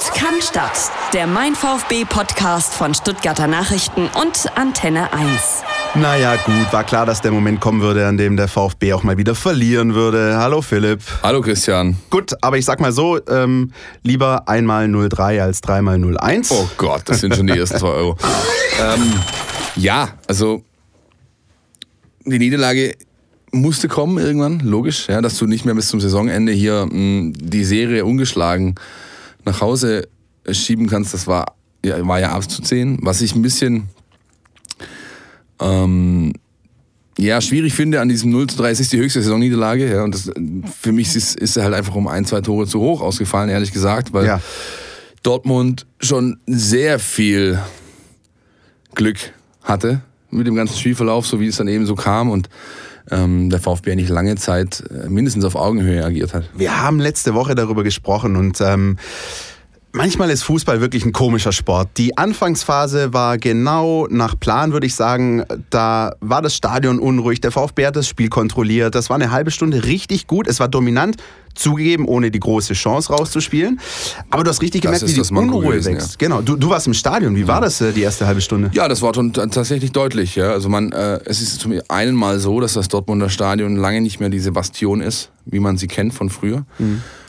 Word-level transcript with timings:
Sport 0.00 0.14
kann 0.14 0.40
Stadt. 0.40 0.90
Der 1.12 1.26
Mein 1.26 1.54
VfB 1.54 2.04
Podcast 2.04 2.72
von 2.74 2.94
Stuttgarter 2.94 3.46
Nachrichten 3.46 4.08
und 4.20 4.46
Antenne 4.56 5.12
1. 5.12 5.62
Naja, 5.94 6.36
gut, 6.36 6.72
war 6.72 6.84
klar, 6.84 7.04
dass 7.04 7.20
der 7.20 7.32
Moment 7.32 7.60
kommen 7.60 7.82
würde, 7.82 8.06
an 8.06 8.16
dem 8.16 8.36
der 8.36 8.48
VfB 8.48 8.92
auch 8.94 9.02
mal 9.02 9.18
wieder 9.18 9.34
verlieren 9.34 9.94
würde. 9.94 10.36
Hallo 10.38 10.62
Philipp. 10.62 11.00
Hallo 11.22 11.40
Christian. 11.42 11.96
Gut, 12.08 12.32
aber 12.40 12.56
ich 12.56 12.64
sag 12.64 12.80
mal 12.80 12.92
so, 12.92 13.18
ähm, 13.28 13.72
lieber 14.02 14.48
einmal 14.48 14.88
03 14.88 15.42
als 15.42 15.60
dreimal 15.60 15.98
01. 15.98 16.50
Oh 16.50 16.68
Gott, 16.76 17.02
das 17.06 17.20
sind 17.20 17.34
schon 17.34 17.46
die 17.46 17.58
ersten 17.58 17.78
zwei 17.78 17.88
Euro. 17.88 18.16
ähm, 18.78 19.12
ja, 19.76 20.10
also 20.28 20.62
die 22.24 22.38
Niederlage 22.38 22.96
musste 23.50 23.88
kommen 23.88 24.18
irgendwann, 24.18 24.60
logisch, 24.60 25.08
ja, 25.08 25.20
dass 25.20 25.36
du 25.36 25.46
nicht 25.46 25.64
mehr 25.64 25.74
bis 25.74 25.88
zum 25.88 26.00
Saisonende 26.00 26.52
hier 26.52 26.86
mh, 26.90 27.32
die 27.36 27.64
Serie 27.64 28.04
ungeschlagen 28.04 28.76
nach 29.50 29.60
Hause 29.60 30.08
schieben 30.50 30.88
kannst. 30.88 31.12
Das 31.14 31.26
war 31.26 31.54
ja, 31.84 32.06
war 32.06 32.20
ja 32.20 32.32
abzusehen. 32.32 32.98
Was 33.02 33.20
ich 33.20 33.34
ein 33.34 33.42
bisschen 33.42 33.88
ähm, 35.60 36.32
ja, 37.18 37.40
schwierig 37.40 37.74
finde 37.74 38.00
an 38.00 38.08
diesem 38.08 38.30
0 38.30 38.46
zu 38.48 38.56
3, 38.58 38.70
es 38.70 38.80
ist 38.80 38.92
die 38.92 38.98
höchste 38.98 39.22
Saisonniederlage. 39.22 39.90
Ja, 39.90 40.04
und 40.04 40.14
das, 40.14 40.30
für 40.80 40.92
mich 40.92 41.14
ist, 41.14 41.36
ist 41.36 41.56
er 41.56 41.64
halt 41.64 41.74
einfach 41.74 41.94
um 41.94 42.08
ein, 42.08 42.24
zwei 42.24 42.40
Tore 42.40 42.66
zu 42.66 42.80
hoch 42.80 43.00
ausgefallen, 43.02 43.50
ehrlich 43.50 43.72
gesagt, 43.72 44.12
weil 44.12 44.26
Ja. 44.26 44.40
Dortmund 45.22 45.86
schon 46.00 46.38
sehr 46.46 46.98
viel 46.98 47.58
Glück 48.94 49.18
hatte 49.62 50.00
mit 50.30 50.46
dem 50.46 50.54
ganzen 50.54 50.78
Spielverlauf, 50.78 51.26
so 51.26 51.40
wie 51.40 51.48
es 51.48 51.56
dann 51.56 51.68
eben 51.68 51.84
so 51.84 51.94
kam 51.94 52.30
und 52.30 52.48
ähm, 53.10 53.50
der 53.50 53.60
VfB 53.60 53.96
nicht 53.96 54.08
lange 54.08 54.36
Zeit 54.36 54.82
äh, 54.90 55.08
mindestens 55.08 55.44
auf 55.44 55.54
Augenhöhe 55.54 56.04
agiert 56.04 56.34
hat. 56.34 56.44
Wir 56.56 56.82
haben 56.82 57.00
letzte 57.00 57.34
Woche 57.34 57.54
darüber 57.54 57.82
gesprochen 57.82 58.36
und 58.36 58.60
ähm, 58.60 58.98
manchmal 59.92 60.30
ist 60.30 60.42
Fußball 60.42 60.80
wirklich 60.80 61.04
ein 61.04 61.12
komischer 61.12 61.52
Sport. 61.52 61.90
Die 61.96 62.16
Anfangsphase 62.16 63.12
war 63.12 63.38
genau 63.38 64.06
nach 64.10 64.38
Plan, 64.38 64.72
würde 64.72 64.86
ich 64.86 64.94
sagen. 64.94 65.44
Da 65.70 66.14
war 66.20 66.42
das 66.42 66.54
Stadion 66.54 66.98
unruhig. 66.98 67.40
Der 67.40 67.50
VfB 67.50 67.86
hat 67.86 67.96
das 67.96 68.08
Spiel 68.08 68.28
kontrolliert. 68.28 68.94
Das 68.94 69.10
war 69.10 69.16
eine 69.16 69.30
halbe 69.30 69.50
Stunde 69.50 69.84
richtig 69.84 70.26
gut. 70.26 70.46
Es 70.46 70.60
war 70.60 70.68
dominant. 70.68 71.16
Zugegeben, 71.52 72.06
ohne 72.06 72.30
die 72.30 72.38
große 72.38 72.74
Chance 72.74 73.12
rauszuspielen. 73.12 73.80
Aber 74.30 74.44
du 74.44 74.50
hast 74.50 74.62
richtig 74.62 74.82
gemerkt, 74.82 75.06
wie 75.06 75.12
die 75.12 75.34
Unruhe 75.34 75.72
gewesen, 75.72 75.94
wächst. 75.94 76.16
Genau. 76.16 76.42
Du, 76.42 76.54
du 76.54 76.70
warst 76.70 76.86
im 76.86 76.94
Stadion. 76.94 77.34
Wie 77.34 77.48
war 77.48 77.60
das 77.60 77.80
äh, 77.80 77.92
die 77.92 78.02
erste 78.02 78.24
halbe 78.24 78.40
Stunde? 78.40 78.70
Ja, 78.72 78.86
das 78.86 79.02
war 79.02 79.12
schon 79.12 79.32
tatsächlich 79.32 79.90
deutlich. 79.90 80.36
Ja. 80.36 80.52
Also 80.52 80.68
man, 80.68 80.92
äh, 80.92 81.18
es 81.24 81.42
ist 81.42 81.60
zum 81.60 81.74
einen 81.88 82.14
mal 82.14 82.38
so, 82.38 82.60
dass 82.60 82.74
das 82.74 82.86
Dortmunder 82.86 83.28
Stadion 83.28 83.74
lange 83.74 84.00
nicht 84.00 84.20
mehr 84.20 84.28
diese 84.28 84.52
Bastion 84.52 85.00
ist, 85.00 85.32
wie 85.44 85.58
man 85.58 85.76
sie 85.76 85.88
kennt 85.88 86.14
von 86.14 86.30
früher. 86.30 86.64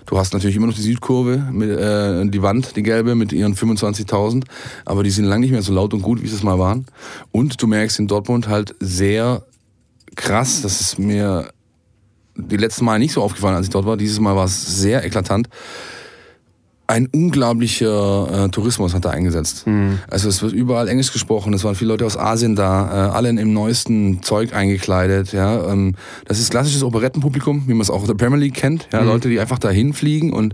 Du 0.05 0.17
hast 0.17 0.33
natürlich 0.33 0.55
immer 0.55 0.67
noch 0.67 0.73
die 0.73 0.81
Südkurve, 0.81 1.37
mit, 1.51 1.69
äh, 1.69 2.25
die 2.27 2.41
Wand, 2.41 2.75
die 2.75 2.83
gelbe 2.83 3.15
mit 3.15 3.31
ihren 3.31 3.55
25.000, 3.55 4.43
aber 4.85 5.03
die 5.03 5.11
sind 5.11 5.25
lange 5.25 5.41
nicht 5.41 5.51
mehr 5.51 5.61
so 5.61 5.73
laut 5.73 5.93
und 5.93 6.01
gut, 6.01 6.21
wie 6.21 6.27
sie 6.27 6.35
es 6.35 6.43
mal 6.43 6.59
waren. 6.59 6.85
Und 7.31 7.61
du 7.61 7.67
merkst 7.67 7.99
in 7.99 8.07
Dortmund 8.07 8.47
halt 8.47 8.75
sehr 8.79 9.43
krass, 10.15 10.61
das 10.61 10.81
ist 10.81 10.99
mir 10.99 11.49
die 12.35 12.57
letzten 12.57 12.85
Mal 12.85 12.99
nicht 12.99 13.13
so 13.13 13.21
aufgefallen, 13.21 13.55
als 13.55 13.67
ich 13.67 13.71
dort 13.71 13.85
war. 13.85 13.97
Dieses 13.97 14.19
Mal 14.19 14.35
war 14.35 14.45
es 14.45 14.79
sehr 14.79 15.05
eklatant 15.05 15.49
ein 16.91 17.07
unglaublicher 17.07 18.45
äh, 18.45 18.49
Tourismus 18.49 18.93
hat 18.93 19.05
da 19.05 19.11
eingesetzt. 19.11 19.65
Also 20.09 20.27
es 20.27 20.41
wird 20.41 20.51
überall 20.51 20.89
Englisch 20.89 21.13
gesprochen, 21.13 21.53
es 21.53 21.63
waren 21.63 21.75
viele 21.75 21.91
Leute 21.91 22.05
aus 22.05 22.17
Asien 22.17 22.55
da, 22.55 23.07
äh, 23.07 23.11
alle 23.11 23.29
im 23.29 23.53
neuesten 23.53 24.21
Zeug 24.21 24.53
eingekleidet. 24.53 25.31
Ja, 25.31 25.71
ähm, 25.71 25.95
das 26.25 26.39
ist 26.39 26.51
klassisches 26.51 26.83
Operettenpublikum, 26.83 27.63
wie 27.67 27.73
man 27.73 27.81
es 27.81 27.89
auch 27.89 28.01
aus 28.01 28.07
der 28.07 28.15
Premier 28.15 28.39
League 28.39 28.55
kennt. 28.55 28.89
Ja, 28.91 29.01
Leute, 29.03 29.29
die 29.29 29.39
einfach 29.39 29.57
dahin 29.57 29.93
fliegen 29.93 30.33
und 30.33 30.53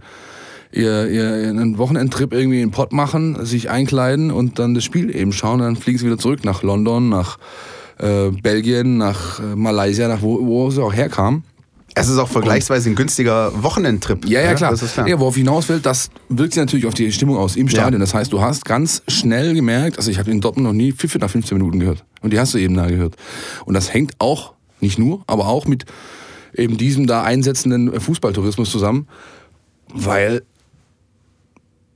ihr, 0.71 1.07
ihr 1.09 1.49
einen 1.49 1.79
Wochenendtrip 1.79 2.31
irgendwie 2.33 2.61
in 2.61 2.67
den 2.67 2.71
Pott 2.71 2.93
machen, 2.93 3.43
sich 3.43 3.71
einkleiden 3.71 4.29
und 4.29 4.59
dann 4.59 4.75
das 4.75 4.83
Spiel 4.83 5.15
eben 5.15 5.33
schauen. 5.33 5.59
Dann 5.59 5.75
fliegen 5.75 5.97
sie 5.97 6.05
wieder 6.05 6.19
zurück 6.19 6.45
nach 6.45 6.61
London, 6.61 7.09
nach 7.09 7.39
äh, 7.97 8.29
Belgien, 8.29 8.97
nach 8.97 9.39
äh, 9.39 9.55
Malaysia, 9.55 10.07
nach 10.07 10.21
wo, 10.21 10.45
wo 10.45 10.69
sie 10.69 10.83
auch 10.83 10.93
herkamen. 10.93 11.43
Es 11.99 12.09
ist 12.09 12.17
auch 12.17 12.27
vergleichsweise 12.27 12.89
ein 12.89 12.95
günstiger 12.95 13.51
Wochenendtrip. 13.63 14.27
Ja, 14.27 14.41
ja, 14.41 14.53
klar. 14.53 14.71
Das 14.71 14.83
ist 14.83 14.93
klar. 14.93 15.07
Ja, 15.07 15.19
worauf 15.19 15.35
hinaus 15.35 15.67
will, 15.69 15.79
das 15.79 16.09
wirkt 16.29 16.53
sich 16.53 16.61
natürlich 16.61 16.85
auf 16.85 16.93
die 16.93 17.11
Stimmung 17.11 17.37
aus 17.37 17.55
im 17.55 17.67
Stadion. 17.69 17.99
Das 17.99 18.13
heißt, 18.13 18.31
du 18.31 18.41
hast 18.41 18.65
ganz 18.65 19.01
schnell 19.07 19.53
gemerkt, 19.53 19.97
also 19.97 20.11
ich 20.11 20.19
habe 20.19 20.29
in 20.31 20.41
Dortmund 20.41 20.67
noch 20.67 20.73
nie 20.73 20.91
Pfiffe 20.91 21.17
nach 21.19 21.29
15 21.29 21.57
Minuten 21.57 21.79
gehört. 21.79 22.05
Und 22.21 22.33
die 22.33 22.39
hast 22.39 22.53
du 22.53 22.57
eben 22.57 22.75
da 22.75 22.87
gehört. 22.87 23.15
Und 23.65 23.73
das 23.73 23.93
hängt 23.93 24.13
auch, 24.19 24.53
nicht 24.79 24.99
nur, 24.99 25.23
aber 25.27 25.47
auch 25.47 25.65
mit 25.65 25.85
eben 26.53 26.77
diesem 26.77 27.07
da 27.07 27.23
einsetzenden 27.23 27.99
Fußballtourismus 27.99 28.69
zusammen, 28.69 29.07
weil 29.93 30.43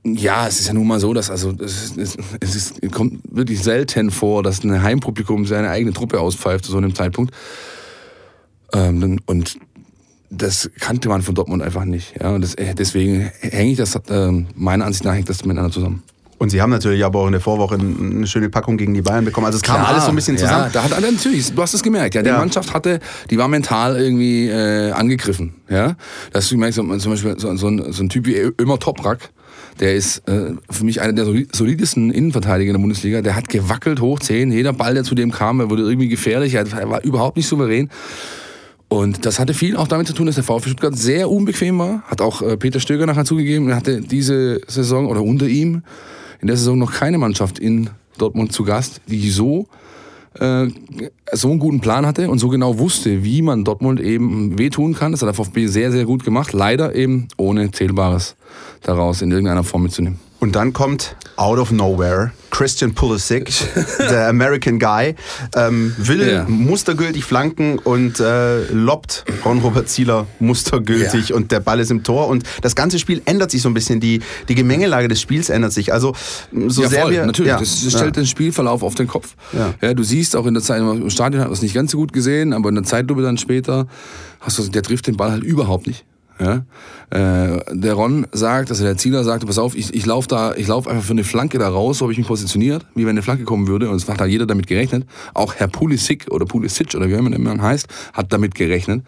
ja, 0.04 0.48
es 0.48 0.58
ist 0.58 0.66
ja 0.66 0.74
nun 0.74 0.88
mal 0.88 0.98
so, 0.98 1.14
dass 1.14 1.30
also 1.30 1.52
es, 1.60 1.92
ist, 1.92 2.18
es 2.40 2.56
ist, 2.56 2.92
kommt 2.92 3.20
wirklich 3.30 3.62
selten 3.62 4.10
vor, 4.10 4.42
dass 4.42 4.64
ein 4.64 4.82
Heimpublikum 4.82 5.46
seine 5.46 5.70
eigene 5.70 5.92
Truppe 5.92 6.18
auspfeift 6.18 6.64
zu 6.64 6.72
so 6.72 6.78
einem 6.78 6.94
Zeitpunkt. 6.94 7.32
Ähm, 8.72 9.20
und 9.26 9.58
das 10.34 10.70
kannte 10.80 11.08
man 11.08 11.22
von 11.22 11.34
Dortmund 11.34 11.62
einfach 11.62 11.84
nicht. 11.84 12.14
Ja, 12.20 12.30
und 12.30 12.42
das, 12.42 12.54
äh, 12.54 12.74
deswegen 12.74 13.30
hänge 13.40 13.72
ich 13.72 13.76
das, 13.78 13.98
ähm, 14.10 14.46
meiner 14.54 14.86
Ansicht 14.86 15.04
nach 15.04 15.14
hängt 15.14 15.28
das 15.28 15.44
miteinander 15.44 15.70
zusammen. 15.70 16.02
Und 16.38 16.48
sie 16.50 16.60
haben 16.60 16.70
natürlich 16.70 17.04
aber 17.04 17.20
auch 17.20 17.26
in 17.26 17.32
der 17.32 17.40
Vorwoche 17.40 17.76
eine 17.76 18.26
schöne 18.26 18.48
Packung 18.48 18.76
gegen 18.76 18.94
die 18.94 19.02
Bayern 19.02 19.24
bekommen. 19.24 19.46
Also 19.46 19.56
es 19.58 19.62
kam 19.62 19.76
Klar, 19.76 19.88
alles 19.90 20.04
so 20.04 20.08
ein 20.10 20.16
bisschen 20.16 20.36
zusammen. 20.36 20.64
Ja, 20.64 20.70
da 20.72 20.82
hat 20.82 20.92
also 20.92 21.08
natürlich, 21.08 21.52
du 21.54 21.62
hast 21.62 21.72
es 21.72 21.84
gemerkt, 21.84 22.16
ja, 22.16 22.22
die 22.22 22.30
Ja. 22.30 22.38
Mannschaft 22.38 22.74
hatte, 22.74 22.98
die 23.30 23.38
war 23.38 23.46
mental 23.46 23.96
irgendwie 23.96 24.48
äh, 24.48 24.90
angegriffen, 24.90 25.54
ja. 25.68 25.94
Das 26.32 26.48
du 26.48 26.56
merkst, 26.56 26.76
so- 26.78 26.96
zum 26.98 27.12
Beispiel 27.12 27.38
so, 27.38 27.54
so, 27.56 27.68
ein, 27.68 27.92
so 27.92 28.02
ein 28.02 28.08
Typ 28.08 28.26
wie 28.26 28.34
Ömer 28.60 28.80
Toprak, 28.80 29.30
der 29.78 29.94
ist 29.94 30.26
äh, 30.28 30.54
für 30.68 30.84
mich 30.84 31.00
einer 31.00 31.12
der 31.12 31.26
soli- 31.26 31.46
solidesten 31.54 32.10
Innenverteidiger 32.10 32.70
in 32.70 32.74
der 32.74 32.80
Bundesliga. 32.80 33.22
Der 33.22 33.36
hat 33.36 33.48
gewackelt 33.48 34.00
hoch 34.00 34.18
10, 34.18 34.50
jeder 34.50 34.72
Ball, 34.72 34.94
der 34.94 35.04
zu 35.04 35.14
dem 35.14 35.30
kam, 35.30 35.60
er 35.60 35.70
wurde 35.70 35.82
irgendwie 35.82 36.08
gefährlich, 36.08 36.54
er 36.54 36.66
war 36.90 37.04
überhaupt 37.04 37.36
nicht 37.36 37.46
souverän. 37.46 37.88
Und 38.92 39.24
das 39.24 39.38
hatte 39.38 39.54
viel 39.54 39.78
auch 39.78 39.88
damit 39.88 40.06
zu 40.06 40.12
tun, 40.12 40.26
dass 40.26 40.34
der 40.34 40.44
VfB 40.44 40.68
Stuttgart 40.68 40.94
sehr 40.94 41.30
unbequem 41.30 41.78
war. 41.78 42.02
Hat 42.02 42.20
auch 42.20 42.42
äh, 42.42 42.58
Peter 42.58 42.78
Stöger 42.78 43.06
nachher 43.06 43.24
zugegeben. 43.24 43.70
Er 43.70 43.76
hatte 43.76 44.02
diese 44.02 44.60
Saison 44.66 45.06
oder 45.06 45.22
unter 45.22 45.46
ihm 45.46 45.82
in 46.42 46.48
der 46.48 46.58
Saison 46.58 46.78
noch 46.78 46.92
keine 46.92 47.16
Mannschaft 47.16 47.58
in 47.58 47.88
Dortmund 48.18 48.52
zu 48.52 48.64
Gast, 48.64 49.00
die 49.08 49.30
so 49.30 49.66
äh, 50.38 50.66
so 51.32 51.48
einen 51.48 51.58
guten 51.58 51.80
Plan 51.80 52.04
hatte 52.04 52.28
und 52.28 52.38
so 52.38 52.50
genau 52.50 52.78
wusste, 52.78 53.24
wie 53.24 53.40
man 53.40 53.64
Dortmund 53.64 53.98
eben 53.98 54.58
wehtun 54.58 54.92
kann. 54.92 55.12
Das 55.12 55.22
hat 55.22 55.26
der 55.28 55.34
VfB 55.42 55.68
sehr, 55.68 55.90
sehr 55.90 56.04
gut 56.04 56.22
gemacht. 56.22 56.52
Leider 56.52 56.94
eben 56.94 57.28
ohne 57.38 57.70
Zählbares 57.70 58.36
daraus 58.82 59.22
in 59.22 59.30
irgendeiner 59.30 59.64
Form 59.64 59.84
mitzunehmen. 59.84 60.18
Und 60.42 60.56
dann 60.56 60.72
kommt 60.72 61.14
out 61.36 61.60
of 61.60 61.70
nowhere 61.70 62.32
Christian 62.50 62.92
Pulisic, 62.94 63.52
der 64.00 64.26
American 64.28 64.80
Guy, 64.80 65.14
ähm, 65.54 65.94
will 65.98 66.28
Ja. 66.28 66.44
mustergültig 66.48 67.22
flanken 67.24 67.78
und 67.78 68.18
äh, 68.18 68.64
lobt 68.72 69.24
Ron-Robert 69.44 69.88
Zieler 69.88 70.26
mustergültig 70.40 71.28
Ja. 71.28 71.36
und 71.36 71.52
der 71.52 71.60
Ball 71.60 71.78
ist 71.78 71.92
im 71.92 72.02
Tor 72.02 72.26
und 72.26 72.42
das 72.60 72.74
ganze 72.74 72.98
Spiel 72.98 73.22
ändert 73.24 73.52
sich 73.52 73.62
so 73.62 73.68
ein 73.68 73.74
bisschen, 73.74 74.00
die, 74.00 74.20
die 74.48 74.56
Gemengelage 74.56 75.06
des 75.06 75.20
Spiels 75.20 75.48
ändert 75.48 75.72
sich. 75.74 75.92
Also 75.92 76.12
so 76.66 76.82
ja, 76.82 76.88
sehr 76.88 77.02
voll, 77.02 77.12
wir... 77.12 77.24
natürlich. 77.24 77.52
Das 77.52 77.92
stellt 77.92 78.16
den 78.16 78.26
Spielverlauf 78.26 78.82
auf 78.82 78.96
den 78.96 79.06
Kopf. 79.06 79.36
Ja. 79.80 79.94
du 79.94 80.02
siehst 80.02 80.34
auch 80.34 80.46
in 80.46 80.54
der 80.54 80.62
Zeit, 80.64 80.80
im 80.80 81.08
Stadion 81.10 81.40
hat 81.40 81.50
man 81.50 81.54
es 81.54 81.62
nicht 81.62 81.74
ganz 81.74 81.92
so 81.92 81.98
gut 81.98 82.12
gesehen, 82.12 82.52
aber 82.52 82.68
in 82.70 82.74
der 82.74 82.84
Zeitlupe 82.84 83.22
dann 83.22 83.38
später, 83.38 83.86
hast 84.40 84.58
du, 84.58 84.66
der 84.66 84.82
trifft 84.82 85.06
den 85.06 85.16
Ball 85.16 85.30
halt 85.30 85.44
überhaupt 85.44 85.86
nicht. 85.86 86.04
Ja? 86.38 86.64
Äh, 87.10 87.60
der 87.72 87.94
Ron 87.94 88.26
sagt, 88.32 88.70
also 88.70 88.84
der 88.84 88.96
Zieler 88.96 89.24
sagt, 89.24 89.46
pass 89.46 89.58
auf, 89.58 89.74
ich, 89.74 89.94
ich 89.94 90.06
laufe 90.06 90.28
da, 90.28 90.54
ich 90.54 90.66
laufe 90.66 90.90
einfach 90.90 91.04
für 91.04 91.12
eine 91.12 91.24
Flanke 91.24 91.58
da 91.58 91.68
raus, 91.68 91.98
so 91.98 92.04
habe 92.04 92.12
ich 92.12 92.18
mich 92.18 92.26
positioniert, 92.26 92.86
wie 92.94 93.02
wenn 93.02 93.10
eine 93.10 93.22
Flanke 93.22 93.44
kommen 93.44 93.66
würde. 93.66 93.88
Und 93.88 93.96
es 93.96 94.08
hat 94.08 94.20
da 94.20 94.26
jeder 94.26 94.46
damit 94.46 94.66
gerechnet. 94.66 95.06
Auch 95.34 95.54
Herr 95.54 95.68
Pulisic 95.68 96.26
oder 96.30 96.46
Pulisic 96.46 96.94
oder 96.94 97.08
wie 97.08 97.14
immer 97.14 97.30
der 97.30 97.38
Mann 97.38 97.62
heißt, 97.62 97.86
hat 98.12 98.32
damit 98.32 98.54
gerechnet. 98.54 99.04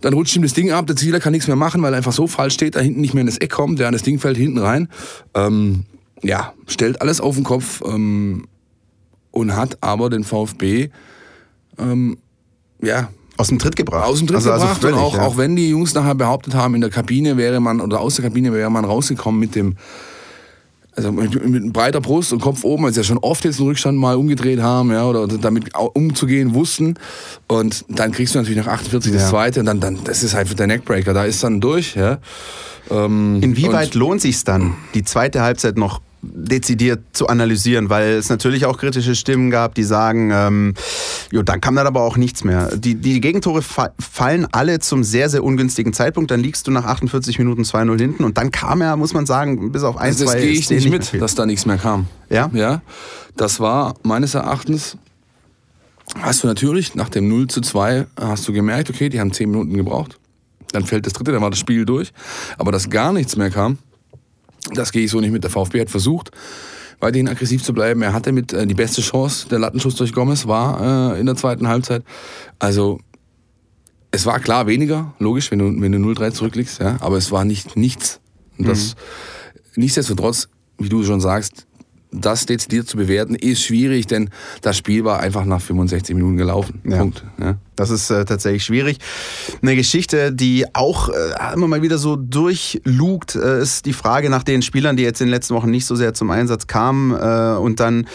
Dann 0.00 0.14
rutscht 0.14 0.36
ihm 0.36 0.42
das 0.42 0.52
Ding 0.52 0.70
ab, 0.70 0.86
der 0.86 0.96
Zieler 0.96 1.18
kann 1.18 1.32
nichts 1.32 1.48
mehr 1.48 1.56
machen, 1.56 1.82
weil 1.82 1.92
er 1.92 1.96
einfach 1.96 2.12
so 2.12 2.26
falsch 2.26 2.54
steht, 2.54 2.76
da 2.76 2.80
hinten 2.80 3.00
nicht 3.00 3.14
mehr 3.14 3.22
in 3.22 3.26
das 3.26 3.38
Eck 3.38 3.50
kommt, 3.50 3.80
der 3.80 3.88
an 3.88 3.92
das 3.92 4.02
Ding 4.02 4.20
fällt 4.20 4.36
hinten 4.36 4.58
rein. 4.58 4.88
Ähm, 5.34 5.84
ja, 6.22 6.52
stellt 6.66 7.00
alles 7.02 7.20
auf 7.20 7.34
den 7.34 7.44
Kopf 7.44 7.82
ähm, 7.84 8.46
und 9.32 9.56
hat 9.56 9.78
aber 9.80 10.08
den 10.10 10.24
VfB 10.24 10.90
ähm, 11.78 12.18
ja, 12.80 13.08
Aus 13.38 13.48
dem 13.48 13.58
Tritt 13.58 13.76
gebracht. 13.76 14.04
aus 14.06 14.18
dem 14.18 14.26
Tritt 14.26 14.36
Also- 14.36 14.50
also 14.52 14.64
gebracht. 14.66 14.80
völlig, 14.82 14.96
und 14.98 15.02
auch, 15.02 15.14
ja. 15.16 15.22
auch 15.22 15.36
wenn 15.38 15.56
die 15.56 15.70
Jungs 15.70 15.94
nachher 15.94 16.14
behauptet 16.14 16.54
haben, 16.54 16.74
in 16.74 16.80
der 16.82 16.90
Kabine 16.90 17.36
wäre 17.38 17.60
man, 17.60 17.80
oder 17.80 18.00
aus 18.00 18.16
der 18.16 18.24
Kabine 18.24 18.52
wäre 18.52 18.68
man 18.68 18.84
rausgekommen 18.84 19.38
mit 19.40 19.54
dem, 19.54 19.76
also 20.96 21.12
mit, 21.12 21.48
mit 21.48 21.72
breiter 21.72 22.00
Brust 22.00 22.32
und 22.32 22.40
Kopf 22.40 22.64
oben, 22.64 22.84
als 22.84 22.96
sie 22.96 23.00
ja 23.02 23.04
schon 23.04 23.18
oft 23.18 23.44
jetzt 23.44 23.60
den 23.60 23.66
Rückstand 23.66 23.96
mal 23.96 24.16
umgedreht 24.16 24.60
haben, 24.60 24.90
ja, 24.90 25.06
oder 25.06 25.28
damit 25.28 25.70
umzugehen 25.94 26.52
wussten. 26.54 26.94
Und 27.46 27.84
dann 27.88 28.10
kriegst 28.10 28.34
du 28.34 28.40
natürlich 28.40 28.58
nach 28.58 28.66
48 28.72 29.12
Ja. 29.12 29.18
das 29.20 29.30
zweite 29.30 29.60
und 29.60 29.66
dann, 29.66 29.78
dann, 29.80 30.00
das 30.02 30.22
ist 30.24 30.34
halt 30.34 30.58
der 30.58 30.66
Neckbreaker, 30.66 31.14
da 31.14 31.24
ist 31.24 31.42
dann 31.44 31.60
durch, 31.60 31.94
ja. 31.94 32.18
Ähm, 32.90 33.38
Inwieweit 33.42 33.94
lohnt 33.94 34.20
sich 34.20 34.42
dann, 34.44 34.74
die 34.94 35.04
zweite 35.04 35.42
Halbzeit 35.42 35.76
noch 35.78 36.00
dezidiert 36.22 37.00
zu 37.12 37.28
analysieren, 37.28 37.90
weil 37.90 38.14
es 38.14 38.28
natürlich 38.28 38.66
auch 38.66 38.78
kritische 38.78 39.14
Stimmen 39.14 39.50
gab, 39.50 39.74
die 39.74 39.84
sagen, 39.84 40.30
ähm, 40.32 40.74
jo, 41.30 41.42
dann 41.42 41.60
kam 41.60 41.76
dann 41.76 41.86
aber 41.86 42.02
auch 42.02 42.16
nichts 42.16 42.44
mehr. 42.44 42.76
Die, 42.76 42.96
die 42.96 43.20
Gegentore 43.20 43.62
fa 43.62 43.92
fallen 44.00 44.46
alle 44.50 44.80
zum 44.80 45.04
sehr, 45.04 45.28
sehr 45.28 45.44
ungünstigen 45.44 45.92
Zeitpunkt. 45.92 46.30
Dann 46.30 46.40
liegst 46.40 46.66
du 46.66 46.70
nach 46.70 46.84
48 46.84 47.38
Minuten 47.38 47.62
2-0 47.62 47.98
hinten 47.98 48.24
und 48.24 48.36
dann 48.36 48.50
kam 48.50 48.80
er, 48.80 48.96
muss 48.96 49.14
man 49.14 49.26
sagen, 49.26 49.70
bis 49.70 49.84
auf 49.84 49.96
ein, 49.96 50.08
also 50.08 50.24
das 50.24 50.34
gehe 50.34 50.50
ich 50.50 50.64
Szenen 50.64 50.84
nicht 50.84 50.88
nicht 50.90 51.12
mit, 51.12 51.22
dass 51.22 51.34
da 51.34 51.46
nichts 51.46 51.66
mehr 51.66 51.78
kam. 51.78 52.06
Ja? 52.30 52.50
Ja. 52.52 52.82
Das 53.36 53.60
war 53.60 53.94
meines 54.02 54.34
Erachtens, 54.34 54.96
hast 56.20 56.42
du 56.42 56.46
natürlich 56.48 56.94
nach 56.94 57.08
dem 57.08 57.28
0 57.28 57.48
zu 57.48 57.60
2 57.60 58.06
hast 58.20 58.48
du 58.48 58.52
gemerkt, 58.52 58.90
okay, 58.90 59.08
die 59.08 59.20
haben 59.20 59.32
10 59.32 59.50
Minuten 59.50 59.76
gebraucht. 59.76 60.18
Dann 60.72 60.84
fällt 60.84 61.06
das 61.06 61.12
dritte, 61.12 61.32
dann 61.32 61.40
war 61.40 61.50
das 61.50 61.58
Spiel 61.58 61.84
durch. 61.84 62.12
Aber 62.58 62.72
dass 62.72 62.90
gar 62.90 63.12
nichts 63.12 63.36
mehr 63.36 63.50
kam, 63.50 63.78
das 64.74 64.92
gehe 64.92 65.04
ich 65.04 65.10
so 65.10 65.20
nicht 65.20 65.32
mit. 65.32 65.44
Der 65.44 65.50
VfB 65.50 65.80
hat 65.80 65.90
versucht, 65.90 66.30
weiterhin 67.00 67.28
aggressiv 67.28 67.62
zu 67.62 67.72
bleiben. 67.72 68.02
Er 68.02 68.12
hatte 68.12 68.32
mit 68.32 68.52
äh, 68.52 68.66
die 68.66 68.74
beste 68.74 69.00
Chance, 69.00 69.48
der 69.48 69.58
Lattenschuss 69.58 69.94
durch 69.94 70.12
Gomez 70.12 70.46
war 70.46 71.14
äh, 71.14 71.20
in 71.20 71.26
der 71.26 71.36
zweiten 71.36 71.68
Halbzeit. 71.68 72.02
Also 72.58 73.00
es 74.10 74.26
war 74.26 74.40
klar 74.40 74.66
weniger, 74.66 75.14
logisch, 75.18 75.50
wenn 75.50 75.58
du, 75.58 75.80
wenn 75.80 75.92
du 75.92 75.98
0-3 75.98 76.32
zurückliegst, 76.32 76.80
ja, 76.80 76.96
aber 77.00 77.16
es 77.16 77.30
war 77.30 77.44
nicht 77.44 77.76
nichts. 77.76 78.20
Und 78.58 78.66
das, 78.66 78.96
nichtsdestotrotz, 79.76 80.48
wie 80.78 80.88
du 80.88 81.04
schon 81.04 81.20
sagst, 81.20 81.67
das 82.10 82.46
dezidiert 82.46 82.88
zu 82.88 82.96
bewerten, 82.96 83.34
ist 83.34 83.62
schwierig, 83.62 84.06
denn 84.06 84.30
das 84.62 84.76
Spiel 84.76 85.04
war 85.04 85.20
einfach 85.20 85.44
nach 85.44 85.60
65 85.60 86.14
Minuten 86.14 86.36
gelaufen. 86.36 86.80
Ja. 86.84 86.98
Punkt. 86.98 87.24
Ja. 87.40 87.56
Das 87.76 87.90
ist 87.90 88.10
äh, 88.10 88.24
tatsächlich 88.24 88.64
schwierig. 88.64 88.98
Eine 89.62 89.76
Geschichte, 89.76 90.32
die 90.32 90.66
auch 90.74 91.10
äh, 91.10 91.54
immer 91.54 91.68
mal 91.68 91.82
wieder 91.82 91.98
so 91.98 92.16
durchlugt, 92.16 93.36
äh, 93.36 93.62
ist 93.62 93.86
die 93.86 93.92
Frage 93.92 94.30
nach 94.30 94.42
den 94.42 94.62
Spielern, 94.62 94.96
die 94.96 95.02
jetzt 95.02 95.20
in 95.20 95.26
den 95.26 95.32
letzten 95.32 95.54
Wochen 95.54 95.70
nicht 95.70 95.86
so 95.86 95.94
sehr 95.94 96.14
zum 96.14 96.30
Einsatz 96.30 96.66
kamen 96.66 97.12
äh, 97.12 97.58
und 97.58 97.80
dann 97.80 98.06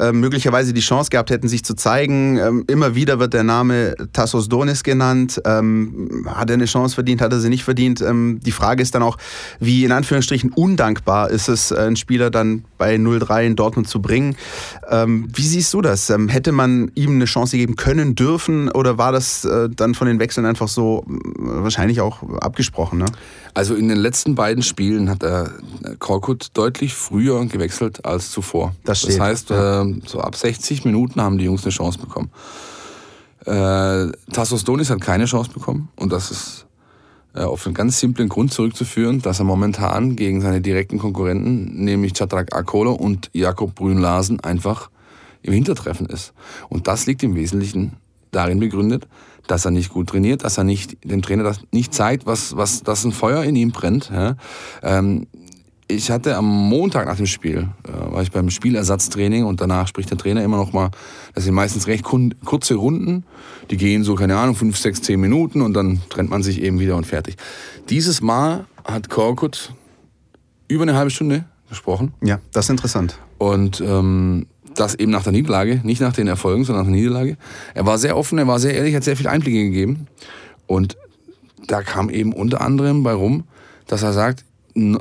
äh, 0.00 0.12
möglicherweise 0.12 0.72
die 0.72 0.80
Chance 0.80 1.10
gehabt 1.10 1.30
hätten, 1.30 1.48
sich 1.48 1.64
zu 1.64 1.74
zeigen. 1.74 2.38
Ähm, 2.38 2.64
immer 2.68 2.94
wieder 2.94 3.18
wird 3.18 3.34
der 3.34 3.44
Name 3.44 3.94
Tassos 4.12 4.48
Donis 4.48 4.82
genannt. 4.82 5.40
Ähm, 5.44 6.26
hat 6.26 6.50
er 6.50 6.54
eine 6.54 6.64
Chance 6.64 6.94
verdient, 6.94 7.20
hat 7.20 7.32
er 7.32 7.40
sie 7.40 7.50
nicht 7.50 7.64
verdient? 7.64 8.00
Ähm, 8.00 8.40
die 8.42 8.52
Frage 8.52 8.82
ist 8.82 8.94
dann 8.94 9.02
auch, 9.02 9.18
wie 9.58 9.84
in 9.84 9.92
Anführungsstrichen 9.92 10.52
undankbar 10.52 11.30
ist 11.30 11.48
es, 11.48 11.70
äh, 11.70 11.76
einen 11.76 11.96
Spieler 11.96 12.30
dann 12.30 12.64
bei 12.78 12.94
0-3 12.96 13.46
in 13.46 13.56
Dortmund 13.56 13.88
zu 13.88 14.00
bringen. 14.00 14.36
Ähm, 14.88 15.28
wie 15.34 15.46
siehst 15.46 15.74
du 15.74 15.82
das? 15.82 16.08
Ähm, 16.10 16.28
hätte 16.28 16.52
man 16.52 16.90
ihm 16.94 17.12
eine 17.12 17.26
Chance 17.26 17.56
geben 17.56 17.76
können, 17.76 18.14
dürfen 18.14 18.70
oder 18.70 18.98
war 18.98 19.12
das 19.12 19.44
äh, 19.44 19.68
dann 19.68 19.94
von 19.94 20.06
den 20.06 20.18
Wechseln 20.18 20.46
einfach 20.46 20.68
so 20.68 21.04
äh, 21.08 21.12
wahrscheinlich 21.62 22.00
auch 22.00 22.22
abgesprochen? 22.40 22.98
Ne? 23.00 23.06
Also 23.52 23.74
in 23.74 23.88
den 23.88 23.98
letzten 23.98 24.34
beiden 24.34 24.62
Spielen 24.62 25.10
hat 25.10 25.22
er 25.22 25.50
Korkut 25.98 26.48
deutlich 26.54 26.94
früher 26.94 27.44
gewechselt 27.46 28.04
als 28.04 28.30
zuvor. 28.30 28.74
Das 28.84 29.00
steht, 29.00 29.20
heißt, 29.20 29.50
ja. 29.50 29.84
So 30.06 30.20
ab 30.20 30.36
60 30.36 30.84
Minuten 30.84 31.20
haben 31.20 31.38
die 31.38 31.44
Jungs 31.44 31.64
eine 31.64 31.72
Chance 31.72 31.98
bekommen. 31.98 32.30
Äh, 33.46 34.12
Tassos 34.32 34.64
Donis 34.64 34.90
hat 34.90 35.00
keine 35.00 35.24
Chance 35.24 35.50
bekommen 35.50 35.88
und 35.96 36.12
das 36.12 36.30
ist 36.30 36.66
äh, 37.34 37.42
auf 37.42 37.64
einen 37.66 37.74
ganz 37.74 38.00
simplen 38.00 38.28
Grund 38.28 38.52
zurückzuführen, 38.52 39.22
dass 39.22 39.38
er 39.38 39.44
momentan 39.44 40.16
gegen 40.16 40.40
seine 40.40 40.60
direkten 40.60 40.98
Konkurrenten, 40.98 41.84
nämlich 41.84 42.14
Chatrak 42.14 42.54
Akolo 42.54 42.92
und 42.92 43.30
Jakob 43.32 43.74
Brün-Larsen, 43.74 44.40
einfach 44.40 44.90
im 45.42 45.52
Hintertreffen 45.52 46.06
ist. 46.06 46.32
Und 46.68 46.86
das 46.86 47.06
liegt 47.06 47.22
im 47.22 47.34
Wesentlichen 47.34 47.92
darin 48.30 48.60
begründet, 48.60 49.06
dass 49.46 49.64
er 49.64 49.70
nicht 49.70 49.90
gut 49.90 50.08
trainiert, 50.08 50.44
dass 50.44 50.58
er 50.58 50.64
nicht 50.64 50.98
dem 51.04 51.22
Trainer 51.22 51.42
das 51.42 51.60
nicht 51.72 51.94
zeigt, 51.94 52.26
was, 52.26 52.56
was, 52.56 52.82
dass 52.82 53.04
ein 53.04 53.12
Feuer 53.12 53.42
in 53.42 53.56
ihm 53.56 53.72
brennt. 53.72 54.10
Ja. 54.12 54.36
Ähm, 54.82 55.26
ich 55.90 56.10
hatte 56.10 56.36
am 56.36 56.46
Montag 56.46 57.06
nach 57.06 57.16
dem 57.16 57.26
Spiel, 57.26 57.68
äh, 57.86 58.12
war 58.12 58.22
ich 58.22 58.30
beim 58.30 58.50
Spielersatztraining 58.50 59.44
und 59.44 59.60
danach 59.60 59.88
spricht 59.88 60.10
der 60.10 60.18
Trainer 60.18 60.42
immer 60.42 60.56
noch 60.56 60.72
mal, 60.72 60.90
das 61.34 61.44
sind 61.44 61.54
meistens 61.54 61.86
recht 61.86 62.04
kurze 62.04 62.74
Runden, 62.74 63.24
die 63.70 63.76
gehen 63.76 64.04
so, 64.04 64.14
keine 64.14 64.36
Ahnung, 64.36 64.54
fünf, 64.54 64.76
sechs, 64.78 65.02
zehn 65.02 65.20
Minuten 65.20 65.60
und 65.62 65.74
dann 65.74 66.00
trennt 66.08 66.30
man 66.30 66.42
sich 66.42 66.62
eben 66.62 66.80
wieder 66.80 66.96
und 66.96 67.06
fertig. 67.06 67.36
Dieses 67.88 68.20
Mal 68.20 68.66
hat 68.84 69.10
Korkut 69.10 69.74
über 70.68 70.82
eine 70.82 70.94
halbe 70.94 71.10
Stunde 71.10 71.44
gesprochen 71.68 72.14
Ja, 72.22 72.40
das 72.52 72.66
ist 72.66 72.70
interessant. 72.70 73.18
und 73.38 73.80
ähm, 73.80 74.46
das 74.74 74.94
eben 74.94 75.10
nach 75.10 75.24
der 75.24 75.32
Niederlage, 75.32 75.80
nicht 75.82 76.00
nach 76.00 76.12
den 76.12 76.28
Erfolgen, 76.28 76.64
sondern 76.64 76.84
nach 76.84 76.92
der 76.92 77.00
Niederlage. 77.00 77.36
Er 77.74 77.86
war 77.86 77.98
sehr 77.98 78.16
offen, 78.16 78.38
er 78.38 78.46
war 78.46 78.60
sehr 78.60 78.74
ehrlich, 78.74 78.94
hat 78.94 79.02
sehr 79.02 79.16
viel 79.16 79.26
Einblicke 79.26 79.64
gegeben. 79.64 80.06
Und 80.68 80.96
da 81.66 81.82
kam 81.82 82.08
eben 82.08 82.32
unter 82.32 82.60
anderem 82.60 83.02
bei 83.02 83.12
rum, 83.12 83.44
dass 83.88 84.04
er 84.04 84.12
sagt, 84.12 84.44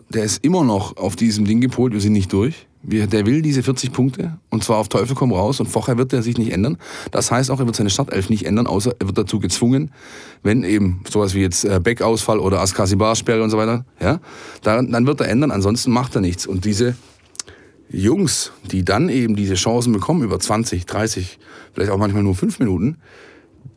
der 0.09 0.23
ist 0.23 0.43
immer 0.43 0.63
noch 0.63 0.97
auf 0.97 1.15
diesem 1.15 1.45
Ding 1.45 1.61
gepolt, 1.61 1.93
wir 1.93 2.01
sind 2.01 2.13
nicht 2.13 2.31
durch. 2.33 2.67
Wir, 2.81 3.07
der 3.07 3.25
will 3.25 3.41
diese 3.41 3.61
40 3.61 3.91
Punkte 3.91 4.37
und 4.49 4.63
zwar 4.63 4.77
auf 4.77 4.87
Teufel 4.87 5.13
komm 5.13 5.33
raus 5.33 5.59
und 5.59 5.67
vorher 5.67 5.97
wird 5.97 6.13
er 6.13 6.23
sich 6.23 6.37
nicht 6.37 6.53
ändern. 6.53 6.77
Das 7.11 7.29
heißt 7.29 7.51
auch, 7.51 7.59
er 7.59 7.65
wird 7.65 7.75
seine 7.75 7.89
Startelf 7.89 8.29
nicht 8.29 8.45
ändern, 8.45 8.67
außer 8.67 8.95
er 8.99 9.07
wird 9.07 9.17
dazu 9.17 9.39
gezwungen, 9.39 9.91
wenn 10.43 10.63
eben 10.63 11.01
sowas 11.09 11.33
wie 11.33 11.41
jetzt 11.41 11.65
äh, 11.65 11.81
Beckausfall 11.83 12.39
oder 12.39 12.61
Askasibar-Sperre 12.61 13.43
und 13.43 13.49
so 13.49 13.57
weiter, 13.57 13.85
ja, 13.99 14.21
dann, 14.63 14.91
dann 14.91 15.05
wird 15.05 15.19
er 15.19 15.27
ändern, 15.27 15.51
ansonsten 15.51 15.91
macht 15.91 16.15
er 16.15 16.21
nichts. 16.21 16.47
Und 16.47 16.63
diese 16.63 16.95
Jungs, 17.89 18.53
die 18.71 18.85
dann 18.85 19.09
eben 19.09 19.35
diese 19.35 19.55
Chancen 19.55 19.91
bekommen 19.91 20.23
über 20.23 20.39
20, 20.39 20.85
30, 20.85 21.37
vielleicht 21.73 21.91
auch 21.91 21.97
manchmal 21.97 22.23
nur 22.23 22.35
5 22.35 22.59
Minuten, 22.59 22.97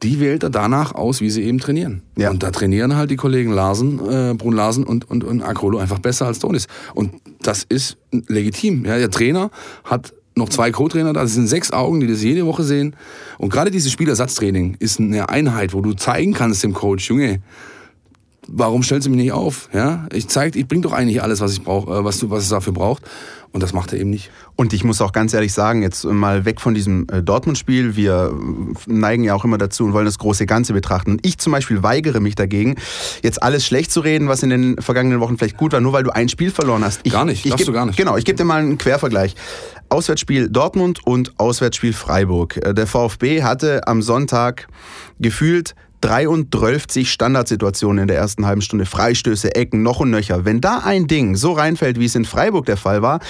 die 0.03 0.21
wählt 0.21 0.43
er 0.43 0.51
danach 0.51 0.95
aus, 0.95 1.21
wie 1.21 1.31
sie 1.31 1.43
eben 1.43 1.59
trainieren. 1.59 2.03
Ja. 2.17 2.31
Und 2.31 2.43
da 2.43 2.51
trainieren 2.51 2.97
halt 2.97 3.11
die 3.11 3.17
Kollegen 3.17 3.53
Larsen, 3.53 4.01
äh, 4.01 4.35
Brun 4.35 4.55
Larsen 4.55 4.85
und, 4.85 5.09
und, 5.11 5.25
und 5.25 5.43
Akrolo 5.43 5.79
einfach 5.79 6.01
besser 6.01 6.27
als 6.27 6.39
Donis. 6.41 6.67
Und 6.95 7.15
das 7.43 7.65
ist 7.65 7.97
legitim. 8.29 8.85
Ja, 8.85 8.99
der 8.99 9.11
Trainer 9.11 9.51
hat 9.85 10.13
noch 10.35 10.49
zwei 10.49 10.71
Co-Trainer 10.71 11.13
da, 11.13 11.23
das 11.23 11.35
sind 11.35 11.47
sechs 11.47 11.73
Augen, 11.73 12.01
die 12.01 12.07
das 12.07 12.23
jede 12.23 12.47
Woche 12.47 12.63
sehen. 12.63 12.97
Und 13.39 13.53
gerade 13.53 13.71
dieses 13.71 13.93
Spielersatztraining 13.93 14.77
ist 14.79 14.99
eine 14.99 15.29
Einheit, 15.29 15.75
wo 15.75 15.81
du 15.81 15.93
zeigen 15.93 16.33
kannst 16.33 16.65
dem 16.65 16.73
Coach, 16.73 17.09
Junge, 17.09 17.41
warum 18.49 18.83
stellst 18.83 19.07
du 19.07 19.11
mich 19.11 19.21
nicht 19.21 19.33
auf? 19.33 19.69
Ja, 19.73 20.07
ich 20.13 20.29
zeig, 20.29 20.57
ich 20.57 20.67
bring 20.67 20.83
doch 20.83 20.93
eigentlich 20.93 21.23
alles, 21.23 21.41
was 21.41 21.53
ich 21.53 21.63
brauche, 21.63 21.93
äh, 21.93 22.05
was 22.05 22.19
du, 22.19 22.31
was 22.31 22.45
es 22.45 22.49
dafür 22.49 22.73
braucht. 22.73 23.03
Und 23.53 23.63
das 23.63 23.75
macht 23.75 23.93
er 23.93 24.01
eben 24.01 24.09
nicht. 24.09 24.31
Und 24.57 24.73
ich 24.73 24.83
muss 24.83 25.03
auch 25.03 25.13
ganz 25.13 25.35
ehrlich 25.35 25.53
sagen, 25.53 25.83
jetzt 25.83 26.05
mal 26.05 26.47
weg 26.47 26.59
von 26.59 26.73
diesem 26.73 27.07
äh, 27.13 27.23
Dortmund-Spiel. 27.23 27.97
Wir 27.97 28.33
äh, 28.33 28.91
neigen 28.91 29.25
ja 29.25 29.35
auch 29.35 29.45
immer 29.45 29.59
dazu 29.59 29.85
und 29.85 29.93
wollen 29.93 30.07
das 30.07 30.19
große 30.19 30.47
Ganze 30.47 30.73
betrachten. 30.73 31.13
Und 31.13 31.27
ich 31.27 31.37
zum 31.37 31.53
Beispiel 31.53 31.83
weigere 31.83 32.21
mich 32.21 32.35
dagegen, 32.35 32.77
jetzt 33.23 33.43
alles 33.43 33.67
schlecht 33.67 33.93
zu 33.93 34.01
reden, 34.01 34.29
was 34.29 34.43
in 34.43 34.49
den 34.49 34.81
vergangenen 34.81 35.21
Wochen 35.21 35.37
vielleicht 35.37 35.59
gut 35.59 35.73
war, 35.73 35.81
nur 35.81 35.93
weil 35.93 36.03
du 36.03 36.11
ein 36.11 36.31
Spiel 36.31 36.51
verloren 36.51 36.83
hast. 36.83 37.01
Ich, 37.03 37.13
Gar 37.13 37.27
nicht, 37.27 37.45
ich 37.45 37.55
geb, 37.55 37.67
du 37.67 37.73
gar 37.73 37.85
nicht. 37.85 37.99
Genau, 37.99 38.17
ich 38.17 38.25
gebe 38.25 38.39
dir 38.39 38.45
mal 38.45 38.61
einen 38.61 38.79
Quervergleich. 38.79 39.35
Auswärtsspiel 39.91 40.49
Dortmund 40.49 41.07
und 41.07 41.39
Auswärtsspiel 41.39 41.93
Freiburg. 41.93 42.59
Der 42.75 42.87
VfB 42.87 43.43
hatte 43.43 43.87
am 43.87 44.01
Sonntag 44.01 44.69
gefühlt 45.21 45.75
33 46.03 47.11
Standardsituationen 47.11 48.03
in 48.03 48.09
der 48.09 48.19
ersten 48.19 48.45
halben 48.45 48.61
Stunde, 48.61 48.87
Freistöße, 48.87 49.55
Ecken, 49.55 49.83
noch 49.83 50.01
und 50.01 50.11
nöcher. 50.11 50.45
Wenn 50.45 50.61
da 50.61 50.79
ein 50.85 51.07
Ding 51.07 51.37
so 51.37 51.53
reinfällt, 51.53 51.99
wie 51.99 52.05
es 52.05 52.15
in 52.15 52.25
Freiburg 52.25 52.67
der 52.67 52.77
Fall 52.77 53.01
war, 53.03 53.21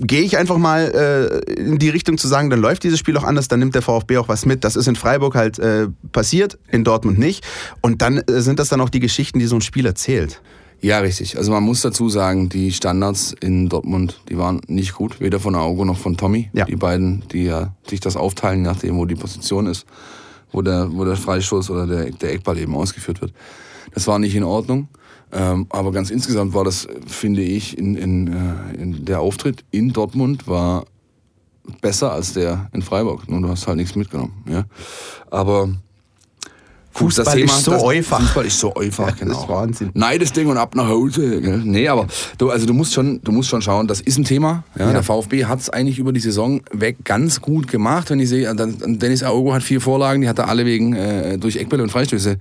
gehe 0.00 0.22
ich 0.22 0.36
einfach 0.36 0.58
mal 0.58 1.42
äh, 1.46 1.52
in 1.52 1.78
die 1.78 1.90
Richtung 1.90 2.18
zu 2.18 2.26
sagen, 2.26 2.50
dann 2.50 2.60
läuft 2.60 2.82
dieses 2.82 2.98
Spiel 2.98 3.16
auch 3.16 3.24
anders, 3.24 3.46
dann 3.48 3.60
nimmt 3.60 3.74
der 3.74 3.82
VfB 3.82 4.18
auch 4.18 4.28
was 4.28 4.46
mit. 4.46 4.64
Das 4.64 4.74
ist 4.74 4.88
in 4.88 4.96
Freiburg 4.96 5.34
halt 5.34 5.58
äh, 5.58 5.88
passiert, 6.10 6.58
in 6.70 6.82
Dortmund 6.82 7.18
nicht. 7.18 7.46
Und 7.82 8.02
dann 8.02 8.18
äh, 8.18 8.40
sind 8.40 8.58
das 8.58 8.68
dann 8.70 8.80
auch 8.80 8.88
die 8.88 9.00
Geschichten, 9.00 9.38
die 9.38 9.46
so 9.46 9.56
ein 9.56 9.60
Spiel 9.60 9.86
erzählt. 9.86 10.40
Ja, 10.80 11.00
richtig. 11.00 11.36
Also 11.36 11.50
man 11.50 11.62
muss 11.62 11.82
dazu 11.82 12.08
sagen, 12.08 12.48
die 12.48 12.72
Standards 12.72 13.34
in 13.40 13.68
Dortmund, 13.68 14.20
die 14.28 14.38
waren 14.38 14.60
nicht 14.68 14.94
gut, 14.94 15.20
weder 15.20 15.40
von 15.40 15.54
Augo 15.54 15.84
noch 15.84 15.98
von 15.98 16.16
Tommy. 16.16 16.50
Ja. 16.52 16.66
Die 16.66 16.76
beiden, 16.76 17.24
die 17.32 17.44
ja 17.44 17.74
sich 17.88 18.00
das 18.00 18.16
aufteilen, 18.16 18.60
je 18.60 18.70
nachdem, 18.70 18.96
wo 18.96 19.04
die 19.04 19.16
Position 19.16 19.66
ist, 19.66 19.86
wo 20.52 20.62
der, 20.62 20.88
wo 20.92 21.04
der 21.04 21.16
Freistoß 21.16 21.70
oder 21.70 21.86
der, 21.86 22.10
der 22.10 22.32
Eckball 22.32 22.58
eben 22.58 22.74
ausgeführt 22.74 23.20
wird. 23.20 23.32
Das 23.94 24.06
war 24.06 24.18
nicht 24.18 24.34
in 24.34 24.44
Ordnung. 24.44 24.88
Ähm, 25.30 25.66
aber 25.68 25.92
ganz 25.92 26.10
insgesamt 26.10 26.54
war 26.54 26.64
das, 26.64 26.88
finde 27.06 27.42
ich, 27.42 27.76
in, 27.76 27.96
in, 27.96 28.28
äh, 28.28 28.82
in 28.82 29.04
der 29.04 29.20
Auftritt 29.20 29.64
in 29.70 29.92
Dortmund 29.92 30.48
war 30.48 30.86
besser 31.82 32.12
als 32.12 32.32
der 32.32 32.70
in 32.72 32.80
Freiburg. 32.80 33.28
Nur 33.28 33.42
du 33.42 33.48
hast 33.48 33.66
halt 33.66 33.76
nichts 33.76 33.94
mitgenommen. 33.94 34.44
Ja. 34.48 34.64
Aber 35.30 35.68
Fußball 36.98 37.38
ist 37.38 37.64
so 37.64 37.70
das, 37.72 37.84
einfach. 37.84 38.20
Fußball 38.20 38.46
ist 38.46 38.58
so 38.58 38.74
einfach, 38.74 39.06
Ja, 39.06 39.10
das 39.12 39.20
genau. 39.20 39.42
ist 39.42 39.48
Wahnsinn. 39.48 39.90
Nein, 39.94 40.18
das 40.18 40.32
Ding 40.32 40.48
und 40.48 40.56
ab 40.56 40.74
nach 40.74 40.88
Hause. 40.88 41.40
Gell? 41.40 41.58
Nee, 41.64 41.88
aber 41.88 42.06
du, 42.38 42.50
also 42.50 42.66
du 42.66 42.74
musst 42.74 42.92
schon, 42.92 43.20
du 43.22 43.32
musst 43.32 43.48
schon 43.48 43.62
schauen, 43.62 43.86
das 43.86 44.00
ist 44.00 44.18
ein 44.18 44.24
Thema. 44.24 44.64
Ja? 44.78 44.86
Ja. 44.86 44.92
Der 44.92 45.02
VfB 45.02 45.44
hat 45.44 45.60
es 45.60 45.70
eigentlich 45.70 45.98
über 45.98 46.12
die 46.12 46.20
Saison 46.20 46.60
weg 46.72 46.98
ganz 47.04 47.40
gut 47.40 47.68
gemacht. 47.68 48.10
Wenn 48.10 48.20
ich 48.20 48.28
sehe, 48.28 48.52
Dennis 48.54 49.22
Aogo 49.22 49.54
hat 49.54 49.62
vier 49.62 49.80
Vorlagen, 49.80 50.22
die 50.22 50.28
hat 50.28 50.38
er 50.38 50.48
alle 50.48 50.66
wegen 50.66 50.94
äh, 50.94 51.38
durch 51.38 51.56
Eckbälle 51.56 51.82
und 51.82 51.90
Freistöße. 51.90 52.38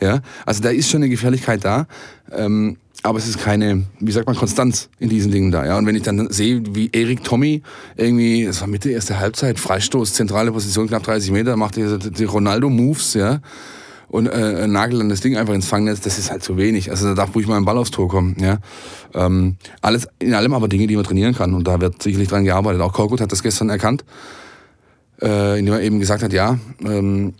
Ja? 0.00 0.20
Also 0.44 0.62
da 0.62 0.70
ist 0.70 0.90
schon 0.90 1.02
eine 1.02 1.08
Gefährlichkeit 1.08 1.64
da. 1.64 1.86
Ähm, 2.32 2.76
aber 3.02 3.18
es 3.18 3.28
ist 3.28 3.38
keine, 3.38 3.84
wie 4.00 4.12
sagt 4.12 4.26
man, 4.26 4.34
Konstanz 4.34 4.88
in 4.98 5.10
diesen 5.10 5.30
Dingen 5.30 5.50
da. 5.50 5.66
Ja? 5.66 5.76
Und 5.76 5.86
wenn 5.86 5.94
ich 5.94 6.02
dann 6.02 6.30
sehe, 6.30 6.62
wie 6.74 6.88
Erik 6.90 7.22
Tommy 7.22 7.62
irgendwie, 7.96 8.44
es 8.44 8.60
war 8.60 8.66
Mitte 8.66 8.90
erste 8.90 9.18
Halbzeit, 9.18 9.58
Freistoß, 9.58 10.14
zentrale 10.14 10.50
Position, 10.52 10.88
knapp 10.88 11.02
30 11.02 11.30
Meter, 11.30 11.56
macht 11.56 11.76
die, 11.76 11.98
die 11.98 12.24
Ronaldo-Moves, 12.24 13.14
ja. 13.14 13.40
Und 14.14 14.28
äh, 14.28 14.68
nagelt 14.68 15.00
dann 15.00 15.08
das 15.08 15.22
Ding 15.22 15.36
einfach 15.36 15.54
ins 15.54 15.66
Fangnetz, 15.66 16.00
das 16.00 16.20
ist 16.20 16.30
halt 16.30 16.44
zu 16.44 16.56
wenig. 16.56 16.88
Also 16.92 17.08
da 17.08 17.14
darf 17.14 17.34
ruhig 17.34 17.48
mal 17.48 17.56
ein 17.56 17.64
Ball 17.64 17.76
aufs 17.76 17.90
Tor 17.90 18.06
kommen. 18.08 18.36
Ja? 18.38 18.58
Ähm, 19.12 19.56
alles, 19.80 20.06
in 20.20 20.34
allem 20.34 20.52
aber 20.52 20.68
Dinge, 20.68 20.86
die 20.86 20.94
man 20.94 21.04
trainieren 21.04 21.34
kann 21.34 21.52
und 21.52 21.66
da 21.66 21.80
wird 21.80 22.00
sicherlich 22.00 22.28
dran 22.28 22.44
gearbeitet. 22.44 22.80
Auch 22.80 22.92
Korkut 22.92 23.20
hat 23.20 23.32
das 23.32 23.42
gestern 23.42 23.70
erkannt, 23.70 24.04
äh, 25.20 25.58
indem 25.58 25.74
er 25.74 25.80
eben 25.80 25.98
gesagt 25.98 26.22
hat, 26.22 26.32
ja, 26.32 26.60
ähm, 26.84 27.34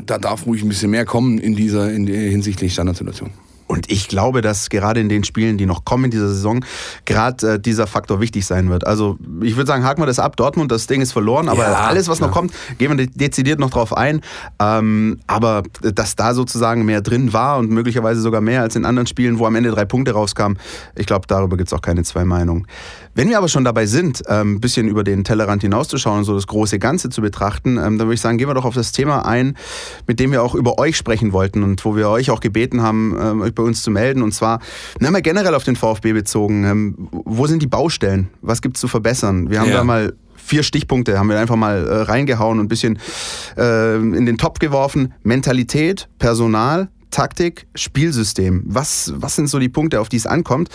da 0.00 0.18
darf 0.18 0.46
ruhig 0.46 0.62
ein 0.62 0.68
bisschen 0.68 0.92
mehr 0.92 1.04
kommen 1.04 1.38
in 1.38 1.56
dieser 1.56 1.92
in, 1.92 2.06
hinsichtlich 2.06 2.72
Standardsituation. 2.72 3.30
Und 3.72 3.90
ich 3.90 4.06
glaube, 4.06 4.42
dass 4.42 4.68
gerade 4.68 5.00
in 5.00 5.08
den 5.08 5.24
Spielen, 5.24 5.56
die 5.56 5.64
noch 5.64 5.86
kommen 5.86 6.04
in 6.04 6.10
dieser 6.10 6.28
Saison, 6.28 6.62
gerade 7.06 7.54
äh, 7.54 7.58
dieser 7.58 7.86
Faktor 7.86 8.20
wichtig 8.20 8.44
sein 8.44 8.68
wird. 8.68 8.86
Also 8.86 9.16
ich 9.40 9.56
würde 9.56 9.66
sagen, 9.66 9.82
haken 9.82 10.02
wir 10.02 10.06
das 10.06 10.18
ab. 10.18 10.36
Dortmund, 10.36 10.70
das 10.70 10.86
Ding 10.86 11.00
ist 11.00 11.12
verloren, 11.12 11.48
aber 11.48 11.62
ja, 11.62 11.72
alles, 11.72 12.06
was 12.06 12.18
ja. 12.18 12.26
noch 12.26 12.34
kommt, 12.34 12.52
gehen 12.76 12.94
wir 12.94 13.06
dezidiert 13.06 13.58
noch 13.58 13.70
drauf 13.70 13.96
ein. 13.96 14.20
Ähm, 14.58 15.20
aber 15.26 15.62
dass 15.80 16.16
da 16.16 16.34
sozusagen 16.34 16.84
mehr 16.84 17.00
drin 17.00 17.32
war 17.32 17.56
und 17.56 17.70
möglicherweise 17.70 18.20
sogar 18.20 18.42
mehr 18.42 18.60
als 18.60 18.76
in 18.76 18.84
anderen 18.84 19.06
Spielen, 19.06 19.38
wo 19.38 19.46
am 19.46 19.54
Ende 19.54 19.70
drei 19.70 19.86
Punkte 19.86 20.12
rauskamen, 20.12 20.58
ich 20.94 21.06
glaube, 21.06 21.26
darüber 21.26 21.56
gibt 21.56 21.70
es 21.70 21.72
auch 21.72 21.80
keine 21.80 22.02
zwei 22.02 22.26
Meinungen. 22.26 22.66
Wenn 23.14 23.28
wir 23.28 23.36
aber 23.36 23.48
schon 23.48 23.64
dabei 23.64 23.84
sind, 23.86 24.26
ein 24.26 24.40
ähm, 24.40 24.60
bisschen 24.60 24.88
über 24.88 25.04
den 25.04 25.22
Tellerrand 25.22 25.62
hinauszuschauen 25.62 26.18
und 26.18 26.24
so 26.24 26.34
das 26.34 26.46
große 26.46 26.78
Ganze 26.78 27.10
zu 27.10 27.20
betrachten, 27.20 27.76
ähm, 27.76 27.98
dann 27.98 28.06
würde 28.06 28.14
ich 28.14 28.20
sagen, 28.20 28.38
gehen 28.38 28.48
wir 28.48 28.54
doch 28.54 28.64
auf 28.64 28.74
das 28.74 28.92
Thema 28.92 29.26
ein, 29.26 29.56
mit 30.06 30.18
dem 30.18 30.32
wir 30.32 30.42
auch 30.42 30.54
über 30.54 30.78
euch 30.78 30.96
sprechen 30.96 31.32
wollten 31.32 31.62
und 31.62 31.84
wo 31.84 31.94
wir 31.94 32.08
euch 32.08 32.30
auch 32.30 32.40
gebeten 32.40 32.82
haben, 32.82 33.14
ähm, 33.20 33.40
euch 33.42 33.54
bei 33.54 33.62
uns 33.62 33.82
zu 33.82 33.90
melden. 33.90 34.22
Und 34.22 34.32
zwar, 34.32 34.60
wir 34.98 35.06
haben 35.06 35.14
ja 35.14 35.20
generell 35.20 35.54
auf 35.54 35.64
den 35.64 35.76
VfB 35.76 36.14
bezogen. 36.14 37.10
Wo 37.10 37.46
sind 37.46 37.62
die 37.62 37.66
Baustellen? 37.66 38.30
Was 38.40 38.62
gibt 38.62 38.76
es 38.76 38.80
zu 38.80 38.88
verbessern? 38.88 39.50
Wir 39.50 39.60
haben 39.60 39.68
ja. 39.68 39.76
da 39.76 39.84
mal 39.84 40.14
vier 40.34 40.62
Stichpunkte 40.62 41.18
haben 41.18 41.28
wir 41.28 41.38
einfach 41.38 41.56
mal 41.56 41.86
äh, 41.86 42.02
reingehauen 42.02 42.58
und 42.58 42.66
ein 42.66 42.68
bisschen 42.68 42.98
äh, 43.56 43.96
in 43.96 44.26
den 44.26 44.38
Topf 44.38 44.58
geworfen. 44.58 45.14
Mentalität, 45.22 46.08
Personal, 46.18 46.88
Taktik, 47.12 47.66
Spielsystem. 47.76 48.64
Was, 48.66 49.12
was 49.14 49.36
sind 49.36 49.48
so 49.48 49.60
die 49.60 49.68
Punkte, 49.68 50.00
auf 50.00 50.08
die 50.08 50.16
es 50.16 50.26
ankommt? 50.26 50.68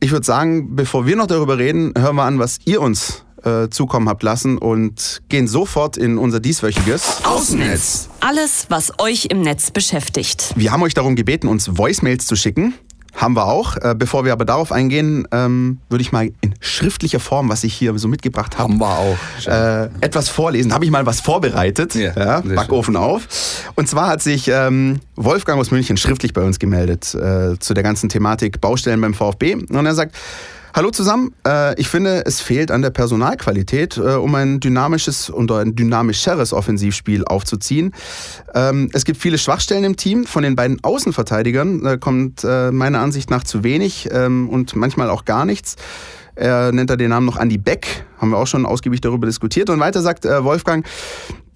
Ich 0.00 0.10
würde 0.10 0.26
sagen, 0.26 0.76
bevor 0.76 1.06
wir 1.06 1.16
noch 1.16 1.26
darüber 1.26 1.56
reden, 1.56 1.94
hören 1.96 2.16
wir 2.16 2.24
an, 2.24 2.38
was 2.38 2.58
ihr 2.66 2.82
uns 2.82 3.24
äh, 3.46 3.68
zukommen 3.70 4.08
habt 4.08 4.22
lassen 4.22 4.58
und 4.58 5.22
gehen 5.28 5.46
sofort 5.46 5.96
in 5.96 6.18
unser 6.18 6.40
dieswöchiges 6.40 7.24
Außennetz. 7.24 8.08
Alles, 8.20 8.66
was 8.68 8.98
euch 8.98 9.26
im 9.30 9.40
Netz 9.40 9.70
beschäftigt. 9.70 10.52
Wir 10.56 10.72
haben 10.72 10.82
euch 10.82 10.94
darum 10.94 11.16
gebeten, 11.16 11.46
uns 11.48 11.78
Voicemails 11.78 12.26
zu 12.26 12.36
schicken. 12.36 12.74
Haben 13.16 13.34
wir 13.34 13.46
auch. 13.46 13.76
Äh, 13.76 13.94
bevor 13.96 14.24
wir 14.24 14.32
aber 14.32 14.44
darauf 14.44 14.72
eingehen, 14.72 15.26
ähm, 15.32 15.78
würde 15.88 16.02
ich 16.02 16.12
mal 16.12 16.30
in 16.40 16.54
schriftlicher 16.60 17.20
Form, 17.20 17.48
was 17.48 17.64
ich 17.64 17.74
hier 17.74 17.98
so 17.98 18.08
mitgebracht 18.08 18.58
habe, 18.58 18.72
haben 18.72 18.80
wir 18.80 18.98
auch. 18.98 19.16
Äh, 19.46 19.88
etwas 20.00 20.28
vorlesen. 20.28 20.72
Habe 20.72 20.84
ich 20.84 20.90
mal 20.90 21.06
was 21.06 21.20
vorbereitet. 21.20 21.94
Ja, 21.94 22.12
ja 22.16 22.40
Backofen 22.40 22.94
schön. 22.94 23.02
auf. 23.02 23.26
Und 23.74 23.88
zwar 23.88 24.08
hat 24.08 24.22
sich 24.22 24.48
ähm, 24.48 25.00
Wolfgang 25.16 25.60
aus 25.60 25.70
München 25.70 25.96
schriftlich 25.96 26.32
bei 26.32 26.42
uns 26.42 26.58
gemeldet 26.58 27.14
äh, 27.14 27.58
zu 27.58 27.74
der 27.74 27.82
ganzen 27.82 28.08
Thematik 28.08 28.60
Baustellen 28.60 29.00
beim 29.00 29.14
VfB. 29.14 29.54
Und 29.54 29.86
er 29.86 29.94
sagt, 29.94 30.14
Hallo 30.76 30.90
zusammen. 30.90 31.34
Äh, 31.46 31.80
ich 31.80 31.88
finde, 31.88 32.26
es 32.26 32.42
fehlt 32.42 32.70
an 32.70 32.82
der 32.82 32.90
Personalqualität, 32.90 33.96
äh, 33.96 34.16
um 34.16 34.34
ein 34.34 34.60
dynamisches 34.60 35.30
und 35.30 35.50
ein 35.50 35.74
dynamischeres 35.74 36.52
Offensivspiel 36.52 37.24
aufzuziehen. 37.24 37.94
Ähm, 38.54 38.90
es 38.92 39.06
gibt 39.06 39.18
viele 39.18 39.38
Schwachstellen 39.38 39.84
im 39.84 39.96
Team. 39.96 40.26
Von 40.26 40.42
den 40.42 40.54
beiden 40.54 40.84
Außenverteidigern 40.84 41.86
äh, 41.86 41.96
kommt 41.96 42.44
meiner 42.44 43.00
Ansicht 43.00 43.30
nach 43.30 43.44
zu 43.44 43.64
wenig 43.64 44.10
ähm, 44.12 44.50
und 44.50 44.76
manchmal 44.76 45.08
auch 45.08 45.24
gar 45.24 45.46
nichts. 45.46 45.76
Er 46.36 46.70
nennt 46.72 46.90
da 46.90 46.96
den 46.96 47.10
Namen 47.10 47.26
noch 47.26 47.38
Andy 47.38 47.58
Beck, 47.58 48.04
haben 48.18 48.30
wir 48.30 48.38
auch 48.38 48.46
schon 48.46 48.66
ausgiebig 48.66 49.00
darüber 49.00 49.26
diskutiert. 49.26 49.70
Und 49.70 49.80
weiter 49.80 50.02
sagt 50.02 50.24
Wolfgang, 50.24 50.86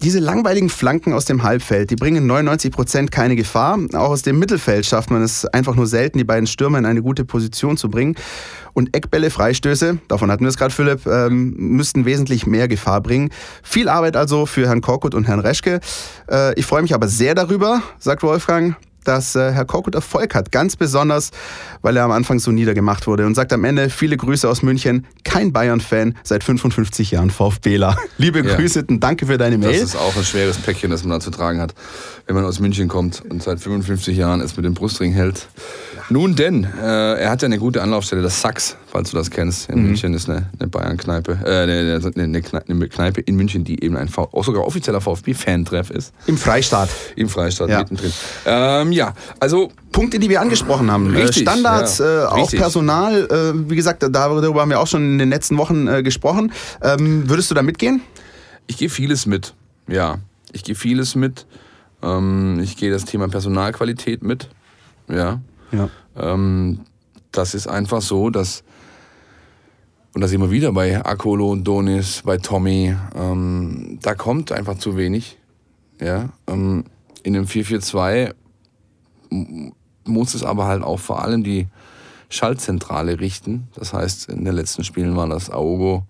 diese 0.01 0.17
langweiligen 0.17 0.69
Flanken 0.69 1.13
aus 1.13 1.25
dem 1.25 1.43
Halbfeld, 1.43 1.91
die 1.91 1.95
bringen 1.95 2.25
99 2.25 2.71
Prozent 2.71 3.11
keine 3.11 3.35
Gefahr. 3.35 3.77
Auch 3.93 4.09
aus 4.09 4.23
dem 4.23 4.39
Mittelfeld 4.39 4.85
schafft 4.85 5.11
man 5.11 5.21
es 5.21 5.45
einfach 5.45 5.75
nur 5.75 5.85
selten, 5.85 6.17
die 6.17 6.23
beiden 6.23 6.47
Stürmer 6.47 6.79
in 6.79 6.85
eine 6.85 7.03
gute 7.03 7.23
Position 7.23 7.77
zu 7.77 7.89
bringen. 7.89 8.15
Und 8.73 8.95
Eckbälle, 8.95 9.29
Freistöße, 9.29 9.99
davon 10.07 10.31
hatten 10.31 10.43
wir 10.43 10.49
es 10.49 10.57
gerade, 10.57 10.73
Philipp, 10.73 11.05
ähm, 11.05 11.53
müssten 11.57 12.05
wesentlich 12.05 12.47
mehr 12.47 12.67
Gefahr 12.67 13.01
bringen. 13.01 13.29
Viel 13.61 13.89
Arbeit 13.89 14.15
also 14.15 14.47
für 14.47 14.67
Herrn 14.67 14.81
Korkut 14.81 15.13
und 15.13 15.27
Herrn 15.27 15.39
Reschke. 15.39 15.81
Äh, 16.29 16.57
ich 16.59 16.65
freue 16.65 16.81
mich 16.81 16.95
aber 16.95 17.07
sehr 17.07 17.35
darüber, 17.35 17.83
sagt 17.99 18.23
Wolfgang, 18.23 18.75
dass 19.03 19.35
äh, 19.35 19.51
Herr 19.51 19.65
Korkut 19.65 19.95
Erfolg 19.95 20.35
hat. 20.35 20.51
Ganz 20.51 20.75
besonders, 20.75 21.31
weil 21.81 21.97
er 21.97 22.03
am 22.03 22.11
Anfang 22.11 22.39
so 22.39 22.51
niedergemacht 22.51 23.07
wurde. 23.07 23.25
Und 23.25 23.35
sagt 23.35 23.53
am 23.53 23.63
Ende, 23.63 23.89
viele 23.89 24.17
Grüße 24.17 24.47
aus 24.47 24.61
München. 24.61 25.05
Kein 25.23 25.51
Bayern-Fan, 25.51 26.15
seit 26.23 26.43
55 26.43 27.11
Jahren 27.11 27.29
VfBler. 27.29 27.97
Liebe 28.17 28.45
ja. 28.45 28.55
Grüße 28.55 28.85
und 28.87 28.99
danke 29.01 29.25
für 29.25 29.37
deine 29.37 29.57
Mail. 29.57 29.73
Das 29.73 29.81
ist 29.81 29.95
auch 29.95 30.15
ein 30.15 30.23
schweres 30.23 30.57
Päckchen, 30.57 30.91
das 30.91 31.03
man 31.03 31.11
da 31.11 31.19
zu 31.19 31.31
tragen 31.31 31.59
hat, 31.59 31.73
wenn 32.27 32.35
man 32.35 32.45
aus 32.45 32.59
München 32.59 32.87
kommt 32.87 33.23
und 33.29 33.41
seit 33.43 33.59
55 33.59 34.17
Jahren 34.17 34.41
es 34.41 34.55
mit 34.55 34.65
dem 34.65 34.73
Brustring 34.73 35.13
hält. 35.13 35.47
Nun 36.09 36.35
denn, 36.35 36.63
äh, 36.63 37.21
er 37.21 37.29
hat 37.29 37.41
ja 37.41 37.45
eine 37.45 37.57
gute 37.57 37.81
Anlaufstelle, 37.81 38.21
das 38.21 38.41
Sachs, 38.41 38.77
falls 38.87 39.11
du 39.11 39.17
das 39.17 39.29
kennst. 39.29 39.69
In 39.69 39.79
mhm. 39.79 39.87
München 39.87 40.13
ist 40.13 40.29
eine, 40.29 40.49
eine 40.59 40.67
Bayern-Kneipe, 40.67 41.39
äh, 41.43 41.63
eine, 41.63 42.01
eine, 42.15 42.41
eine, 42.67 42.87
Kneipe 42.89 43.21
in 43.21 43.35
München, 43.35 43.63
die 43.63 43.83
eben 43.83 43.97
ein 43.97 44.09
auch 44.15 44.43
sogar 44.43 44.65
offizieller 44.65 45.01
VfB-Fan-Treff 45.01 45.89
ist. 45.89 46.13
Im 46.27 46.37
Freistaat. 46.37 46.89
Im 47.15 47.29
Freistaat, 47.29 47.69
ja. 47.69 47.79
mittendrin. 47.79 48.11
Ähm, 48.45 48.91
ja, 48.91 49.13
also 49.39 49.71
Punkte, 49.91 50.19
die 50.19 50.29
wir 50.29 50.41
angesprochen 50.41 50.91
haben. 50.91 51.13
Äh, 51.13 51.21
Richtig, 51.21 51.43
Standards, 51.43 51.99
ja. 51.99 52.23
äh, 52.23 52.25
auch 52.27 52.37
Richtig. 52.37 52.59
Personal. 52.59 53.27
Äh, 53.31 53.69
wie 53.69 53.75
gesagt, 53.75 54.03
darüber 54.03 54.61
haben 54.61 54.69
wir 54.69 54.79
auch 54.79 54.87
schon 54.87 55.13
in 55.13 55.17
den 55.17 55.29
letzten 55.29 55.57
Wochen 55.57 55.87
äh, 55.87 56.03
gesprochen. 56.03 56.51
Ähm, 56.81 57.29
würdest 57.29 57.51
du 57.51 57.55
da 57.55 57.63
mitgehen? 57.63 58.01
Ich 58.67 58.77
gehe 58.77 58.89
vieles 58.89 59.25
mit, 59.25 59.53
ja. 59.87 60.19
Ich 60.53 60.63
gehe 60.63 60.75
vieles 60.75 61.15
mit. 61.15 61.45
Ähm, 62.01 62.59
ich 62.61 62.77
gehe 62.77 62.91
das 62.91 63.05
Thema 63.05 63.27
Personalqualität 63.27 64.23
mit, 64.23 64.49
ja. 65.07 65.39
Ja. 65.71 65.89
Ähm, 66.15 66.81
das 67.31 67.53
ist 67.53 67.67
einfach 67.67 68.01
so, 68.01 68.29
dass, 68.29 68.63
und 70.13 70.21
da 70.21 70.27
sehen 70.27 70.41
wir 70.41 70.51
wieder 70.51 70.71
bei 70.73 71.03
Akolo 71.03 71.51
und 71.51 71.63
Donis, 71.63 72.23
bei 72.25 72.37
Tommy, 72.37 72.95
ähm, 73.15 73.99
da 74.01 74.15
kommt 74.15 74.51
einfach 74.51 74.77
zu 74.77 74.97
wenig. 74.97 75.37
Ja, 75.99 76.29
ähm, 76.47 76.85
in 77.23 77.33
dem 77.33 77.47
442 77.47 78.35
muss 80.05 80.33
es 80.33 80.43
aber 80.43 80.65
halt 80.65 80.83
auch 80.83 80.99
vor 80.99 81.23
allem 81.23 81.43
die 81.43 81.67
Schaltzentrale 82.29 83.19
richten. 83.19 83.67
Das 83.75 83.93
heißt, 83.93 84.29
in 84.29 84.45
den 84.45 84.55
letzten 84.55 84.83
Spielen 84.83 85.15
war 85.15 85.27
das 85.27 85.49
Aogo, 85.49 86.05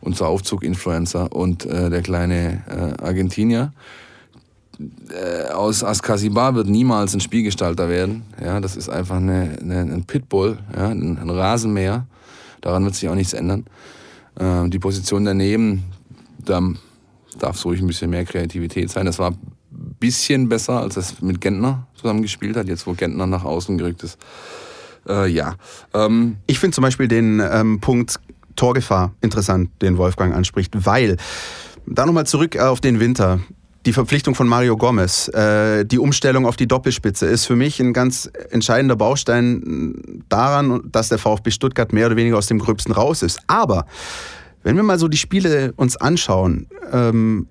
unser 0.00 0.28
Aufzug-Influencer 0.28 1.32
und 1.32 1.66
äh, 1.66 1.90
der 1.90 2.02
kleine 2.02 2.62
äh, 2.68 3.02
Argentinier 3.02 3.72
äh, 5.10 5.50
aus 5.50 5.82
Askasibar 5.82 6.54
wird 6.54 6.68
niemals 6.68 7.14
ein 7.14 7.20
Spielgestalter 7.20 7.88
werden. 7.88 8.22
Ja, 8.42 8.60
das 8.60 8.76
ist 8.76 8.88
einfach 8.88 9.16
eine, 9.16 9.58
eine, 9.60 9.80
ein 9.80 10.04
Pitbull, 10.04 10.58
ja, 10.74 10.88
ein, 10.88 11.18
ein, 11.18 11.30
Rasenmäher. 11.30 12.06
Daran 12.60 12.84
wird 12.84 12.94
sich 12.94 13.08
auch 13.08 13.14
nichts 13.14 13.32
ändern. 13.32 13.64
Äh, 14.38 14.68
die 14.68 14.78
Position 14.78 15.24
daneben, 15.24 15.84
da 16.44 16.62
darf 17.38 17.56
es 17.56 17.64
ruhig 17.64 17.80
ein 17.80 17.86
bisschen 17.86 18.10
mehr 18.10 18.24
Kreativität 18.24 18.90
sein. 18.90 19.06
Das 19.06 19.18
war 19.18 19.32
ein 19.32 19.96
bisschen 19.98 20.48
besser, 20.48 20.80
als 20.80 20.96
es 20.96 21.20
mit 21.20 21.40
Gentner 21.40 21.86
zusammen 21.94 22.22
gespielt 22.22 22.56
hat, 22.56 22.68
jetzt 22.68 22.86
wo 22.86 22.92
Gentner 22.92 23.26
nach 23.26 23.44
außen 23.44 23.78
gerückt 23.78 24.02
ist. 24.04 24.18
Äh, 25.08 25.28
ja. 25.28 25.56
Ähm, 25.92 26.36
ich 26.46 26.58
finde 26.58 26.74
zum 26.74 26.82
Beispiel 26.82 27.08
den 27.08 27.40
ähm, 27.40 27.80
Punkt 27.80 28.20
Torgefahr 28.54 29.12
interessant, 29.20 29.70
den 29.82 29.98
Wolfgang 29.98 30.34
anspricht, 30.34 30.72
weil 30.84 31.16
da 31.86 32.06
nochmal 32.06 32.26
zurück 32.26 32.58
auf 32.58 32.80
den 32.80 33.00
Winter 33.00 33.40
die 33.88 33.94
Verpflichtung 33.94 34.34
von 34.34 34.46
Mario 34.46 34.76
Gomez, 34.76 35.28
äh, 35.28 35.86
die 35.86 35.98
Umstellung 35.98 36.44
auf 36.44 36.56
die 36.56 36.68
Doppelspitze 36.68 37.24
ist 37.24 37.46
für 37.46 37.56
mich 37.56 37.80
ein 37.80 37.94
ganz 37.94 38.30
entscheidender 38.50 38.96
Baustein 38.96 40.22
daran, 40.28 40.82
dass 40.92 41.08
der 41.08 41.16
VfB 41.16 41.50
Stuttgart 41.50 41.90
mehr 41.94 42.04
oder 42.04 42.16
weniger 42.16 42.36
aus 42.36 42.48
dem 42.48 42.58
Gröbsten 42.58 42.92
raus 42.92 43.22
ist. 43.22 43.40
Aber 43.46 43.86
wenn 44.62 44.76
wir 44.76 44.82
mal 44.82 44.98
so 44.98 45.08
die 45.08 45.16
Spiele 45.16 45.72
uns 45.76 45.96
anschauen, 45.96 46.66
ähm, 46.92 47.46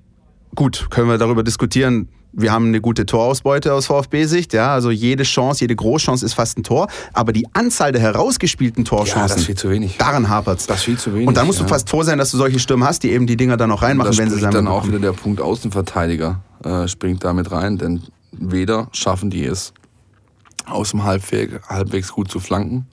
gut, 0.53 0.91
können 0.91 1.09
wir 1.09 1.17
darüber 1.17 1.41
diskutieren, 1.41 2.07
wir 2.37 2.51
haben 2.51 2.67
eine 2.67 2.81
gute 2.81 3.07
Torausbeute 3.07 3.73
aus 3.73 3.87
VfB-Sicht, 3.87 4.53
ja, 4.53 4.71
also 4.71 4.91
jede 4.91 5.23
Chance, 5.23 5.61
jede 5.61 5.75
Großchance 5.75 6.23
ist 6.23 6.35
fast 6.35 6.59
ein 6.59 6.63
Tor, 6.63 6.87
aber 7.11 7.33
die 7.33 7.47
Anzahl 7.53 7.91
der 7.91 8.01
herausgespielten 8.01 8.85
Torchancen, 8.85 9.21
ja, 9.21 9.27
das 9.27 9.37
ist 9.37 9.45
viel 9.45 9.57
zu 9.57 9.69
wenig. 9.71 9.97
daran 9.97 10.29
hapert 10.29 10.59
es. 10.59 10.67
Das 10.67 10.77
ist 10.77 10.83
viel 10.83 10.97
zu 10.99 11.13
wenig. 11.13 11.27
Und 11.27 11.35
dann 11.35 11.47
musst 11.47 11.59
ja. 11.59 11.65
du 11.65 11.69
fast 11.69 11.89
froh 11.89 12.03
sein, 12.03 12.19
dass 12.19 12.29
du 12.29 12.37
solche 12.37 12.59
Stürme 12.59 12.85
hast, 12.85 13.01
die 13.01 13.11
eben 13.11 13.25
die 13.25 13.37
Dinger 13.37 13.57
dann 13.57 13.71
auch 13.71 13.81
reinmachen, 13.81 14.15
wenn 14.17 14.29
sie 14.29 14.39
dann 14.39 14.53
dann 14.53 14.67
auch 14.67 14.87
wieder 14.87 14.99
der 14.99 15.13
Punkt 15.13 15.41
Außenverteidiger 15.41 16.39
äh, 16.63 16.87
springt 16.87 17.23
damit 17.23 17.51
rein, 17.51 17.79
denn 17.79 18.03
weder 18.31 18.87
schaffen 18.91 19.31
die 19.31 19.43
es, 19.43 19.73
aus 20.67 20.91
dem 20.91 21.03
Halbweg, 21.03 21.61
halbwegs 21.67 22.11
gut 22.11 22.29
zu 22.29 22.39
flanken. 22.39 22.85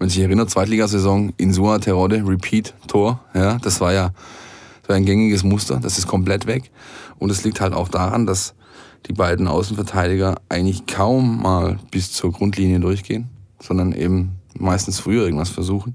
Wenn 0.00 0.08
sich 0.08 0.18
erinnert, 0.20 0.50
Zweitligasaison, 0.50 1.32
Insua, 1.36 1.78
Terodde, 1.78 2.24
Repeat, 2.26 2.74
Tor, 2.88 3.20
ja, 3.34 3.58
das 3.58 3.80
war 3.80 3.92
ja 3.92 4.10
das 4.82 4.88
war 4.88 4.96
ein 4.96 5.04
gängiges 5.04 5.44
Muster, 5.44 5.78
das 5.80 5.98
ist 5.98 6.08
komplett 6.08 6.46
weg. 6.46 6.72
Und 7.18 7.30
es 7.30 7.44
liegt 7.44 7.60
halt 7.60 7.74
auch 7.74 7.88
daran, 7.88 8.26
dass 8.26 8.54
die 9.06 9.12
beiden 9.12 9.48
Außenverteidiger 9.48 10.36
eigentlich 10.48 10.86
kaum 10.86 11.42
mal 11.42 11.78
bis 11.90 12.12
zur 12.12 12.32
Grundlinie 12.32 12.80
durchgehen, 12.80 13.28
sondern 13.60 13.92
eben 13.92 14.36
meistens 14.58 15.00
früher 15.00 15.24
irgendwas 15.24 15.50
versuchen. 15.50 15.94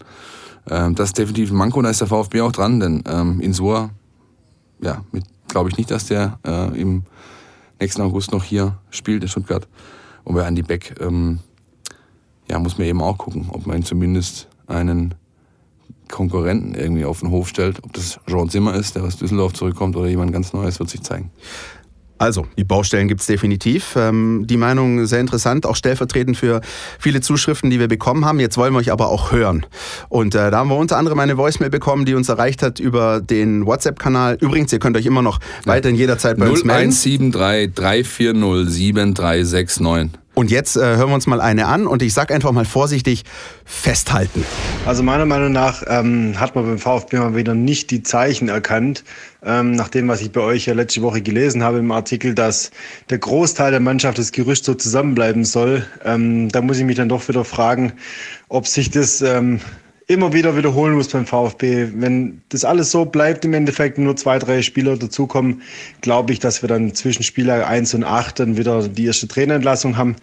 Ähm, 0.70 0.96
das 0.96 1.10
ist 1.10 1.18
definitiv 1.18 1.52
ein 1.52 1.58
Manko, 1.58 1.82
da 1.82 1.90
ist 1.90 2.02
der 2.02 2.08
VfB 2.08 2.42
auch 2.42 2.52
dran, 2.52 2.80
denn 2.80 3.04
ähm, 3.08 3.40
Insua, 3.40 3.92
ja, 4.82 5.04
glaube 5.48 5.70
ich 5.70 5.78
nicht, 5.78 5.92
dass 5.92 6.06
der 6.06 6.40
äh, 6.46 6.80
im 6.80 7.04
nächsten 7.80 8.02
August 8.02 8.32
noch 8.32 8.44
hier 8.44 8.78
spielt 8.90 9.24
in 9.24 9.30
Stuttgart. 9.30 9.68
Und 10.24 10.36
bei 10.36 10.42
Andy 10.42 10.64
Beck, 10.64 10.96
ähm, 11.00 11.40
ja, 12.50 12.60
muss 12.60 12.78
man 12.78 12.88
eben 12.88 13.02
auch 13.02 13.18
gucken, 13.18 13.48
ob 13.50 13.66
man 13.68 13.84
zumindest 13.84 14.48
einen 14.68 15.16
Konkurrenten 16.10 16.76
irgendwie 16.76 17.06
auf 17.06 17.20
den 17.20 17.32
Hof 17.32 17.48
stellt. 17.48 17.84
Ob 17.84 17.94
das 17.94 18.20
Jean 18.28 18.50
Zimmer 18.50 18.76
ist, 18.76 18.96
der 18.96 19.04
aus 19.04 19.18
Düsseldorf 19.18 19.54
zurückkommt 19.54 19.96
oder 19.96 20.08
jemand 20.08 20.32
ganz 20.32 20.54
Neues, 20.54 20.80
wird 20.80 20.90
sich 20.90 21.02
zeigen. 21.02 21.32
Also, 22.18 22.48
die 22.58 22.64
Baustellen 22.64 23.08
gibt 23.08 23.22
es 23.22 23.28
definitiv. 23.28 23.96
Ähm, 23.98 24.46
die 24.48 24.56
Meinung 24.58 25.06
sehr 25.06 25.20
interessant, 25.20 25.66
auch 25.66 25.76
stellvertretend 25.76 26.38
für 26.38 26.62
viele 26.98 27.20
Zuschriften, 27.20 27.70
die 27.70 27.80
wir 27.80 27.90
bekommen 27.90 28.26
haben. 28.26 28.40
Jetzt 28.40 28.58
wollen 28.58 28.74
wir 28.74 28.80
euch 28.80 28.92
aber 28.92 29.10
auch 29.10 29.32
hören. 29.32 29.66
Und 30.08 30.34
äh, 30.34 30.50
da 30.50 30.60
haben 30.60 30.70
wir 30.70 30.78
unter 30.78 30.98
anderem 30.98 31.20
eine 31.20 31.38
Voicemail 31.38 31.70
bekommen, 31.70 32.06
die 32.06 32.14
uns 32.14 32.30
erreicht 32.30 32.62
hat 32.62 32.80
über 32.80 33.20
den 33.20 33.66
WhatsApp-Kanal. 33.66 34.38
Übrigens, 34.40 34.72
ihr 34.72 34.80
könnt 34.80 34.96
euch 34.96 35.06
immer 35.06 35.22
noch 35.22 35.40
weiterhin 35.66 35.98
jederzeit 35.98 36.38
bei 36.38 36.50
uns 36.50 36.64
melden. 36.64 36.92
0173 36.92 37.32
340 37.76 38.70
7369. 38.70 40.25
Und 40.36 40.52
jetzt 40.52 40.76
äh, 40.76 40.82
hören 40.82 41.10
wir 41.10 41.16
uns 41.16 41.28
mal 41.28 41.40
eine 41.40 41.68
an 41.68 41.88
und 41.88 42.02
ich 42.02 42.14
sag 42.14 42.30
einfach 42.30 42.52
mal 42.52 42.66
vorsichtig, 42.66 43.24
festhalten. 43.64 44.44
Also 44.86 45.02
meiner 45.02 45.26
Meinung 45.26 45.54
nach 45.54 45.82
ähm, 45.88 46.38
hat 46.40 46.56
man 46.56 46.66
beim 46.66 46.78
VfB 46.78 47.18
mal 47.18 47.36
wieder 47.36 47.56
nicht 47.56 47.90
die 47.90 48.04
Zeichen 48.04 48.50
erkannt, 48.50 49.06
ähm, 49.44 49.72
nach 49.72 49.88
dem, 49.88 50.10
was 50.10 50.22
ich 50.22 50.34
bei 50.34 50.42
euch 50.42 50.66
ja 50.66 50.74
letzte 50.74 51.02
Woche 51.02 51.22
gelesen 51.22 51.64
habe 51.64 51.78
im 51.80 51.90
Artikel, 51.92 52.36
dass 52.36 52.72
der 53.10 53.18
Großteil 53.18 53.72
der 53.72 53.80
Mannschaft 53.80 54.18
das 54.18 54.34
Gerücht 54.34 54.66
so 54.66 54.74
zusammenbleiben 54.74 55.46
soll. 55.46 55.88
Ähm, 56.04 56.50
da 56.50 56.62
muss 56.62 56.78
ich 56.78 56.84
mich 56.84 56.98
dann 56.98 57.08
doch 57.08 57.26
wieder 57.30 57.46
fragen, 57.46 57.94
ob 58.50 58.68
sich 58.68 58.92
das 58.92 59.22
ähm, 59.22 59.62
immer 60.08 60.34
wieder 60.34 60.56
wiederholen 60.56 60.96
muss 60.96 61.08
beim 61.08 61.26
VfB. 61.26 61.88
Wenn 61.96 62.42
das 62.50 62.64
alles 62.64 62.92
so 62.92 63.06
bleibt, 63.06 63.44
im 63.46 63.54
Endeffekt 63.54 63.98
nur 63.98 64.16
zwei, 64.16 64.38
drei 64.38 64.62
Spieler 64.62 64.98
dazukommen, 64.98 65.62
glaube 66.02 66.34
ich, 66.34 66.40
dass 66.40 66.62
wir 66.62 66.70
dann 66.70 66.94
zwischen 66.94 67.24
Spieler 67.24 67.68
1 67.68 67.94
und 67.96 68.04
8 68.04 68.40
dann 68.40 68.58
wieder 68.58 68.88
die 68.88 69.06
erste 69.06 69.28
Trainerentlassung 69.28 69.98
haben. 69.98 70.16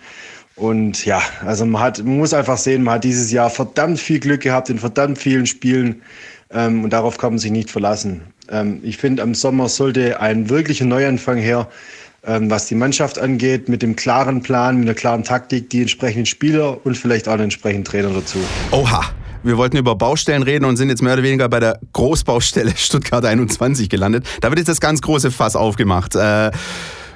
Und 0.54 1.04
ja, 1.04 1.20
also 1.44 1.64
man 1.64 1.82
hat, 1.82 1.98
man 1.98 2.18
muss 2.18 2.34
einfach 2.34 2.58
sehen, 2.58 2.84
man 2.84 2.94
hat 2.94 3.04
dieses 3.04 3.32
Jahr 3.32 3.50
verdammt 3.50 3.98
viel 3.98 4.20
Glück 4.20 4.42
gehabt 4.42 4.70
in 4.70 4.78
verdammt 4.78 5.18
vielen 5.18 5.46
Spielen. 5.46 6.02
Ähm, 6.50 6.84
und 6.84 6.92
darauf 6.92 7.18
kann 7.18 7.32
man 7.32 7.38
sich 7.38 7.50
nicht 7.50 7.70
verlassen. 7.70 8.22
Ähm, 8.50 8.80
ich 8.82 8.98
finde, 8.98 9.22
am 9.22 9.34
Sommer 9.34 9.68
sollte 9.68 10.20
ein 10.20 10.50
wirklicher 10.50 10.84
Neuanfang 10.84 11.38
her, 11.38 11.68
ähm, 12.24 12.50
was 12.50 12.66
die 12.66 12.74
Mannschaft 12.74 13.18
angeht, 13.18 13.68
mit 13.68 13.82
dem 13.82 13.96
klaren 13.96 14.42
Plan, 14.42 14.76
mit 14.76 14.86
einer 14.86 14.94
klaren 14.94 15.24
Taktik, 15.24 15.70
die 15.70 15.80
entsprechenden 15.80 16.26
Spieler 16.26 16.84
und 16.84 16.96
vielleicht 16.96 17.26
auch 17.26 17.32
einen 17.32 17.44
entsprechenden 17.44 17.84
Trainer 17.84 18.10
dazu. 18.10 18.38
Oha, 18.70 19.02
wir 19.42 19.56
wollten 19.56 19.76
über 19.76 19.94
Baustellen 19.96 20.42
reden 20.42 20.64
und 20.64 20.76
sind 20.76 20.88
jetzt 20.88 21.02
mehr 21.02 21.14
oder 21.14 21.22
weniger 21.22 21.49
bei 21.49 21.61
der 21.61 21.80
Großbaustelle 21.92 22.72
Stuttgart 22.76 23.25
21 23.25 23.88
gelandet. 23.88 24.26
Da 24.40 24.49
wird 24.49 24.58
jetzt 24.58 24.68
das 24.68 24.80
ganz 24.80 25.00
große 25.02 25.30
Fass 25.30 25.56
aufgemacht. 25.56 26.14
Äh, 26.14 26.50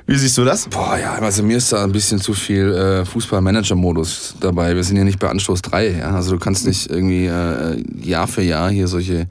wie 0.08 0.16
siehst 0.16 0.38
du 0.38 0.44
das? 0.44 0.68
Boah, 0.68 0.96
ja, 0.96 1.14
also 1.14 1.42
mir 1.42 1.56
ist 1.56 1.72
da 1.72 1.82
ein 1.82 1.90
bisschen 1.90 2.20
zu 2.20 2.32
viel 2.32 2.72
äh, 2.72 3.04
Fußball-Manager-Modus 3.04 4.36
dabei. 4.38 4.76
Wir 4.76 4.84
sind 4.84 4.96
ja 4.96 5.02
nicht 5.02 5.18
bei 5.18 5.28
Anstoß 5.28 5.62
3. 5.62 5.98
Ja? 5.98 6.10
Also 6.10 6.32
du 6.32 6.38
kannst 6.38 6.64
nicht 6.64 6.88
irgendwie 6.88 7.26
äh, 7.26 7.82
Jahr 8.00 8.28
für 8.28 8.42
Jahr 8.42 8.70
hier 8.70 8.86
solche, 8.86 9.26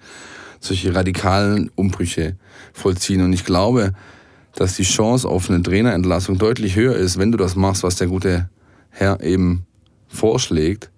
solche 0.60 0.94
radikalen 0.94 1.72
Umbrüche 1.76 2.36
vollziehen. 2.74 3.22
Und 3.22 3.32
ich 3.32 3.46
glaube, 3.46 3.94
dass 4.54 4.76
die 4.76 4.84
Chance 4.84 5.30
auf 5.30 5.50
eine 5.50 5.62
Trainerentlassung 5.64 6.38
deutlich 6.38 6.76
höher 6.76 6.96
ist, 6.96 7.18
wenn 7.18 7.32
du 7.32 7.38
das 7.38 7.56
machst, 7.56 7.84
was 7.84 7.96
der 7.96 8.08
gute 8.08 8.50
Herr 8.90 9.22
eben 9.22 9.66
vorschlägt, 10.10 10.90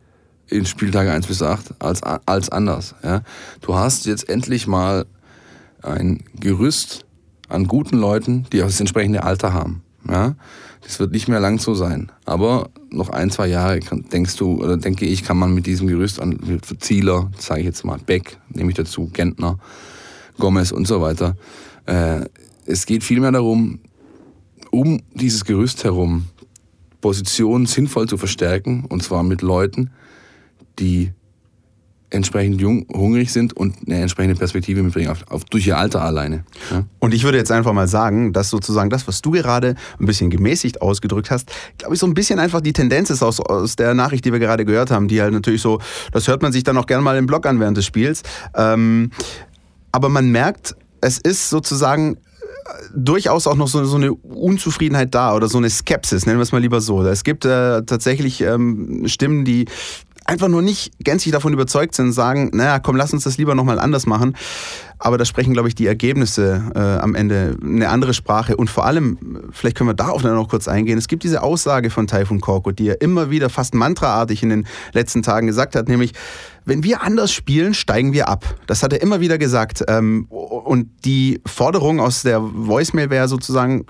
in 0.50 0.66
Spieltage 0.66 1.12
1 1.12 1.28
bis 1.28 1.42
8 1.42 1.76
als, 1.80 2.02
als 2.04 2.50
anders. 2.50 2.96
Ja. 3.04 3.22
Du 3.62 3.76
hast 3.76 4.06
jetzt 4.06 4.30
endlich 4.30 4.68
mal 4.68 5.06
ein 5.82 6.24
Gerüst 6.40 7.06
an 7.50 7.68
guten 7.68 7.98
Leuten, 7.98 8.46
die 8.52 8.62
auch 8.62 8.68
das 8.68 8.80
entsprechende 8.80 9.24
Alter 9.24 9.54
haben. 9.54 9.84
Ja. 10.10 10.36
Das 10.82 11.00
wird 11.00 11.12
nicht 11.12 11.28
mehr 11.28 11.40
lang 11.40 11.60
so 11.60 11.74
sein. 11.74 12.12
Aber 12.26 12.70
noch 12.90 13.10
ein, 13.10 13.30
zwei 13.30 13.48
Jahre 13.48 13.80
denkst 13.80 14.38
du, 14.38 14.64
oder 14.64 14.78
denke 14.78 15.06
ich, 15.06 15.24
kann 15.24 15.38
man 15.38 15.54
mit 15.54 15.66
diesem 15.66 15.88
Gerüst 15.88 16.22
an 16.22 16.40
Zieler, 16.80 17.30
sage 17.38 17.62
ich 17.62 17.66
jetzt 17.66 17.84
mal, 17.84 18.00
Beck, 18.06 18.38
nehme 18.50 18.70
ich 18.70 18.78
dazu, 18.78 19.10
Gentner, 19.12 19.60
Gomez 20.38 20.72
und 20.72 20.88
so 20.88 21.02
weiter. 21.02 21.36
Äh, 21.86 22.26
es 22.66 22.86
geht 22.86 23.04
vielmehr 23.04 23.32
darum, 23.32 23.80
um 24.72 25.02
dieses 25.14 25.46
Gerüst 25.46 25.84
herum 25.84 26.28
Positionen 27.02 27.66
sinnvoll 27.66 28.08
zu 28.08 28.18
verstärken, 28.18 28.86
und 28.86 29.04
zwar 29.04 29.24
mit 29.24 29.42
Leuten, 29.42 29.92
die 30.80 31.12
entsprechend 32.10 32.62
jung, 32.62 32.86
hungrig 32.94 33.34
sind 33.34 33.54
und 33.54 33.76
eine 33.86 34.02
entsprechende 34.02 34.36
Perspektive 34.36 34.82
mitbringen, 34.82 35.10
auf, 35.10 35.30
auf 35.30 35.44
durch 35.46 35.68
ihr 35.68 35.78
Alter 35.78 36.02
alleine. 36.02 36.46
Ja? 36.72 36.86
Und 37.00 37.14
ich 37.14 37.24
würde 37.24 37.38
jetzt 37.38 37.52
einfach 37.52 37.74
mal 37.74 37.88
sagen, 37.88 38.32
dass 38.32 38.50
sozusagen 38.50 38.90
das, 38.90 39.08
was 39.08 39.22
du 39.22 39.32
gerade 39.32 39.76
ein 40.00 40.06
bisschen 40.06 40.30
gemäßigt 40.30 40.82
ausgedrückt 40.82 41.32
hast, 41.32 41.52
glaube 41.78 41.96
ich, 41.96 42.00
so 42.00 42.08
ein 42.08 42.14
bisschen 42.14 42.40
einfach 42.40 42.62
die 42.62 42.72
Tendenz 42.72 43.10
ist 43.10 43.24
aus, 43.24 43.42
aus 43.42 43.76
der 43.76 43.94
Nachricht, 43.94 44.24
die 44.24 44.32
wir 44.32 44.40
gerade 44.40 44.64
gehört 44.64 44.90
haben, 44.90 45.10
die 45.10 45.22
halt 45.22 45.34
natürlich 45.34 45.62
so, 45.62 45.82
das 46.14 46.28
hört 46.28 46.42
man 46.42 46.54
sich 46.54 46.64
dann 46.64 46.78
auch 46.78 46.86
gerne 46.86 47.04
mal 47.04 47.18
im 47.18 47.26
Blog 47.26 47.46
an 47.46 47.60
während 47.60 47.76
des 47.76 47.86
Spiels. 47.86 48.24
Ähm, 48.56 49.12
aber 49.92 50.08
man 50.08 50.32
merkt, 50.32 50.76
es 51.02 51.18
ist 51.18 51.50
sozusagen 51.50 52.16
äh, 52.16 52.18
durchaus 52.96 53.48
auch 53.48 53.56
noch 53.56 53.68
so, 53.68 53.84
so, 53.84 53.98
eine 53.98 54.14
Unzufriedenheit 54.14 55.14
da 55.14 55.36
oder 55.36 55.50
so 55.50 55.58
eine 55.58 55.70
Skepsis, 55.70 56.26
nennen 56.26 56.40
wir 56.40 56.44
es 56.44 56.54
mal 56.54 56.62
lieber 56.62 56.80
so. 56.80 57.04
Es 57.04 57.26
gibt 57.26 57.44
äh, 57.44 57.84
tatsächlich 57.84 58.42
ähm, 58.42 59.04
Stimmen, 59.08 59.44
die 59.44 59.66
einfach 60.28 60.50
nur 60.50 60.62
nicht 60.62 60.92
gänzlich 61.00 61.32
davon 61.32 61.54
überzeugt 61.54 61.96
sind, 61.96 62.12
sagen, 62.12 62.52
naja, 62.54 62.80
komm, 62.80 62.96
lass 62.96 63.14
uns 63.14 63.24
das 63.24 63.38
lieber 63.38 63.56
nochmal 63.56 63.80
anders 63.80 64.06
machen. 64.06 64.36
Aber 65.00 65.18
da 65.18 65.26
sprechen, 65.26 65.54
glaube 65.54 65.70
ich, 65.70 65.76
die 65.76 65.88
Ergebnisse 65.88 66.72
äh, 66.76 66.80
am 66.80 67.16
Ende 67.16 67.58
eine 67.64 67.90
andere 67.90 68.14
Sprache. 68.14 68.56
Und 68.56 68.70
vor 68.70 68.86
allem, 68.86 69.50
vielleicht 69.52 69.78
können 69.78 69.90
wir 69.90 69.94
darauf 69.94 70.24
noch 70.24 70.50
kurz 70.50 70.68
eingehen, 70.68 70.98
es 70.98 71.08
gibt 71.08 71.24
diese 71.24 71.44
Aussage 71.44 71.90
von 71.90 72.08
Taifun 72.08 72.42
Korkut, 72.42 72.80
die 72.80 72.90
er 72.90 73.02
immer 73.02 73.30
wieder 73.30 73.50
fast 73.50 73.74
mantraartig 73.74 74.44
in 74.44 74.50
den 74.50 74.68
letzten 74.94 75.24
Tagen 75.24 75.48
gesagt 75.48 75.76
hat, 75.76 75.88
nämlich, 75.88 76.14
wenn 76.66 76.84
wir 76.84 77.02
anders 77.02 77.32
spielen, 77.32 77.74
steigen 77.74 78.12
wir 78.12 78.28
ab. 78.28 78.56
Das 78.68 78.84
hat 78.84 78.92
er 78.92 79.02
immer 79.02 79.22
wieder 79.22 79.38
gesagt. 79.38 79.84
Ähm, 79.88 80.26
und 80.26 80.90
die 81.06 81.42
Forderung 81.46 82.00
aus 82.00 82.24
der 82.24 82.42
Voicemail 82.42 83.10
wäre 83.10 83.28
sozusagen 83.28 83.86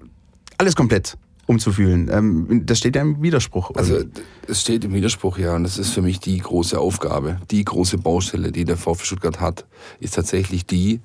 alles 0.57 0.75
komplett 0.75 1.17
umzufühlen. 1.47 2.09
Ähm, 2.11 2.65
das 2.65 2.77
steht 2.77 2.95
ja 2.95 3.01
im 3.01 3.21
Widerspruch. 3.23 3.71
Also 3.73 4.03
es 4.47 4.61
steht 4.61 4.85
im 4.85 4.93
Widerspruch, 4.93 5.39
ja, 5.39 5.55
und 5.55 5.63
das 5.63 5.79
ist 5.79 5.89
für 5.89 6.03
mich 6.03 6.19
die 6.19 6.37
große 6.37 6.77
Aufgabe, 6.77 7.39
die 7.49 7.65
große 7.65 7.97
Baustelle, 7.97 8.51
die 8.51 8.65
der 8.65 8.77
VfB 8.77 9.05
Stuttgart 9.05 9.39
hat, 9.39 9.65
ist 9.99 10.13
tatsächlich 10.13 10.65
die, 10.65 10.99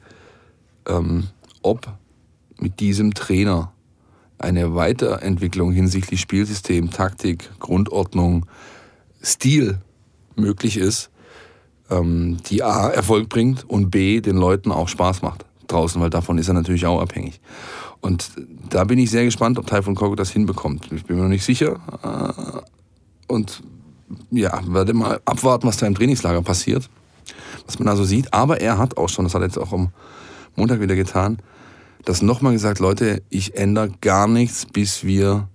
ähm, 0.87 1.28
ob 1.62 1.94
mit 2.59 2.81
diesem 2.81 3.14
Trainer 3.14 3.72
eine 4.38 4.74
Weiterentwicklung 4.74 5.72
hinsichtlich 5.72 6.20
Spielsystem, 6.20 6.90
Taktik, 6.90 7.48
Grundordnung, 7.61 8.46
Stil 9.22 9.78
möglich 10.35 10.76
ist, 10.76 11.11
ähm, 11.88 12.38
die 12.50 12.64
A 12.64 12.88
Erfolg 12.88 13.28
bringt 13.28 13.68
und 13.70 13.90
B 13.90 14.20
den 14.20 14.37
Leuten 14.37 14.72
auch 14.72 14.88
Spaß 14.88 15.22
macht 15.22 15.46
draußen, 15.68 16.00
weil 16.00 16.11
davon 16.11 16.38
ist 16.38 16.48
er 16.48 16.55
natürlich 16.55 16.87
auch 16.87 17.00
abhängig. 17.00 17.40
Und 18.03 18.33
da 18.69 18.85
bin 18.85 18.99
ich 18.99 19.11
sehr 19.11 19.25
gespannt, 19.25 19.59
ob 19.59 19.67
Taifun 19.67 19.95
Korkut 19.95 20.19
das 20.19 20.31
hinbekommt. 20.31 20.91
Ich 20.93 21.05
bin 21.05 21.17
mir 21.17 21.23
noch 21.23 21.29
nicht 21.29 21.45
sicher. 21.45 21.81
Äh, 22.03 23.33
und 23.33 23.62
ja, 24.31 24.61
werde 24.67 24.93
mal 24.93 25.21
abwarten, 25.25 25.67
was 25.67 25.79
da 25.79 25.87
im 25.87 25.95
Trainingslager 25.95 26.43
passiert, 26.43 26.91
was 27.65 27.79
man 27.79 27.87
da 27.87 27.97
so 27.97 28.05
sieht. 28.05 28.35
Aber 28.35 28.61
er 28.61 28.77
hat 28.77 28.97
auch 28.97 29.09
schon, 29.09 29.25
das 29.25 29.35
hat 29.35 29.43
er 29.43 29.47
jetzt 29.47 29.59
auch 29.59 29.73
am 29.73 29.91
Montag 30.57 30.81
wieder 30.81 30.97
getan, 30.97 31.38
das 32.05 32.21
nochmal 32.21 32.53
gesagt, 32.53 32.81
Leute, 32.81 33.23
ich 33.31 33.57
ändere 33.57 33.93
gar 34.01 34.27
nichts, 34.27 34.67
bis 34.67 35.05
wir 35.05 35.49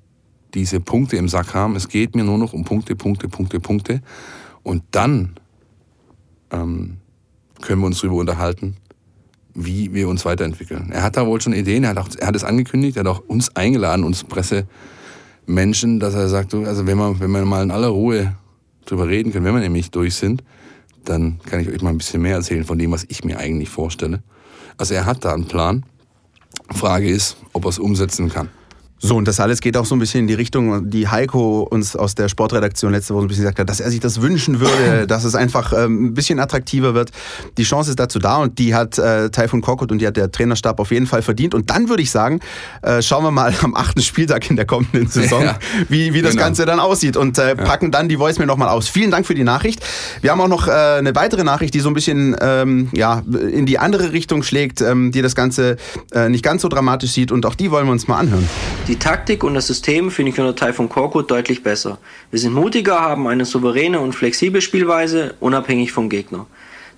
diese 0.53 0.79
Punkte 0.79 1.17
im 1.17 1.27
Sack 1.27 1.53
haben. 1.53 1.75
Es 1.75 1.89
geht 1.89 2.15
mir 2.15 2.23
nur 2.23 2.37
noch 2.37 2.53
um 2.53 2.63
Punkte, 2.63 2.95
Punkte, 2.95 3.27
Punkte, 3.27 3.59
Punkte. 3.59 4.01
Und 4.63 4.83
dann 4.91 5.35
ähm, 6.51 6.97
können 7.61 7.81
wir 7.81 7.87
uns 7.87 7.99
darüber 7.99 8.15
unterhalten, 8.15 8.77
wie 9.57 9.91
wir 9.93 10.07
uns 10.07 10.23
weiterentwickeln. 10.23 10.91
Er 10.91 11.01
hat 11.01 11.17
da 11.17 11.25
wohl 11.25 11.41
schon 11.41 11.51
Ideen, 11.51 11.83
er 11.83 11.89
hat, 11.89 11.97
auch, 11.97 12.09
er 12.15 12.27
hat 12.27 12.35
es 12.35 12.43
angekündigt, 12.43 12.95
er 12.95 13.01
hat 13.01 13.07
auch 13.07 13.19
uns 13.27 13.55
eingeladen, 13.55 14.05
uns 14.05 14.23
Pressemenschen, 14.23 15.99
dass 15.99 16.13
er 16.13 16.29
sagt, 16.29 16.53
also 16.53 16.85
wenn 16.85 16.97
wir, 16.97 17.19
wenn 17.19 17.31
wir 17.31 17.43
mal 17.43 17.63
in 17.63 17.71
aller 17.71 17.87
Ruhe 17.87 18.35
drüber 18.85 19.07
reden 19.07 19.31
können, 19.33 19.45
wenn 19.45 19.55
wir 19.55 19.61
nämlich 19.61 19.89
durch 19.89 20.15
sind, 20.15 20.43
dann 21.05 21.39
kann 21.49 21.59
ich 21.59 21.69
euch 21.69 21.81
mal 21.81 21.89
ein 21.89 21.97
bisschen 21.97 22.21
mehr 22.21 22.35
erzählen 22.35 22.65
von 22.65 22.77
dem, 22.77 22.91
was 22.91 23.05
ich 23.09 23.23
mir 23.23 23.39
eigentlich 23.39 23.69
vorstelle. 23.69 24.21
Also 24.77 24.93
er 24.93 25.07
hat 25.07 25.25
da 25.25 25.33
einen 25.33 25.47
Plan. 25.47 25.83
Frage 26.69 27.09
ist, 27.09 27.37
ob 27.53 27.65
er 27.65 27.69
es 27.69 27.79
umsetzen 27.79 28.29
kann. 28.29 28.49
So, 28.99 29.15
und 29.15 29.27
das 29.27 29.39
alles 29.39 29.61
geht 29.61 29.77
auch 29.77 29.85
so 29.85 29.95
ein 29.95 29.99
bisschen 29.99 30.21
in 30.21 30.27
die 30.27 30.33
Richtung, 30.33 30.89
die 30.89 31.07
Heiko 31.07 31.61
uns 31.61 31.95
aus 31.95 32.15
der 32.15 32.29
Sportredaktion 32.29 32.91
letzte 32.91 33.13
Woche 33.13 33.25
ein 33.25 33.27
bisschen 33.27 33.43
gesagt 33.43 33.59
hat, 33.59 33.69
dass 33.69 33.79
er 33.79 33.91
sich 33.91 33.99
das 33.99 34.21
wünschen 34.21 34.59
würde, 34.59 35.05
dass 35.07 35.23
es 35.23 35.35
einfach 35.35 35.71
ähm, 35.73 36.05
ein 36.05 36.13
bisschen 36.15 36.39
attraktiver 36.39 36.95
wird. 36.95 37.11
Die 37.57 37.63
Chance 37.63 37.91
ist 37.91 37.99
dazu 37.99 38.17
da 38.17 38.37
und 38.37 38.57
die 38.57 38.73
hat 38.73 38.97
äh, 38.97 39.29
Taifun 39.29 39.61
Korkut 39.61 39.91
und 39.91 39.99
die 39.99 40.07
hat 40.07 40.17
der 40.17 40.31
Trainerstab 40.31 40.79
auf 40.79 40.89
jeden 40.89 41.05
Fall 41.05 41.21
verdient. 41.21 41.53
Und 41.53 41.69
dann 41.69 41.89
würde 41.89 42.01
ich 42.01 42.09
sagen, 42.09 42.39
äh, 42.81 43.03
schauen 43.03 43.23
wir 43.23 43.29
mal 43.29 43.53
am 43.61 43.75
achten 43.75 44.01
Spieltag 44.01 44.49
in 44.49 44.55
der 44.55 44.65
kommenden 44.65 45.07
Saison, 45.07 45.43
ja, 45.43 45.59
wie, 45.89 46.15
wie 46.15 46.23
das 46.23 46.31
genau. 46.31 46.45
Ganze 46.45 46.65
dann 46.65 46.79
aussieht 46.79 47.17
und 47.17 47.37
äh, 47.37 47.55
packen 47.55 47.91
dann 47.91 48.09
die 48.09 48.17
Voice 48.17 48.39
mir 48.39 48.47
nochmal 48.47 48.69
aus. 48.69 48.87
Vielen 48.87 49.11
Dank 49.11 49.27
für 49.27 49.35
die 49.35 49.43
Nachricht. 49.43 49.79
Wir 50.21 50.31
haben 50.31 50.41
auch 50.41 50.47
noch 50.47 50.67
äh, 50.67 50.71
eine 50.71 51.13
weitere 51.13 51.43
Nachricht, 51.43 51.75
die 51.75 51.81
so 51.81 51.89
ein 51.89 51.93
bisschen 51.93 52.35
ähm, 52.41 52.89
ja, 52.93 53.21
in 53.51 53.67
die 53.67 53.77
andere 53.77 54.11
Richtung 54.11 54.41
schlägt, 54.41 54.81
ähm, 54.81 55.11
die 55.11 55.21
das 55.21 55.35
Ganze 55.35 55.77
äh, 56.13 56.29
nicht 56.29 56.43
ganz 56.43 56.63
so 56.63 56.67
dramatisch 56.67 57.11
sieht 57.11 57.31
und 57.31 57.45
auch 57.45 57.53
die 57.53 57.69
wollen 57.69 57.85
wir 57.85 57.91
uns 57.91 58.07
mal 58.07 58.17
anhören. 58.17 58.47
Die 58.87 58.97
Taktik 58.97 59.43
und 59.43 59.53
das 59.53 59.67
System 59.67 60.11
finde 60.11 60.31
ich 60.31 60.39
unter 60.39 60.55
Taifun 60.55 60.87
Korkut 60.87 61.29
deutlich 61.29 61.61
besser. 61.61 61.97
Wir 62.31 62.39
sind 62.39 62.53
mutiger, 62.53 63.01
haben 63.01 63.27
eine 63.27 63.43
souveräne 63.43 63.99
und 63.99 64.13
flexible 64.13 64.61
Spielweise, 64.61 65.35
unabhängig 65.41 65.91
vom 65.91 66.07
Gegner. 66.07 66.45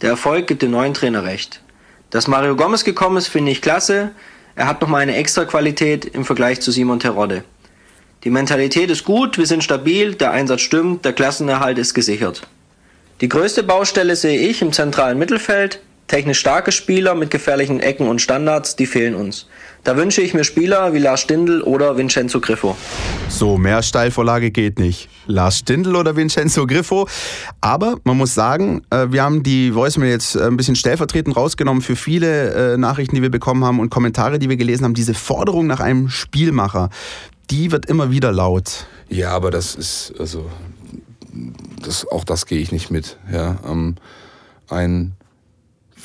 Der 0.02 0.12
Erfolg 0.12 0.45
gibt 0.45 0.62
dem 0.62 0.69
neuen 0.69 0.93
Trainer 0.93 1.23
recht. 1.23 1.63
Dass 2.12 2.28
Mario 2.28 2.56
Gomez 2.56 2.84
gekommen 2.84 3.17
ist, 3.17 3.28
finde 3.28 3.52
ich 3.52 3.63
klasse. 3.63 4.12
Er 4.56 4.67
hat 4.67 4.82
nochmal 4.82 5.02
eine 5.02 5.15
extra 5.15 5.45
Qualität 5.45 6.06
im 6.06 6.25
Vergleich 6.25 6.62
zu 6.62 6.69
Simon 6.69 6.99
Terodde. 6.99 7.43
Die 8.23 8.30
Mentalität 8.30 8.91
ist 8.91 9.04
gut, 9.04 9.39
wir 9.39 9.47
sind 9.47 9.63
stabil, 9.63 10.13
der 10.13 10.30
Einsatz 10.30 10.62
stimmt, 10.62 11.06
der 11.06 11.13
Klassenerhalt 11.13 11.80
ist 11.80 11.95
gesichert. 11.95 12.43
Die 13.21 13.30
größte 13.30 13.63
Baustelle 13.63 14.15
sehe 14.15 14.39
ich 14.39 14.62
im 14.62 14.73
zentralen 14.73 15.17
Mittelfeld. 15.17 15.82
Technisch 16.10 16.39
starke 16.39 16.72
Spieler 16.72 17.13
mit 17.13 17.30
gefährlichen 17.30 17.80
Ecken 17.80 18.08
und 18.08 18.19
Standards, 18.19 18.76
die 18.76 18.88
fehlen 18.88 19.13
uns. 19.13 19.45
Da 19.84 19.95
wünsche 19.95 20.22
ich 20.22 20.34
mir 20.34 20.43
Spieler 20.43 20.91
wie 20.91 20.98
Lars 20.98 21.22
Stindl 21.22 21.62
oder 21.62 21.98
Vincenzo 21.98 22.41
Griffo. 22.41 22.76
So, 23.30 23.58
mehr 23.58 23.84
Steilvorlage 23.84 24.50
geht 24.50 24.80
nicht. 24.80 25.08
Lars 25.28 25.60
Stindl 25.60 25.95
oder 25.95 26.15
Vincenzo 26.15 26.65
Griffo. 26.65 27.08
Aber 27.62 27.98
man 28.06 28.17
muss 28.17 28.34
sagen, 28.34 28.82
äh, 28.89 29.06
wir 29.12 29.22
haben 29.22 29.43
die 29.43 29.76
Voicemail 29.76 30.10
jetzt 30.10 30.36
äh, 30.36 30.48
ein 30.48 30.58
bisschen 30.58 30.76
stellvertretend 30.76 31.38
rausgenommen 31.38 31.84
für 31.84 31.95
viele 31.95 32.74
äh, 32.74 32.78
Nachrichten, 32.78 33.15
die 33.15 33.22
wir 33.22 33.30
bekommen 33.30 33.63
haben 33.63 33.80
und 33.80 33.91
Kommentare, 33.91 34.39
die 34.39 34.50
wir 34.50 34.58
gelesen 34.58 34.86
haben. 34.86 34.95
Diese 34.95 35.13
Forderung 35.13 35.67
nach 35.67 35.80
einem 35.80 36.10
Spielmacher, 36.10 36.89
die 37.52 37.72
wird 37.72 37.86
immer 37.86 38.10
wieder 38.10 38.32
laut. 38.32 38.88
Ja, 39.10 39.30
aber 39.30 39.52
das 39.52 39.76
ist, 39.76 40.15
also, 40.17 40.50
das, 41.84 42.08
auch 42.08 42.24
das 42.24 42.48
gehe 42.48 42.60
ich 42.60 42.72
nicht 42.72 42.89
mit. 42.89 43.17
Ja, 43.32 43.60
ähm, 43.63 43.95
ein 44.69 45.15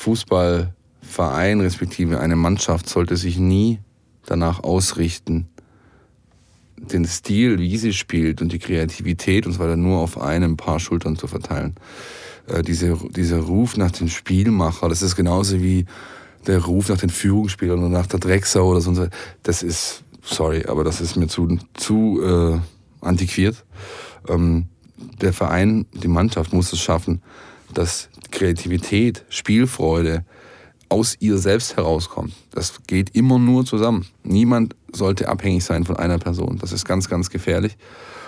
Fußballverein 0.05 1.61
respektive 1.61 2.19
eine 2.19 2.35
Mannschaft 2.35 2.87
sollte 2.87 3.17
sich 3.17 3.39
nie 3.39 3.79
danach 4.27 4.63
ausrichten, 4.63 5.47
den 6.77 7.05
Stil, 7.05 7.57
wie 7.57 7.75
sie 7.77 7.91
spielt 7.91 8.39
und 8.39 8.51
die 8.51 8.59
Kreativität 8.59 9.47
und 9.47 9.53
so 9.53 9.59
weiter 9.59 9.77
nur 9.77 9.99
auf 9.99 10.21
einem 10.21 10.57
Paar 10.57 10.79
Schultern 10.79 11.15
zu 11.15 11.25
verteilen. 11.25 11.73
Äh, 12.47 12.61
diese, 12.61 12.99
dieser 13.15 13.39
Ruf 13.39 13.77
nach 13.77 13.89
dem 13.89 14.07
Spielmacher, 14.07 14.89
das 14.89 15.01
ist 15.01 15.15
genauso 15.15 15.59
wie 15.63 15.87
der 16.45 16.63
Ruf 16.63 16.89
nach 16.89 16.99
den 16.99 17.09
Führungsspielern 17.09 17.79
oder 17.79 17.89
nach 17.89 18.05
der 18.05 18.19
Drecksau 18.19 18.69
oder 18.69 18.81
so. 18.81 19.07
Das 19.41 19.63
ist, 19.63 20.03
sorry, 20.21 20.65
aber 20.67 20.83
das 20.83 21.01
ist 21.01 21.15
mir 21.15 21.27
zu, 21.27 21.57
zu 21.73 22.21
äh, 22.21 22.59
antiquiert. 23.01 23.65
Ähm, 24.29 24.67
der 25.19 25.33
Verein, 25.33 25.87
die 25.93 26.07
Mannschaft 26.07 26.53
muss 26.53 26.71
es 26.73 26.79
schaffen, 26.79 27.23
dass 27.73 28.09
Kreativität, 28.31 29.23
Spielfreude 29.29 30.23
aus 30.89 31.15
ihr 31.19 31.37
selbst 31.37 31.77
herauskommt. 31.77 32.33
Das 32.51 32.83
geht 32.87 33.15
immer 33.15 33.39
nur 33.39 33.65
zusammen. 33.65 34.05
Niemand 34.23 34.75
sollte 34.93 35.27
abhängig 35.27 35.63
sein 35.63 35.83
von 35.83 35.97
einer 35.97 36.19
Person. 36.19 36.57
Das 36.59 36.71
ist 36.71 36.85
ganz, 36.85 37.09
ganz 37.09 37.29
gefährlich. 37.29 37.77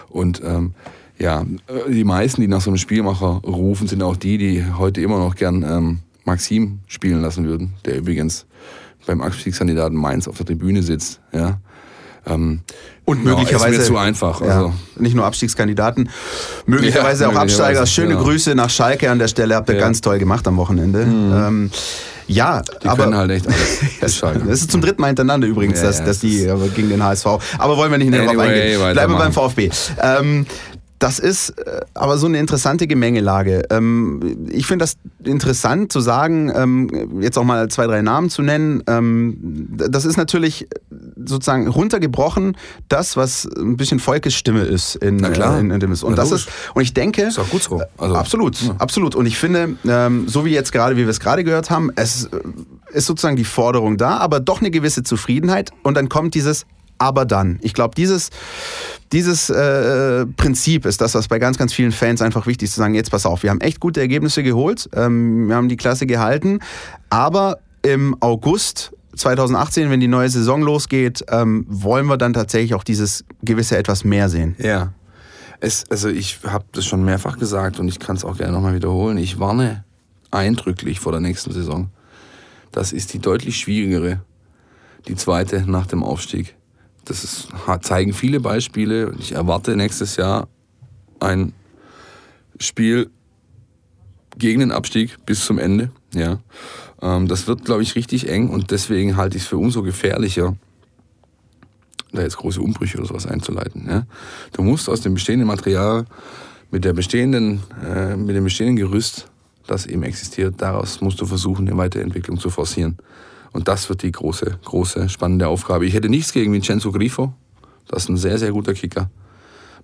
Und 0.09 0.41
ähm, 0.43 0.73
ja, 1.19 1.45
die 1.89 2.03
meisten, 2.03 2.41
die 2.41 2.47
nach 2.47 2.61
so 2.61 2.69
einem 2.69 2.77
Spielmacher 2.77 3.41
rufen, 3.45 3.87
sind 3.87 4.03
auch 4.03 4.15
die, 4.15 4.37
die 4.37 4.65
heute 4.77 5.01
immer 5.01 5.19
noch 5.19 5.35
gern 5.35 5.63
ähm, 5.63 5.99
Maxim 6.25 6.79
spielen 6.87 7.21
lassen 7.21 7.45
würden, 7.45 7.73
der 7.85 7.97
übrigens 7.97 8.45
beim 9.05 9.21
Abstiegskandidaten 9.21 9.97
Mainz 9.97 10.27
auf 10.27 10.37
der 10.37 10.45
Tribüne 10.45 10.83
sitzt. 10.83 11.21
Ja. 11.31 11.59
Ähm, 12.27 12.61
und 13.05 13.23
möglicherweise 13.23 13.75
ja, 13.75 13.81
ist 13.81 13.89
mir 13.89 13.95
zu 13.95 13.97
einfach. 13.97 14.41
Ja, 14.41 14.47
also. 14.47 14.73
Nicht 14.97 15.15
nur 15.15 15.25
Abstiegskandidaten, 15.25 16.09
möglicherweise 16.65 17.23
ja, 17.23 17.29
auch 17.29 17.35
Absteiger. 17.35 17.85
Schöne 17.85 18.09
genau. 18.09 18.23
Grüße 18.23 18.53
nach 18.53 18.69
Schalke 18.69 19.09
an 19.09 19.19
der 19.19 19.29
Stelle, 19.29 19.55
habt 19.55 19.69
ihr 19.69 19.75
ganz 19.75 20.01
toll 20.01 20.19
gemacht 20.19 20.47
am 20.47 20.57
Wochenende. 20.57 21.05
Mhm. 21.05 21.33
Ähm, 21.33 21.71
ja, 22.27 22.61
die 22.83 22.87
aber 22.87 23.05
können 23.05 23.15
halt 23.15 23.31
echt 23.31 23.47
alles. 23.47 24.21
das 24.21 24.61
ist 24.61 24.71
zum 24.71 24.81
dritten 24.81 25.01
Mal 25.01 25.07
hintereinander 25.07 25.47
übrigens, 25.47 25.81
dass, 25.81 26.03
dass 26.03 26.19
die 26.19 26.51
gegen 26.75 26.89
den 26.89 27.01
HSV. 27.01 27.25
Aber 27.57 27.77
wollen 27.77 27.91
wir 27.91 27.97
nicht 27.97 28.09
näher 28.09 28.23
anyway, 28.23 28.35
drauf 28.35 28.45
eingehen. 28.45 28.93
Bleiben 28.93 29.13
wir 29.13 29.19
beim 29.19 29.31
VfB. 29.31 29.69
Ähm, 30.01 30.45
das 30.99 31.19
ist 31.19 31.51
äh, 31.59 31.81
aber 31.93 32.17
so 32.17 32.25
eine 32.25 32.39
interessante 32.39 32.87
Gemengelage. 32.87 33.63
Ähm, 33.69 34.47
ich 34.49 34.65
finde 34.65 34.83
das 34.83 34.97
interessant 35.23 35.91
zu 35.91 36.01
sagen, 36.01 36.51
ähm, 36.55 37.21
jetzt 37.21 37.37
auch 37.37 37.43
mal 37.43 37.67
zwei, 37.69 37.85
drei 37.85 38.01
Namen 38.01 38.29
zu 38.29 38.41
nennen. 38.41 38.83
Ähm, 38.87 39.37
das 39.69 40.05
ist 40.05 40.17
natürlich 40.17 40.67
sozusagen 41.27 41.67
runtergebrochen, 41.67 42.57
das, 42.89 43.17
was 43.17 43.47
ein 43.57 43.77
bisschen 43.77 43.99
Volkes 43.99 44.33
Stimme 44.33 44.61
ist 44.61 44.95
in, 44.95 45.21
klar. 45.21 45.59
in, 45.59 45.71
in 45.71 45.79
dem 45.79 45.91
Und 45.91 46.17
das 46.17 46.31
ist, 46.31 46.49
und 46.73 46.81
ich 46.81 46.93
denke. 46.93 47.23
Ist 47.23 47.39
auch 47.39 47.49
gut 47.49 47.63
so. 47.63 47.81
Also, 47.97 48.15
absolut, 48.15 48.61
ja. 48.61 48.75
absolut. 48.77 49.15
Und 49.15 49.25
ich 49.25 49.37
finde, 49.37 49.77
so 50.27 50.45
wie 50.45 50.51
jetzt 50.51 50.71
gerade, 50.71 50.95
wie 50.95 51.01
wir 51.01 51.09
es 51.09 51.19
gerade 51.19 51.43
gehört 51.43 51.69
haben, 51.69 51.91
es 51.95 52.25
äh, 52.25 52.39
ist 52.91 53.05
sozusagen 53.05 53.35
die 53.35 53.45
Forderung 53.45 53.97
da, 53.97 54.17
aber 54.17 54.39
doch 54.39 54.59
eine 54.59 54.71
gewisse 54.71 55.03
Zufriedenheit. 55.03 55.71
Und 55.83 55.95
dann 55.97 56.09
kommt 56.09 56.33
dieses 56.33 56.65
aber 56.99 57.25
dann. 57.25 57.59
Ich 57.61 57.73
glaube, 57.73 57.95
dieses, 57.95 58.29
dieses 59.11 59.49
äh, 59.49 60.25
Prinzip 60.25 60.85
ist 60.85 61.01
das, 61.01 61.15
was 61.15 61.27
bei 61.27 61.39
ganz, 61.39 61.57
ganz 61.57 61.73
vielen 61.73 61.91
Fans 61.91 62.21
einfach 62.21 62.47
wichtig 62.47 62.67
ist, 62.67 62.73
zu 62.73 62.79
sagen, 62.79 62.95
jetzt 62.95 63.11
pass 63.11 63.25
auf, 63.25 63.43
wir 63.43 63.49
haben 63.49 63.61
echt 63.61 63.79
gute 63.79 63.99
Ergebnisse 63.99 64.43
geholt, 64.43 64.89
ähm, 64.93 65.47
wir 65.47 65.55
haben 65.55 65.69
die 65.69 65.77
Klasse 65.77 66.07
gehalten, 66.07 66.59
aber 67.09 67.59
im 67.83 68.15
August 68.19 68.91
2018, 69.17 69.89
wenn 69.89 69.99
die 69.99 70.07
neue 70.07 70.29
Saison 70.29 70.61
losgeht, 70.61 71.25
ähm, 71.29 71.65
wollen 71.67 72.05
wir 72.05 72.17
dann 72.17 72.33
tatsächlich 72.33 72.73
auch 72.73 72.83
dieses 72.83 73.25
gewisse 73.41 73.77
etwas 73.77 74.03
mehr 74.03 74.29
sehen. 74.29 74.55
Ja. 74.59 74.93
Es, 75.59 75.85
also 75.89 76.09
ich 76.09 76.39
habe 76.43 76.65
das 76.71 76.85
schon 76.85 77.03
mehrfach 77.03 77.39
gesagt 77.39 77.79
und 77.79 77.87
ich 77.87 77.99
kann 77.99 78.15
es 78.15 78.23
auch 78.23 78.37
gerne 78.37 78.53
nochmal 78.53 78.75
wiederholen. 78.75 79.17
Ich 79.17 79.39
warne 79.39 79.83
eindrücklich 80.29 80.99
vor 80.99 81.11
der 81.11 81.21
nächsten 81.21 81.51
Saison. 81.51 81.89
Das 82.71 82.93
ist 82.93 83.13
die 83.13 83.19
deutlich 83.19 83.57
schwierigere, 83.57 84.21
die 85.07 85.15
zweite 85.15 85.69
nach 85.69 85.87
dem 85.87 86.03
Aufstieg. 86.03 86.55
Das 87.05 87.23
ist, 87.23 87.47
zeigen 87.81 88.13
viele 88.13 88.39
Beispiele. 88.39 89.15
Ich 89.17 89.31
erwarte 89.31 89.75
nächstes 89.75 90.17
Jahr 90.17 90.47
ein 91.19 91.53
Spiel 92.59 93.09
gegen 94.37 94.59
den 94.59 94.71
Abstieg 94.71 95.17
bis 95.25 95.45
zum 95.45 95.57
Ende. 95.57 95.89
Ja. 96.13 96.39
Ähm, 97.01 97.27
das 97.27 97.47
wird, 97.47 97.65
glaube 97.65 97.83
ich, 97.83 97.95
richtig 97.95 98.29
eng 98.29 98.49
und 98.49 98.71
deswegen 98.71 99.17
halte 99.17 99.37
ich 99.37 99.43
es 99.43 99.49
für 99.49 99.57
umso 99.57 99.83
gefährlicher, 99.83 100.55
da 102.11 102.21
jetzt 102.21 102.37
große 102.37 102.61
Umbrüche 102.61 102.97
oder 102.97 103.07
sowas 103.07 103.27
einzuleiten. 103.27 103.87
Ja. 103.87 104.05
Du 104.53 104.63
musst 104.63 104.89
aus 104.89 105.01
dem 105.01 105.13
bestehenden 105.13 105.47
Material 105.47 106.05
mit, 106.71 106.85
der 106.85 106.93
bestehenden, 106.93 107.61
äh, 107.85 108.15
mit 108.15 108.35
dem 108.35 108.43
bestehenden 108.43 108.77
Gerüst, 108.77 109.27
das 109.67 109.85
eben 109.85 110.03
existiert, 110.03 110.55
daraus 110.57 111.01
musst 111.01 111.19
du 111.19 111.25
versuchen, 111.25 111.67
eine 111.67 111.77
Weiterentwicklung 111.77 112.39
zu 112.39 112.49
forcieren. 112.49 112.97
Und 113.51 113.67
das 113.67 113.89
wird 113.89 114.03
die 114.03 114.11
große, 114.11 114.59
große, 114.63 115.09
spannende 115.09 115.47
Aufgabe. 115.47 115.85
Ich 115.85 115.93
hätte 115.93 116.09
nichts 116.09 116.31
gegen 116.31 116.53
Vincenzo 116.53 116.91
Grifo. 116.91 117.33
Das 117.87 118.03
ist 118.03 118.09
ein 118.09 118.17
sehr, 118.17 118.37
sehr 118.37 118.51
guter 118.51 118.73
Kicker. 118.73 119.09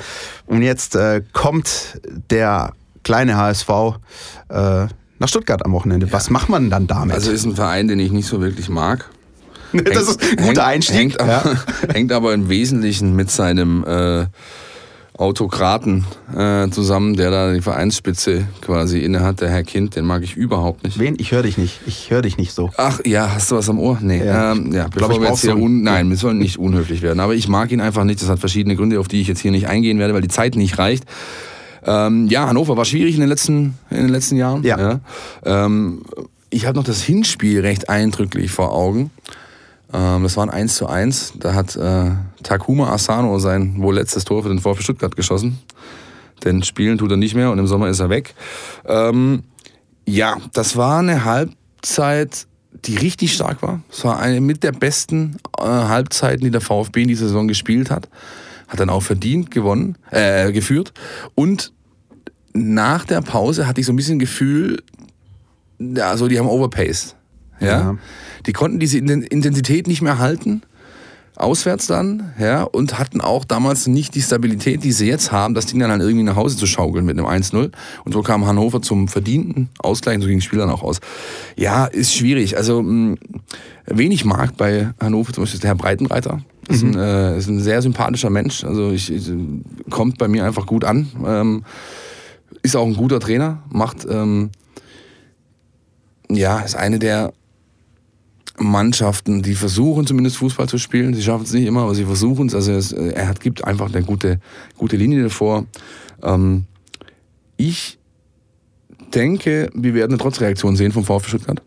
Und 0.45 0.61
jetzt 0.61 0.97
kommt 1.33 1.99
der 2.29 2.73
kleine 3.03 3.35
HSV 3.35 3.69
nach 4.49 5.27
Stuttgart 5.27 5.65
am 5.65 5.71
Wochenende. 5.71 6.11
Was 6.11 6.29
macht 6.29 6.49
man 6.49 6.69
dann 6.69 6.85
damit? 6.85 7.15
Also 7.15 7.31
ist 7.31 7.45
ein 7.45 7.55
Verein, 7.55 7.87
den 7.87 7.99
ich 7.99 8.11
nicht 8.11 8.27
so 8.27 8.41
wirklich 8.41 8.69
mag. 8.69 9.09
das 9.93 10.09
ist 10.09 10.21
ein 10.21 10.47
guter 10.47 10.65
Einstieg. 10.65 10.95
Hängt, 10.95 11.15
ja. 11.19 11.41
aber, 11.41 11.57
hängt 11.93 12.11
aber 12.11 12.33
im 12.33 12.49
Wesentlichen 12.49 13.15
mit 13.15 13.31
seinem 13.31 13.83
äh, 13.85 14.25
Autokraten 15.17 16.05
äh, 16.35 16.69
zusammen, 16.69 17.15
der 17.15 17.31
da 17.31 17.53
die 17.53 17.61
Vereinsspitze 17.61 18.47
quasi 18.61 18.99
innehat, 18.99 19.41
der 19.41 19.49
Herr 19.49 19.63
Kind, 19.63 19.95
den 19.95 20.05
mag 20.05 20.23
ich 20.23 20.35
überhaupt 20.35 20.83
nicht. 20.83 20.99
Wen? 20.99 21.15
Ich 21.17 21.31
höre 21.31 21.41
dich 21.41 21.57
nicht. 21.57 21.79
Ich 21.87 22.11
höre 22.11 22.21
dich 22.21 22.37
nicht 22.37 22.53
so. 22.53 22.69
Ach 22.77 22.99
ja, 23.03 23.33
hast 23.33 23.49
du 23.49 23.55
was 23.55 23.67
am 23.67 23.79
Ohr? 23.79 23.97
Nee. 23.99 24.23
Ja, 24.23 24.51
ähm, 24.51 24.71
ja 24.73 24.87
bevor 24.87 25.09
glaub, 25.09 25.21
wir 25.21 25.29
jetzt 25.29 25.41
hier 25.41 25.53
so 25.53 25.57
un 25.57 25.81
Nein, 25.81 26.09
wir 26.09 26.17
sollen 26.17 26.37
nicht 26.37 26.59
unhöflich 26.59 27.01
werden. 27.01 27.19
Aber 27.19 27.33
ich 27.33 27.47
mag 27.47 27.71
ihn 27.71 27.81
einfach 27.81 28.03
nicht. 28.03 28.21
Das 28.21 28.29
hat 28.29 28.39
verschiedene 28.39 28.75
Gründe, 28.75 28.99
auf 28.99 29.07
die 29.07 29.19
ich 29.19 29.27
jetzt 29.27 29.39
hier 29.39 29.51
nicht 29.51 29.67
eingehen 29.67 29.97
werde, 29.97 30.13
weil 30.13 30.21
die 30.21 30.27
Zeit 30.27 30.55
nicht 30.55 30.77
reicht. 30.77 31.05
Ähm, 31.83 32.27
ja, 32.27 32.47
Hannover 32.47 32.77
war 32.77 32.85
schwierig 32.85 33.15
in 33.15 33.21
den 33.21 33.29
letzten, 33.29 33.77
in 33.89 33.97
den 33.97 34.09
letzten 34.09 34.35
Jahren. 34.35 34.63
Ja. 34.63 34.99
Ähm, 35.45 36.03
ich 36.49 36.65
habe 36.65 36.77
noch 36.77 36.85
das 36.85 37.01
Hinspiel 37.01 37.61
recht 37.61 37.89
eindrücklich 37.89 38.51
vor 38.51 38.71
Augen. 38.71 39.09
Ähm, 39.93 40.23
das 40.23 40.37
war 40.37 40.43
ein 40.43 40.49
1 40.49 40.75
zu 40.75 40.87
1. 40.87 41.33
Da 41.39 41.53
hat 41.53 41.75
äh, 41.75 42.11
Takuma 42.43 42.91
Asano 42.91 43.39
sein 43.39 43.81
wohl 43.81 43.95
letztes 43.95 44.25
Tor 44.25 44.43
für 44.43 44.49
den 44.49 44.59
VfB 44.59 44.83
Stuttgart 44.83 45.15
geschossen. 45.15 45.59
Denn 46.43 46.63
spielen 46.63 46.97
tut 46.97 47.11
er 47.11 47.17
nicht 47.17 47.35
mehr 47.35 47.51
und 47.51 47.59
im 47.59 47.67
Sommer 47.67 47.87
ist 47.87 47.99
er 47.99 48.09
weg. 48.09 48.35
Ähm, 48.85 49.43
ja, 50.05 50.37
das 50.53 50.77
war 50.77 50.99
eine 50.99 51.25
Halbzeit, 51.25 52.47
die 52.85 52.95
richtig 52.95 53.33
stark 53.33 53.61
war. 53.61 53.81
Es 53.91 54.03
war 54.05 54.19
eine 54.19 54.39
mit 54.39 54.63
der 54.63 54.71
besten 54.71 55.37
äh, 55.57 55.63
Halbzeiten, 55.63 56.43
die 56.43 56.51
der 56.51 56.61
VfB 56.61 57.03
in 57.03 57.07
dieser 57.07 57.27
Saison 57.27 57.47
gespielt 57.47 57.89
hat. 57.89 58.07
Hat 58.67 58.79
dann 58.79 58.89
auch 58.89 59.03
verdient 59.03 59.51
gewonnen, 59.51 59.97
äh, 60.11 60.51
geführt. 60.51 60.93
Und 61.33 61.73
nach 62.53 63.05
der 63.05 63.21
Pause 63.21 63.67
hatte 63.67 63.79
ich 63.81 63.87
so 63.87 63.93
ein 63.93 63.95
bisschen 63.95 64.19
Gefühl, 64.19 64.83
ja, 65.79 66.17
so 66.17 66.27
die 66.27 66.37
haben 66.37 66.47
overpaced. 66.47 67.15
Ja? 67.59 67.67
Ja. 67.67 67.97
Die 68.45 68.53
konnten 68.53 68.79
diese 68.79 68.97
Inten- 68.97 69.23
Intensität 69.23 69.87
nicht 69.87 70.01
mehr 70.01 70.19
halten. 70.19 70.61
Auswärts 71.37 71.85
dann, 71.85 72.33
ja, 72.39 72.63
und 72.63 72.97
hatten 72.97 73.21
auch 73.21 73.45
damals 73.45 73.85
nicht 73.85 74.15
die 74.15 74.23
Stabilität, 74.23 74.83
die 74.83 74.91
sie 74.91 75.07
jetzt 75.07 75.31
haben, 75.31 75.53
das 75.53 75.67
Ding 75.67 75.79
dann 75.79 75.91
halt 75.91 76.01
irgendwie 76.01 76.23
nach 76.23 76.35
Hause 76.35 76.57
zu 76.57 76.65
schaukeln 76.65 77.05
mit 77.05 77.15
einem 77.15 77.27
1-0. 77.27 77.71
Und 78.05 78.11
so 78.11 78.23
kam 78.23 78.47
Hannover 78.47 78.81
zum 78.81 79.07
verdienten 79.07 79.69
Ausgleich 79.77 80.15
und 80.15 80.21
so 80.23 80.27
ging 80.27 80.39
das 80.39 80.45
Spiel 80.45 80.57
dann 80.57 80.71
auch 80.71 80.81
aus. 80.81 80.99
Ja, 81.55 81.85
ist 81.85 82.15
schwierig. 82.15 82.57
Also, 82.57 82.81
mh, 82.81 83.17
wen 83.85 84.11
ich 84.11 84.25
mag 84.25 84.57
bei 84.57 84.89
Hannover 84.99 85.31
zum 85.31 85.43
Beispiel 85.43 85.57
ist 85.57 85.63
der 85.63 85.69
Herr 85.69 85.75
Breitenreiter. 85.75 86.41
Ist, 86.69 86.81
ein, 86.83 86.97
äh, 86.97 87.37
ist 87.37 87.47
ein 87.47 87.59
sehr 87.59 87.83
sympathischer 87.83 88.31
Mensch. 88.31 88.63
Also, 88.63 88.89
ich, 88.89 89.13
ich, 89.13 89.31
kommt 89.91 90.17
bei 90.17 90.27
mir 90.27 90.43
einfach 90.43 90.65
gut 90.65 90.85
an. 90.85 91.07
Ähm, 91.23 91.65
ist 92.63 92.75
auch 92.75 92.87
ein 92.87 92.95
guter 92.95 93.19
Trainer, 93.19 93.61
macht, 93.69 94.07
ähm, 94.09 94.49
ja, 96.29 96.59
ist 96.61 96.75
eine 96.75 96.97
der 96.97 97.31
Mannschaften, 98.57 99.43
die 99.43 99.55
versuchen 99.55 100.07
zumindest 100.07 100.37
Fußball 100.37 100.67
zu 100.67 100.77
spielen. 100.77 101.13
Sie 101.13 101.21
schaffen 101.21 101.43
es 101.43 101.53
nicht 101.53 101.65
immer, 101.65 101.83
aber 101.83 101.95
sie 101.95 102.05
versuchen 102.05 102.47
es. 102.47 102.55
Also 102.55 102.71
es, 102.71 102.91
er 102.91 103.27
hat, 103.27 103.39
gibt 103.39 103.63
einfach 103.63 103.93
eine 103.93 104.03
gute, 104.03 104.39
gute 104.77 104.97
Linie 104.97 105.23
davor. 105.23 105.65
Ähm, 106.23 106.65
ich 107.55 107.97
denke, 109.13 109.69
wir 109.73 109.93
werden 109.93 110.13
eine 110.13 110.19
Trotzreaktion 110.19 110.75
sehen 110.75 110.91
vom 110.91 111.05
VfB 111.05 111.29
Stuttgart. 111.29 111.61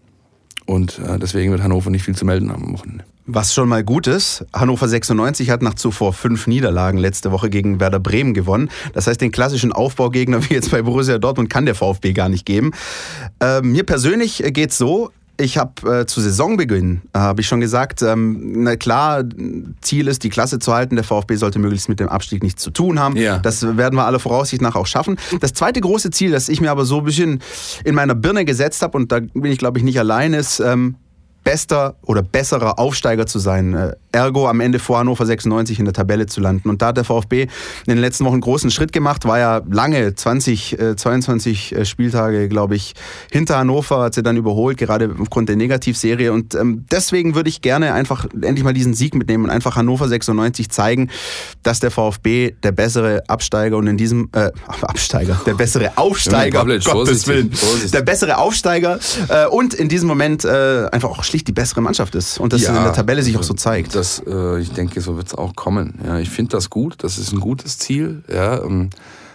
Und 0.66 1.00
äh, 1.00 1.18
deswegen 1.18 1.50
wird 1.50 1.62
Hannover 1.62 1.90
nicht 1.90 2.04
viel 2.04 2.14
zu 2.14 2.24
melden 2.24 2.50
am 2.50 2.72
Wochenende. 2.72 3.04
Was 3.26 3.54
schon 3.54 3.68
mal 3.68 3.84
gut 3.84 4.06
ist, 4.06 4.44
Hannover 4.52 4.88
96 4.88 5.50
hat 5.50 5.62
nach 5.62 5.74
zuvor 5.74 6.12
fünf 6.12 6.46
Niederlagen 6.46 6.98
letzte 6.98 7.32
Woche 7.32 7.50
gegen 7.50 7.80
Werder 7.80 8.00
Bremen 8.00 8.34
gewonnen. 8.34 8.70
Das 8.92 9.06
heißt, 9.06 9.20
den 9.20 9.30
klassischen 9.30 9.72
Aufbaugegner 9.72 10.42
wie 10.48 10.54
jetzt 10.54 10.70
bei 10.70 10.82
Borussia 10.82 11.18
Dortmund 11.18 11.50
kann 11.50 11.66
der 11.66 11.74
VfB 11.74 12.12
gar 12.12 12.28
nicht 12.28 12.46
geben. 12.46 12.72
Äh, 13.40 13.62
mir 13.62 13.84
persönlich 13.84 14.44
äh, 14.44 14.52
geht's 14.52 14.78
so. 14.78 15.10
Ich 15.40 15.58
habe 15.58 16.00
äh, 16.00 16.06
zu 16.06 16.20
Saisonbeginn, 16.20 17.02
äh, 17.12 17.18
habe 17.18 17.40
ich 17.40 17.48
schon 17.48 17.60
gesagt, 17.60 18.02
ähm, 18.02 18.62
na 18.62 18.76
klar, 18.76 19.24
Ziel 19.80 20.08
ist, 20.08 20.22
die 20.22 20.28
Klasse 20.28 20.58
zu 20.58 20.72
halten. 20.72 20.96
Der 20.96 21.04
VfB 21.04 21.36
sollte 21.36 21.58
möglichst 21.58 21.88
mit 21.88 22.00
dem 22.00 22.08
Abstieg 22.08 22.42
nichts 22.42 22.62
zu 22.62 22.70
tun 22.70 23.00
haben. 23.00 23.16
Ja. 23.16 23.38
Das 23.38 23.76
werden 23.76 23.96
wir 23.96 24.04
alle 24.04 24.18
Voraussicht 24.18 24.62
nach 24.62 24.76
auch 24.76 24.86
schaffen. 24.86 25.16
Das 25.40 25.52
zweite 25.52 25.80
große 25.80 26.10
Ziel, 26.10 26.30
das 26.30 26.48
ich 26.48 26.60
mir 26.60 26.70
aber 26.70 26.84
so 26.84 26.98
ein 26.98 27.04
bisschen 27.04 27.40
in 27.84 27.94
meiner 27.94 28.14
Birne 28.14 28.44
gesetzt 28.44 28.82
habe, 28.82 28.96
und 28.96 29.10
da 29.10 29.20
bin 29.20 29.46
ich, 29.46 29.58
glaube 29.58 29.78
ich, 29.78 29.84
nicht 29.84 29.98
allein, 29.98 30.34
ist, 30.34 30.60
ähm, 30.60 30.96
bester 31.44 31.96
oder 32.02 32.22
besserer 32.22 32.78
Aufsteiger 32.78 33.26
zu 33.26 33.38
sein. 33.38 33.74
Äh, 33.74 33.96
ergo 34.12 34.48
am 34.48 34.60
Ende 34.60 34.78
vor 34.78 34.98
Hannover 34.98 35.26
96 35.26 35.78
in 35.78 35.84
der 35.84 35.94
Tabelle 35.94 36.26
zu 36.26 36.40
landen. 36.40 36.68
Und 36.68 36.82
da 36.82 36.88
hat 36.88 36.96
der 36.96 37.04
VfB 37.04 37.42
in 37.42 37.48
den 37.86 37.98
letzten 37.98 38.24
Wochen 38.24 38.34
einen 38.34 38.40
großen 38.40 38.70
Schritt 38.70 38.92
gemacht, 38.92 39.24
war 39.24 39.38
ja 39.38 39.62
lange, 39.70 40.14
20, 40.14 40.78
äh, 40.78 40.96
22 40.96 41.74
äh, 41.74 41.84
Spieltage, 41.84 42.48
glaube 42.48 42.76
ich, 42.76 42.94
hinter 43.30 43.58
Hannover, 43.58 44.02
hat 44.02 44.14
sie 44.14 44.22
dann 44.22 44.36
überholt, 44.36 44.78
gerade 44.78 45.14
aufgrund 45.18 45.48
der 45.48 45.56
Negativserie. 45.56 46.32
Und 46.32 46.54
ähm, 46.54 46.86
deswegen 46.90 47.34
würde 47.34 47.48
ich 47.48 47.62
gerne 47.62 47.94
einfach 47.94 48.26
endlich 48.40 48.64
mal 48.64 48.72
diesen 48.72 48.94
Sieg 48.94 49.14
mitnehmen 49.14 49.44
und 49.44 49.50
einfach 49.50 49.76
Hannover 49.76 50.08
96 50.08 50.70
zeigen, 50.70 51.10
dass 51.62 51.80
der 51.80 51.90
VfB 51.90 52.52
der 52.62 52.72
bessere 52.72 53.22
Absteiger 53.28 53.76
und 53.76 53.86
in 53.86 53.96
diesem, 53.96 54.28
äh, 54.32 54.50
Absteiger, 54.82 55.40
der 55.46 55.54
bessere 55.54 55.92
Aufsteiger, 55.96 56.58
Ja, 56.58 56.64
Pavlic, 56.64 56.84
Gottes 56.84 57.26
Willen, 57.26 57.52
der 57.92 58.02
bessere 58.02 58.38
Aufsteiger 58.38 58.98
äh, 59.28 59.46
und 59.46 59.74
in 59.74 59.88
diesem 59.88 60.08
Moment 60.08 60.44
äh, 60.44 60.86
einfach 60.90 61.10
auch 61.10 61.24
schlicht 61.24 61.48
die 61.48 61.52
bessere 61.52 61.80
Mannschaft 61.80 62.14
ist 62.14 62.38
und 62.38 62.52
das 62.52 62.62
in 62.62 62.74
der 62.74 62.92
Tabelle 62.92 63.22
sich 63.22 63.36
auch 63.36 63.42
so 63.42 63.54
zeigt. 63.54 63.94
Das, 64.00 64.22
äh, 64.26 64.60
ich 64.60 64.72
denke, 64.72 65.02
so 65.02 65.18
wird 65.18 65.26
es 65.26 65.34
auch 65.34 65.54
kommen. 65.54 65.98
Ja, 66.02 66.18
ich 66.18 66.30
finde 66.30 66.52
das 66.52 66.70
gut. 66.70 67.04
Das 67.04 67.18
ist 67.18 67.34
ein 67.34 67.40
gutes 67.40 67.76
Ziel. 67.76 68.24
Ja, 68.32 68.64
ähm, 68.64 68.88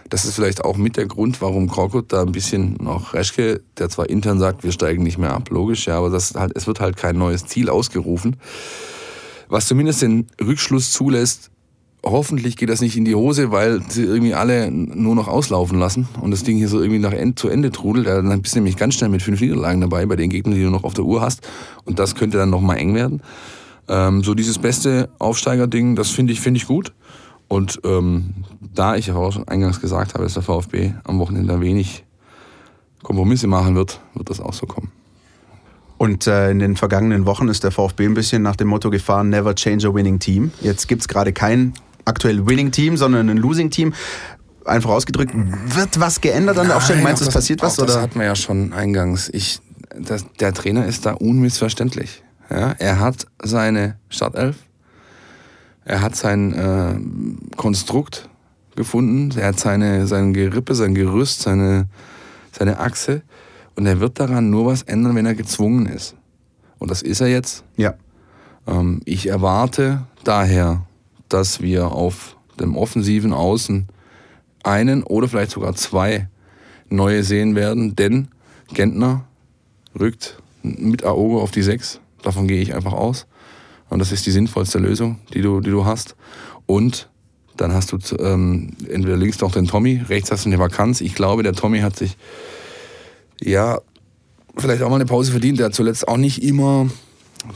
das 0.09 0.25
ist 0.25 0.33
vielleicht 0.33 0.65
auch 0.65 0.75
mit 0.75 0.97
der 0.97 1.05
Grund, 1.05 1.39
warum 1.39 1.69
Korkut 1.69 2.11
da 2.11 2.23
ein 2.23 2.31
bisschen 2.31 2.75
noch 2.81 3.13
Reschke, 3.13 3.61
der 3.77 3.89
zwar 3.89 4.09
intern 4.09 4.39
sagt, 4.39 4.63
wir 4.63 4.71
steigen 4.71 5.03
nicht 5.03 5.19
mehr 5.19 5.35
ab, 5.35 5.51
logisch, 5.51 5.85
ja, 5.85 5.99
aber 5.99 6.09
das 6.09 6.33
halt, 6.33 6.53
es 6.55 6.65
wird 6.65 6.79
halt 6.79 6.97
kein 6.97 7.15
neues 7.15 7.45
Ziel 7.45 7.69
ausgerufen. 7.69 8.37
Was 9.49 9.67
zumindest 9.67 10.01
den 10.01 10.25
Rückschluss 10.41 10.91
zulässt, 10.91 11.51
hoffentlich 12.03 12.57
geht 12.57 12.69
das 12.69 12.81
nicht 12.81 12.97
in 12.97 13.05
die 13.05 13.13
Hose, 13.13 13.51
weil 13.51 13.83
sie 13.87 14.03
irgendwie 14.03 14.33
alle 14.33 14.71
nur 14.71 15.13
noch 15.13 15.27
auslaufen 15.27 15.77
lassen 15.77 16.07
und 16.21 16.31
das 16.31 16.41
Ding 16.41 16.57
hier 16.57 16.69
so 16.69 16.79
irgendwie 16.79 16.99
nach 16.99 17.13
End, 17.13 17.37
zu 17.37 17.49
Ende 17.49 17.69
trudelt. 17.69 18.07
Dann 18.07 18.41
bist 18.41 18.55
du 18.55 18.57
nämlich 18.57 18.77
ganz 18.77 18.95
schnell 18.95 19.11
mit 19.11 19.21
fünf 19.21 19.41
Niederlagen 19.41 19.81
dabei 19.81 20.07
bei 20.07 20.15
den 20.15 20.31
Gegnern, 20.31 20.55
die 20.55 20.63
du 20.63 20.71
noch 20.71 20.83
auf 20.83 20.95
der 20.95 21.05
Uhr 21.05 21.21
hast. 21.21 21.47
Und 21.83 21.99
das 21.99 22.15
könnte 22.15 22.37
dann 22.39 22.49
nochmal 22.49 22.77
eng 22.77 22.95
werden. 22.95 23.21
Ähm, 23.87 24.23
so 24.23 24.33
dieses 24.33 24.57
beste 24.57 25.09
Aufsteiger-Ding, 25.19 25.95
das 25.95 26.09
finde 26.09 26.33
ich, 26.33 26.41
finde 26.41 26.59
ich 26.59 26.67
gut. 26.67 26.93
Und 27.47 27.79
ähm, 27.83 28.33
da 28.73 28.95
ich 28.95 29.07
ja 29.07 29.15
auch 29.15 29.31
schon 29.31 29.47
eingangs 29.47 29.79
gesagt 29.79 30.13
habe, 30.13 30.23
dass 30.23 30.33
der 30.33 30.43
VfB 30.43 30.93
am 31.03 31.19
Wochenende 31.19 31.61
wenig 31.61 32.03
Kompromisse 33.03 33.47
machen 33.47 33.75
wird, 33.75 34.01
wird 34.15 34.29
das 34.29 34.39
auch 34.39 34.53
so 34.53 34.65
kommen. 34.65 34.91
Und 35.97 36.27
äh, 36.27 36.51
in 36.51 36.59
den 36.59 36.75
vergangenen 36.75 37.25
Wochen 37.25 37.47
ist 37.47 37.63
der 37.63 37.71
VfB 37.71 38.05
ein 38.05 38.15
bisschen 38.15 38.41
nach 38.41 38.55
dem 38.55 38.67
Motto 38.67 38.89
gefahren, 38.89 39.29
never 39.29 39.55
change 39.55 39.87
a 39.87 39.93
winning 39.93 40.19
team. 40.19 40.51
Jetzt 40.61 40.87
gibt 40.87 41.01
es 41.01 41.07
gerade 41.07 41.31
kein 41.31 41.73
aktuell 42.03 42.45
winning 42.45 42.71
Team, 42.71 42.97
sondern 42.97 43.29
ein 43.29 43.37
losing 43.37 43.69
Team. 43.69 43.93
Einfach 44.65 44.89
ausgedrückt, 44.89 45.33
wird 45.35 45.99
was 45.99 46.21
geändert 46.21 46.57
an 46.57 46.67
der 46.67 46.77
Aufstellung? 46.77 47.03
Meinst 47.03 47.21
du, 47.21 47.27
es 47.27 47.33
passiert 47.33 47.61
was? 47.61 47.79
Auch 47.79 47.85
das 47.85 47.95
Oder? 47.95 48.01
hatten 48.01 48.19
wir 48.19 48.25
ja 48.25 48.35
schon 48.35 48.73
eingangs. 48.73 49.29
Ich, 49.31 49.59
das, 49.95 50.25
der 50.39 50.53
Trainer 50.53 50.87
ist 50.87 51.05
da 51.05 51.13
unmissverständlich. 51.13 52.23
Ja, 52.49 52.71
er 52.77 52.99
hat 52.99 53.25
seine 53.41 53.97
Startelf, 54.09 54.57
er 55.83 56.01
hat 56.01 56.15
sein 56.15 56.53
äh, 56.53 57.55
Konstrukt 57.55 58.29
gefunden, 58.75 59.37
er 59.37 59.47
hat 59.47 59.59
seine, 59.59 60.07
sein 60.07 60.33
Gerippe, 60.33 60.75
sein 60.75 60.93
Gerüst, 60.93 61.41
seine, 61.41 61.87
seine 62.51 62.79
Achse 62.79 63.23
und 63.75 63.85
er 63.85 63.99
wird 63.99 64.19
daran 64.19 64.49
nur 64.49 64.67
was 64.67 64.83
ändern, 64.83 65.15
wenn 65.15 65.25
er 65.25 65.35
gezwungen 65.35 65.85
ist. 65.87 66.15
Und 66.77 66.91
das 66.91 67.01
ist 67.01 67.21
er 67.21 67.27
jetzt. 67.27 67.63
Ja. 67.77 67.95
Ähm, 68.67 69.01
ich 69.05 69.27
erwarte 69.27 70.05
daher, 70.23 70.85
dass 71.29 71.61
wir 71.61 71.91
auf 71.91 72.37
dem 72.59 72.77
offensiven 72.77 73.33
Außen 73.33 73.87
einen 74.63 75.03
oder 75.03 75.27
vielleicht 75.27 75.51
sogar 75.51 75.75
zwei 75.75 76.27
neue 76.89 77.23
sehen 77.23 77.55
werden, 77.55 77.95
denn 77.95 78.29
Gentner 78.73 79.25
rückt 79.99 80.41
mit 80.63 81.03
Aogo 81.03 81.41
auf 81.41 81.51
die 81.51 81.61
Sechs. 81.61 81.99
Davon 82.25 82.47
gehe 82.47 82.61
ich 82.61 82.73
einfach 82.73 82.93
aus. 82.93 83.27
Und 83.89 83.99
das 83.99 84.11
ist 84.11 84.25
die 84.25 84.31
sinnvollste 84.31 84.79
Lösung, 84.79 85.19
die 85.33 85.41
du, 85.41 85.61
die 85.61 85.69
du 85.69 85.85
hast. 85.85 86.15
Und 86.65 87.09
dann 87.55 87.71
hast 87.73 87.91
du 87.91 87.99
ähm, 88.17 88.71
entweder 88.89 89.15
links 89.15 89.39
noch 89.39 89.51
den 89.51 89.67
Tommy, 89.67 90.01
rechts 90.09 90.31
hast 90.31 90.45
du 90.45 90.49
eine 90.49 90.59
Vakanz. 90.59 91.01
Ich 91.01 91.15
glaube, 91.15 91.43
der 91.43 91.53
Tommy 91.53 91.79
hat 91.79 91.95
sich 91.95 92.17
ja 93.41 93.79
vielleicht 94.57 94.81
auch 94.81 94.89
mal 94.89 94.95
eine 94.95 95.05
Pause 95.05 95.31
verdient. 95.31 95.59
Der 95.59 95.67
hat 95.67 95.75
zuletzt 95.75 96.07
auch 96.07 96.17
nicht 96.17 96.43
immer 96.43 96.89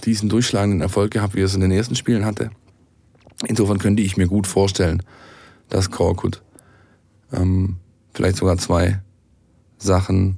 diesen 0.05 0.29
durchschlagenden 0.29 0.81
Erfolg 0.81 1.11
gehabt, 1.11 1.35
wie 1.35 1.41
er 1.41 1.45
es 1.45 1.55
in 1.55 1.61
den 1.61 1.71
ersten 1.71 1.95
Spielen 1.95 2.25
hatte. 2.25 2.51
Insofern 3.47 3.79
könnte 3.79 4.03
ich 4.03 4.17
mir 4.17 4.27
gut 4.27 4.47
vorstellen, 4.47 5.01
dass 5.69 5.89
Korkut 5.89 6.43
ähm, 7.33 7.77
vielleicht 8.13 8.37
sogar 8.37 8.57
zwei 8.57 9.01
Sachen 9.77 10.37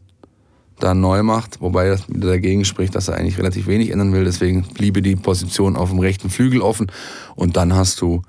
da 0.83 0.93
neu 0.93 1.23
macht, 1.23 1.61
wobei 1.61 1.89
das 1.89 2.09
wieder 2.09 2.29
dagegen 2.29 2.65
spricht, 2.65 2.95
dass 2.95 3.07
er 3.07 3.15
eigentlich 3.15 3.37
relativ 3.37 3.67
wenig 3.67 3.91
ändern 3.91 4.13
will. 4.13 4.25
Deswegen 4.25 4.63
bliebe 4.63 5.01
die 5.01 5.15
Position 5.15 5.75
auf 5.75 5.89
dem 5.89 5.99
rechten 5.99 6.29
Flügel 6.29 6.61
offen 6.61 6.91
und 7.35 7.57
dann 7.57 7.73
hast 7.75 8.01
du 8.01 8.21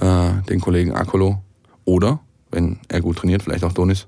äh, 0.00 0.30
den 0.48 0.60
Kollegen 0.60 0.92
Akolo 0.92 1.42
oder 1.84 2.20
wenn 2.50 2.78
er 2.88 3.00
gut 3.00 3.18
trainiert, 3.18 3.42
vielleicht 3.42 3.64
auch 3.64 3.72
Donis, 3.72 4.06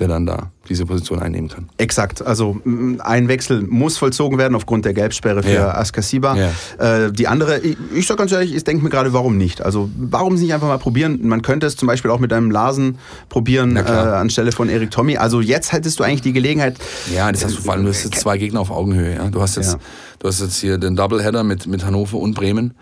der 0.00 0.08
dann 0.08 0.26
da 0.26 0.50
diese 0.68 0.86
Position 0.86 1.18
einnehmen 1.20 1.48
kann. 1.50 1.68
Exakt. 1.76 2.24
Also 2.26 2.60
m, 2.64 3.00
ein 3.04 3.28
Wechsel 3.28 3.62
muss 3.62 3.98
vollzogen 3.98 4.38
werden 4.38 4.54
aufgrund 4.54 4.84
der 4.86 4.94
Gelbsperre 4.94 5.42
für 5.42 5.50
Ja. 5.52 5.74
Askasiba. 5.74 6.36
Ja. 6.36 7.04
Äh, 7.06 7.12
die 7.12 7.28
andere, 7.28 7.58
ich, 7.60 7.76
ich 7.94 8.06
sag 8.06 8.16
ganz 8.16 8.32
ehrlich, 8.32 8.54
ich 8.54 8.64
denke 8.64 8.82
mir 8.82 8.90
gerade, 8.90 9.12
warum 9.12 9.36
nicht? 9.36 9.60
Also 9.62 9.90
warum 9.96 10.34
nicht 10.34 10.52
einfach 10.54 10.68
mal 10.68 10.78
probieren? 10.78 11.20
Man 11.26 11.42
könnte 11.42 11.66
es 11.66 11.76
zum 11.76 11.86
Beispiel 11.86 12.10
auch 12.10 12.18
mit 12.18 12.32
einem 12.32 12.50
Larsen 12.50 12.98
probieren 13.28 13.76
äh, 13.76 13.80
anstelle 13.80 14.52
von 14.52 14.68
Erik 14.68 14.90
Tommy. 14.90 15.16
Also 15.18 15.40
jetzt 15.40 15.72
hättest 15.72 15.98
du 15.98 16.04
eigentlich 16.04 16.22
die 16.22 16.32
Gelegenheit. 16.32 16.76
Ja, 17.14 17.30
das 17.30 17.44
hast 17.44 17.58
du 17.58 17.62
vor 17.62 17.74
allem, 17.74 17.84
du 17.84 17.90
hast 17.90 18.04
jetzt 18.04 18.20
zwei 18.20 18.38
Gegner 18.38 18.60
auf 18.60 18.70
Augenhöhe. 18.70 19.14
Ja? 19.16 19.28
Du, 19.28 19.42
hast 19.42 19.56
jetzt, 19.56 19.72
Ja. 19.74 19.78
du 20.20 20.28
hast 20.28 20.40
jetzt 20.40 20.56
hier 20.56 20.78
den 20.78 20.96
Doubleheader 20.96 21.44
mit, 21.44 21.66
mit 21.66 21.84
Hannover 21.84 22.18
und 22.18 22.34
Bremen. 22.34 22.72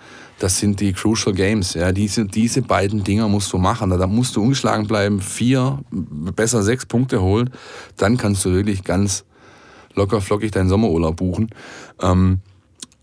Das 0.43 0.59
sind 0.59 0.81
die 0.81 0.93
Crucial 0.93 1.37
Games. 1.37 1.75
Ja? 1.75 1.93
Diese, 1.93 2.25
diese 2.25 2.63
beiden 2.63 3.05
Dinger 3.05 3.29
musst 3.29 3.53
du 3.53 3.59
machen. 3.59 3.91
Da 3.91 4.07
musst 4.09 4.35
du 4.35 4.43
ungeschlagen 4.43 4.89
bleiben, 4.89 5.21
vier, 5.21 5.79
besser 5.93 6.65
sechs 6.65 6.85
Punkte 6.85 7.23
holen. 7.23 7.51
Dann 7.97 8.17
kannst 8.17 8.45
du 8.45 8.51
wirklich 8.51 8.83
ganz 8.83 9.25
locker 9.95 10.21
flockig 10.21 10.51
deinen 10.51 10.69
Sommerurlaub 10.69 11.15
buchen. 11.15 11.51
Ähm, 12.01 12.41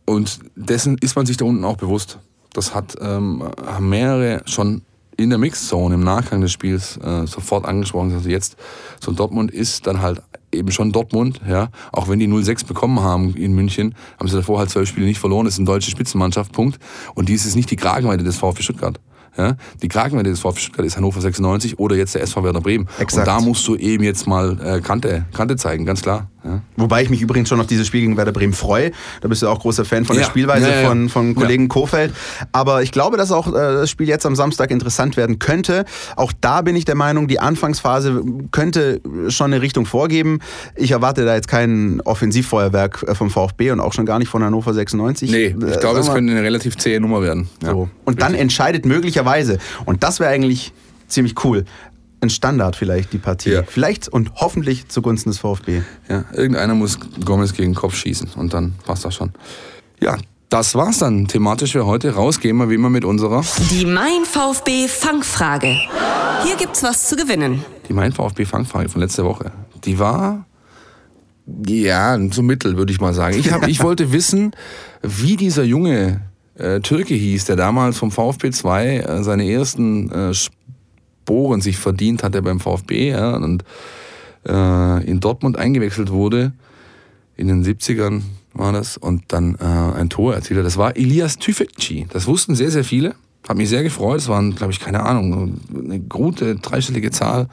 und 0.04 0.40
dessen 0.58 0.98
ist 0.98 1.16
man 1.16 1.26
sich 1.26 1.38
da 1.38 1.46
unten 1.46 1.64
auch 1.64 1.78
bewusst. 1.78 2.20
Das 2.52 2.76
hat 2.76 2.98
ähm, 3.00 3.50
haben 3.66 3.88
mehrere 3.88 4.42
schon 4.46 4.82
in 5.16 5.30
der 5.30 5.40
Mixzone 5.40 5.96
im 5.96 6.04
Nachgang 6.04 6.42
des 6.42 6.52
Spiels 6.52 6.98
äh, 6.98 7.26
sofort 7.26 7.64
angesprochen. 7.64 8.14
Also 8.16 8.28
jetzt 8.28 8.58
so 9.00 9.14
Dortmund 9.14 9.52
ist 9.52 9.88
dann 9.88 10.02
halt 10.02 10.22
eben 10.52 10.72
schon 10.72 10.92
Dortmund, 10.92 11.42
ja. 11.48 11.70
Auch 11.92 12.08
wenn 12.10 12.20
die 12.20 12.28
0-6 12.28 12.66
bekommen 12.66 13.02
haben 13.02 13.36
in 13.36 13.54
München, 13.54 13.96
haben 14.20 14.28
sie 14.28 14.36
davor 14.36 14.60
halt 14.60 14.70
zwölf 14.70 14.90
Spiele 14.90 15.06
nicht 15.06 15.20
verloren. 15.20 15.46
Das 15.46 15.56
ist 15.56 15.60
eine 15.60 15.68
deutsche 15.68 15.92
Spitzenmannschaft, 15.92 16.52
Punkt. 16.52 16.80
Und 17.16 17.30
dies 17.30 17.46
ist 17.46 17.56
nicht 17.56 17.72
die 17.72 17.76
Kragenweite 17.76 18.24
des 18.24 18.38
VfB 18.38 18.64
Stuttgart. 18.64 19.00
Ja, 19.38 19.56
die 19.82 19.88
Kragenweite 19.88 20.30
des 20.30 20.40
VfB 20.40 20.60
Stuttgart 20.60 20.86
ist 20.86 20.98
Hannover 20.98 21.22
96 21.22 21.80
oder 21.80 21.96
jetzt 21.96 22.16
der 22.16 22.24
SV 22.24 22.44
Werder 22.44 22.62
Bremen. 22.62 22.90
Exakt. 23.00 23.28
Und 23.28 23.34
da 23.34 23.40
musst 23.40 23.66
du 23.68 23.76
eben 23.76 24.04
jetzt 24.04 24.28
mal 24.28 24.58
äh, 24.62 24.82
Kante, 24.82 25.26
Kante 25.34 25.56
zeigen, 25.56 25.86
ganz 25.86 26.02
klar. 26.02 26.30
Ja. 26.44 26.62
Wobei 26.78 27.02
ich 27.04 27.10
mich 27.10 27.22
übrigens 27.22 27.50
schon 27.50 27.60
auf 27.60 27.68
dieses 27.68 27.86
Spiel 27.88 28.02
gegen 28.02 28.16
Werder 28.16 28.32
Bremen 28.32 28.54
freue. 28.54 28.92
Da 29.22 29.28
bist 29.28 29.42
du 29.42 29.50
auch 29.50 29.60
großer 29.60 29.84
Fan 29.84 30.06
von 30.06 30.16
der 30.16 30.24
Ja. 30.24 30.30
Spielweise 30.30 30.70
Ja, 30.70 30.88
von, 30.88 31.10
von 31.10 31.36
Kollegen 31.36 31.68
Kofeld. 31.68 32.14
Aber 32.54 32.82
ich 32.82 32.92
glaube, 32.94 33.18
dass 33.18 33.32
auch 33.32 33.48
äh, 33.50 33.52
das 33.52 33.90
Spiel 33.90 34.08
jetzt 34.08 34.26
am 34.26 34.36
Samstag 34.36 34.72
interessant 34.72 35.18
werden 35.18 35.40
könnte. 35.40 35.84
Auch 36.16 36.32
da 36.40 36.62
bin 36.62 36.76
ich 36.78 36.86
der 36.86 36.96
Meinung, 36.96 37.28
die 37.28 37.40
Anfangsphase 37.42 38.22
könnte 38.52 39.02
schon 39.28 39.52
eine 39.54 39.62
Richtung 39.62 39.86
vorgeben. 39.86 40.40
Ich 40.76 40.92
erwarte 40.92 41.26
da 41.26 41.36
jetzt 41.36 41.50
kein 41.50 42.00
Offensivfeuerwerk 42.06 43.04
äh, 43.08 43.16
vom 43.16 43.30
VfB 43.30 43.72
und 43.72 43.80
auch 43.82 43.92
schon 43.94 44.06
gar 44.06 44.20
nicht 44.20 44.30
von 44.30 44.44
Hannover 44.44 44.74
96. 44.74 45.30
Nee, 45.32 45.46
Äh, 45.48 45.50
ich 45.50 45.56
glaube, 45.58 45.80
sagen 45.82 46.00
es 46.00 46.14
könnte 46.14 46.32
eine 46.34 46.44
relativ 46.44 46.78
zähe 46.78 47.02
Nummer 47.02 47.22
werden. 47.22 47.50
So. 47.62 47.90
Und 48.06 48.22
dann 48.22 48.34
entscheidet 48.34 48.86
möglicherweise, 48.86 49.58
und 49.86 50.04
das 50.04 50.20
wäre 50.20 50.30
eigentlich 50.32 50.72
ziemlich 51.08 51.44
cool, 51.44 51.66
ein 52.22 52.30
Standard 52.30 52.76
vielleicht 52.76 53.14
die 53.14 53.18
Partie. 53.18 53.52
Ja. 53.52 53.64
Vielleicht 53.64 54.08
und 54.08 54.32
hoffentlich 54.36 54.88
zugunsten 54.90 55.30
des 55.30 55.40
VfB. 55.40 55.82
Ja, 56.10 56.26
irgendeiner 56.34 56.76
muss 56.76 57.00
Gomez 57.24 57.54
gegen 57.54 57.72
den 57.72 57.76
Kopf 57.76 57.96
schießen 57.96 58.32
und 58.36 58.54
dann 58.54 58.74
passt 58.86 59.06
das 59.06 59.16
schon. 59.16 59.32
Ja, 60.02 60.18
das 60.50 60.74
war's 60.76 60.98
dann 60.98 61.28
thematisch 61.28 61.74
für 61.74 61.86
heute. 61.86 62.16
Raus 62.16 62.40
gehen 62.40 62.58
wir 62.58 62.70
wie 62.70 62.76
immer 62.76 62.90
mit 62.90 63.06
unserer, 63.06 63.44
Die 63.72 63.86
Mein 63.86 64.26
VfB 64.26 64.88
Fangfrage. 64.88 65.78
Hier 66.44 66.56
gibt's 66.58 66.82
was 66.84 67.08
zu 67.08 67.16
gewinnen. 67.16 67.64
die 67.88 67.94
Mein 67.94 68.12
VfB 68.12 68.46
Fangfrage 68.46 68.90
von 68.90 69.02
letzter 69.02 69.26
Woche. 69.26 69.52
Die 69.86 70.00
war, 70.00 70.46
ja, 71.68 72.18
so 72.32 72.42
mittel, 72.42 72.78
würde 72.78 72.92
ich 72.92 73.00
mal 73.00 73.14
sagen. 73.14 73.38
Ich, 73.38 73.52
hab, 73.52 73.68
ich 73.68 73.84
wollte 73.84 74.12
wissen, 74.12 74.52
wie 75.04 75.36
dieser 75.36 75.64
junge 75.64 76.22
äh, 76.56 76.80
Türke 76.80 77.14
hieß, 77.14 77.46
der 77.46 77.56
damals 77.56 77.98
vom 77.98 78.12
VfB 78.12 78.50
2 78.50 78.98
äh, 78.98 79.24
seine 79.24 79.50
ersten 79.50 80.12
äh, 80.12 80.34
Sporen 81.30 81.62
sich 81.62 81.78
verdient 81.78 82.24
hatte 82.24 82.42
beim 82.42 82.60
VfB 82.60 83.12
ja, 83.12 83.36
und 83.36 83.64
äh, 84.48 85.06
in 85.06 85.20
Dortmund 85.20 85.58
eingewechselt 85.60 86.10
wurde. 86.10 86.54
In 87.38 87.48
den 87.48 87.64
70ern 87.64 88.24
war 88.54 88.74
das 88.74 88.98
und 88.98 89.26
dann 89.28 89.56
äh, 89.62 89.64
ein 89.64 90.10
Tor 90.10 90.34
erzielt 90.34 90.58
hat. 90.58 90.66
Das 90.66 90.78
war 90.78 90.98
Elias 90.98 91.38
Tüfekci. 91.38 92.08
Das 92.10 92.26
wussten 92.26 92.56
sehr, 92.56 92.72
sehr 92.72 92.84
viele. 92.84 93.14
Hat 93.48 93.58
mich 93.58 93.70
sehr 93.70 93.84
gefreut. 93.84 94.18
Es 94.18 94.28
waren, 94.28 94.56
glaube 94.56 94.74
ich, 94.74 94.80
keine 94.80 95.04
Ahnung, 95.04 95.60
eine 95.72 96.00
gute 96.00 96.56
dreistellige 96.56 97.12
Zahl 97.12 97.48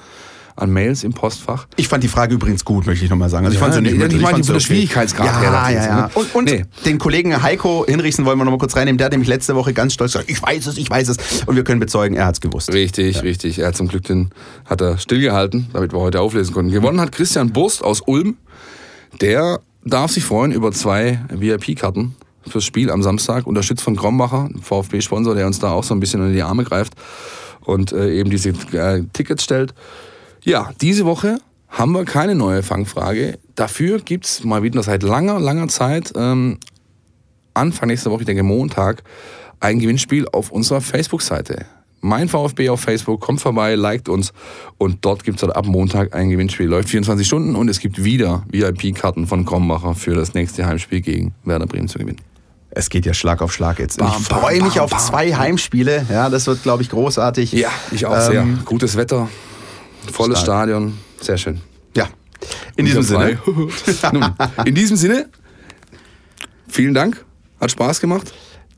an 0.57 0.71
Mails 0.71 1.05
im 1.05 1.12
Postfach. 1.12 1.66
Ich 1.77 1.88
fand 1.88 2.03
die 2.03 2.09
Frage 2.09 2.35
übrigens 2.35 2.64
gut, 2.64 2.87
möchte 2.87 3.05
ich 3.05 3.11
nochmal 3.11 3.29
sagen. 3.29 3.45
Also 3.45 3.55
ich 3.55 3.61
Ja, 3.61 3.64
fand 3.66 3.75
sie 3.75 3.83
nicht 3.83 3.97
nee, 3.97 4.16
ich 4.16 4.23
meine, 4.23 4.42
von 4.42 4.55
der 4.55 4.61
Schwierigkeitsgrad 4.61 5.27
ja, 5.27 5.40
her, 5.40 5.71
ja, 5.71 5.87
ja. 5.87 5.97
ne? 6.03 6.11
Und, 6.14 6.35
und 6.35 6.45
Nee. 6.51 6.64
den 6.85 6.99
Kollegen 6.99 7.42
Heiko 7.42 7.85
Hinrichsen 7.87 8.25
wollen 8.25 8.38
wir 8.38 8.45
noch 8.45 8.53
mal 8.53 8.59
kurz 8.59 8.75
reinnehmen. 8.75 8.97
Der 8.99 9.05
hat 9.07 9.12
nämlich 9.12 9.29
letzte 9.29 9.55
Woche 9.55 9.73
ganz 9.75 9.92
stolz 9.92 10.12
gesagt, 10.12 10.31
ich 10.31 10.42
weiß 10.42 10.66
es, 10.66 10.79
ich 10.79 10.88
weiß 10.88 11.09
es. 11.09 11.16
Und 11.45 11.57
wir 11.57 11.64
können 11.64 11.81
bezeugen, 11.81 12.16
er 12.16 12.27
hat 12.27 12.35
es 12.37 12.40
gewusst. 12.40 12.73
Richtig, 12.73 13.23
richtig. 13.23 13.59
Er 13.59 13.69
hat 13.69 13.77
zum 13.77 13.88
Glück 13.88 14.05
den, 14.05 14.31
hat 14.64 14.81
er 14.81 14.99
stillgehalten, 14.99 15.69
damit 15.73 15.92
wir 15.92 16.01
heute 16.01 16.21
auflesen 16.21 16.55
konnten. 16.55 16.73
Gewonnen 16.73 17.01
hat 17.01 17.12
Christian 17.12 17.53
Burst 17.53 17.85
aus 17.85 18.01
Ulm. 18.07 18.37
Der 19.21 19.61
darf 19.85 20.11
sich 20.11 20.25
freuen 20.25 20.53
über 20.53 20.73
zwei 20.73 21.21
VIP-Karten 21.31 22.14
fürs 22.47 22.64
Spiel 22.64 22.90
am 22.90 23.03
Samstag, 23.03 23.47
unterstützt 23.47 23.83
von 23.83 23.97
Krombacher, 23.97 24.49
VfB-Sponsor, 24.62 25.35
der 25.35 25.47
uns 25.47 25.59
da 25.59 25.71
auch 25.73 25.85
so 25.85 25.95
ein 25.95 26.01
bisschen 26.01 26.25
in 26.27 26.33
die 26.33 26.42
Arme 26.42 26.64
greift 26.64 26.95
und 27.64 27.92
äh, 27.92 28.12
eben 28.14 28.31
diese 28.31 28.51
äh, 28.73 29.03
Tickets 29.12 29.45
stellt. 29.45 29.75
Ja, 30.47 30.71
diese 30.81 31.05
Woche 31.05 31.41
haben 31.69 31.91
wir 31.91 32.05
keine 32.05 32.37
neue 32.37 32.63
Fangfrage. 32.63 33.37
Dafür 33.57 33.99
gibt's 33.99 34.45
mal 34.45 34.63
wieder 34.63 34.81
seit 34.85 35.03
langer, 35.03 35.41
langer 35.41 35.67
Zeit, 35.67 36.13
ähm, 36.15 36.59
Anfang 37.53 37.89
nächster 37.89 38.13
Woche, 38.13 38.21
ich 38.21 38.27
denke 38.27 38.45
Montag, 38.45 39.03
ein 39.59 39.81
Gewinnspiel 39.81 40.29
auf 40.29 40.53
unserer 40.53 40.81
Facebook-Seite. 40.81 41.67
Mein 42.01 42.29
VfB 42.29 42.69
auf 42.69 42.81
Facebook, 42.81 43.21
kommt 43.21 43.41
vorbei, 43.41 43.75
liked 43.75 44.09
uns 44.09 44.33
und 44.79 45.05
dort 45.05 45.25
gibt's 45.25 45.41
dann 45.41 45.51
ab 45.51 45.67
Montag 45.67 46.15
ein 46.15 46.31
Gewinnspiel. 46.31 46.67
Läuft 46.67 46.91
24 46.91 47.27
Stunden 47.27 47.57
und 47.57 47.69
es 47.69 47.81
gibt 47.81 48.05
wieder 48.05 48.45
VIP-Karten 48.49 49.27
von 49.27 49.45
Krombacher 49.45 49.97
für 49.97 50.15
das 50.15 50.35
nächste 50.35 50.65
Heimspiel 50.65 51.01
gegen 51.01 51.35
Werder 51.43 51.67
Bremen 51.67 51.89
zu 51.89 51.99
gewinnen. 51.99 52.21
Es 52.71 52.89
geht 52.89 53.05
ja 53.05 53.15
Schlag 53.15 53.43
auf 53.43 53.53
Schlag 53.53 53.81
jetzt. 53.81 53.99
Bam, 53.99 54.13
ich 54.17 54.29
freue 54.29 54.63
mich 54.63 54.75
bam, 54.75 54.85
auf 54.85 54.91
bam, 54.91 55.01
zwei. 55.01 55.35
Heimspiele. 55.35 56.07
Ja, 56.09 56.31
das 56.31 56.47
wird, 56.47 56.63
glaube 56.63 56.83
ich, 56.85 56.91
großartig. 56.91 57.51
Ja, 57.51 57.71
ich 57.91 58.07
auch 58.07 58.15
Ähm, 58.15 58.21
sehr. 58.21 58.47
Gutes 58.65 58.97
Wetter, 58.97 59.29
volles 60.12 60.40
Stark. 60.40 60.69
Stadion, 60.69 60.99
sehr 61.21 61.38
schön. 61.38 61.61
Ja. 61.95 62.09
In 62.77 62.87
diesem 62.87 63.03
Sinne. 63.03 63.38
Nun, 64.12 64.35
in 64.64 64.75
diesem 64.75 64.97
Sinne, 64.97 65.29
vielen 66.69 66.95
Dank, 66.95 67.25
hat 67.61 67.71
Spaß 67.71 68.01
gemacht. 68.01 68.33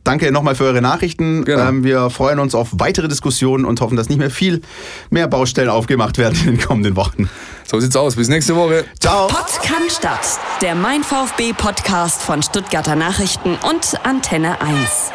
Danke 0.04 0.32
nochmal 0.32 0.54
für 0.54 0.64
eure 0.64 0.80
Nachrichten. 0.80 1.44
Genau. 1.44 1.68
Ähm, 1.68 1.84
wir 1.84 2.08
freuen 2.08 2.38
uns 2.38 2.54
auf 2.54 2.70
weitere 2.78 3.08
Diskussionen 3.08 3.66
und 3.66 3.82
hoffen, 3.82 3.94
dass 3.94 4.08
nicht 4.08 4.16
mehr 4.16 4.30
viel 4.30 4.62
mehr 5.10 5.28
Baustellen 5.28 5.68
aufgemacht 5.68 6.16
werden 6.16 6.38
in 6.40 6.56
den 6.56 6.60
kommenden 6.60 6.96
Wochen. 6.96 7.28
So 7.66 7.78
sieht's 7.78 7.94
aus. 7.94 8.16
Bis 8.16 8.28
nächste 8.28 8.56
Woche. 8.56 8.86
Ciao. 9.00 9.26
Pott 9.26 9.60
kann 9.62 9.82
Stadt. 9.90 10.40
Der 10.62 10.74
Mein 10.74 11.02
VfB 11.02 11.52
Podcast 11.52 12.22
von 12.22 12.42
Stuttgarter 12.42 12.96
Nachrichten 12.96 13.58
und 13.68 14.06
Antenne 14.06 14.62
1. 14.62 15.10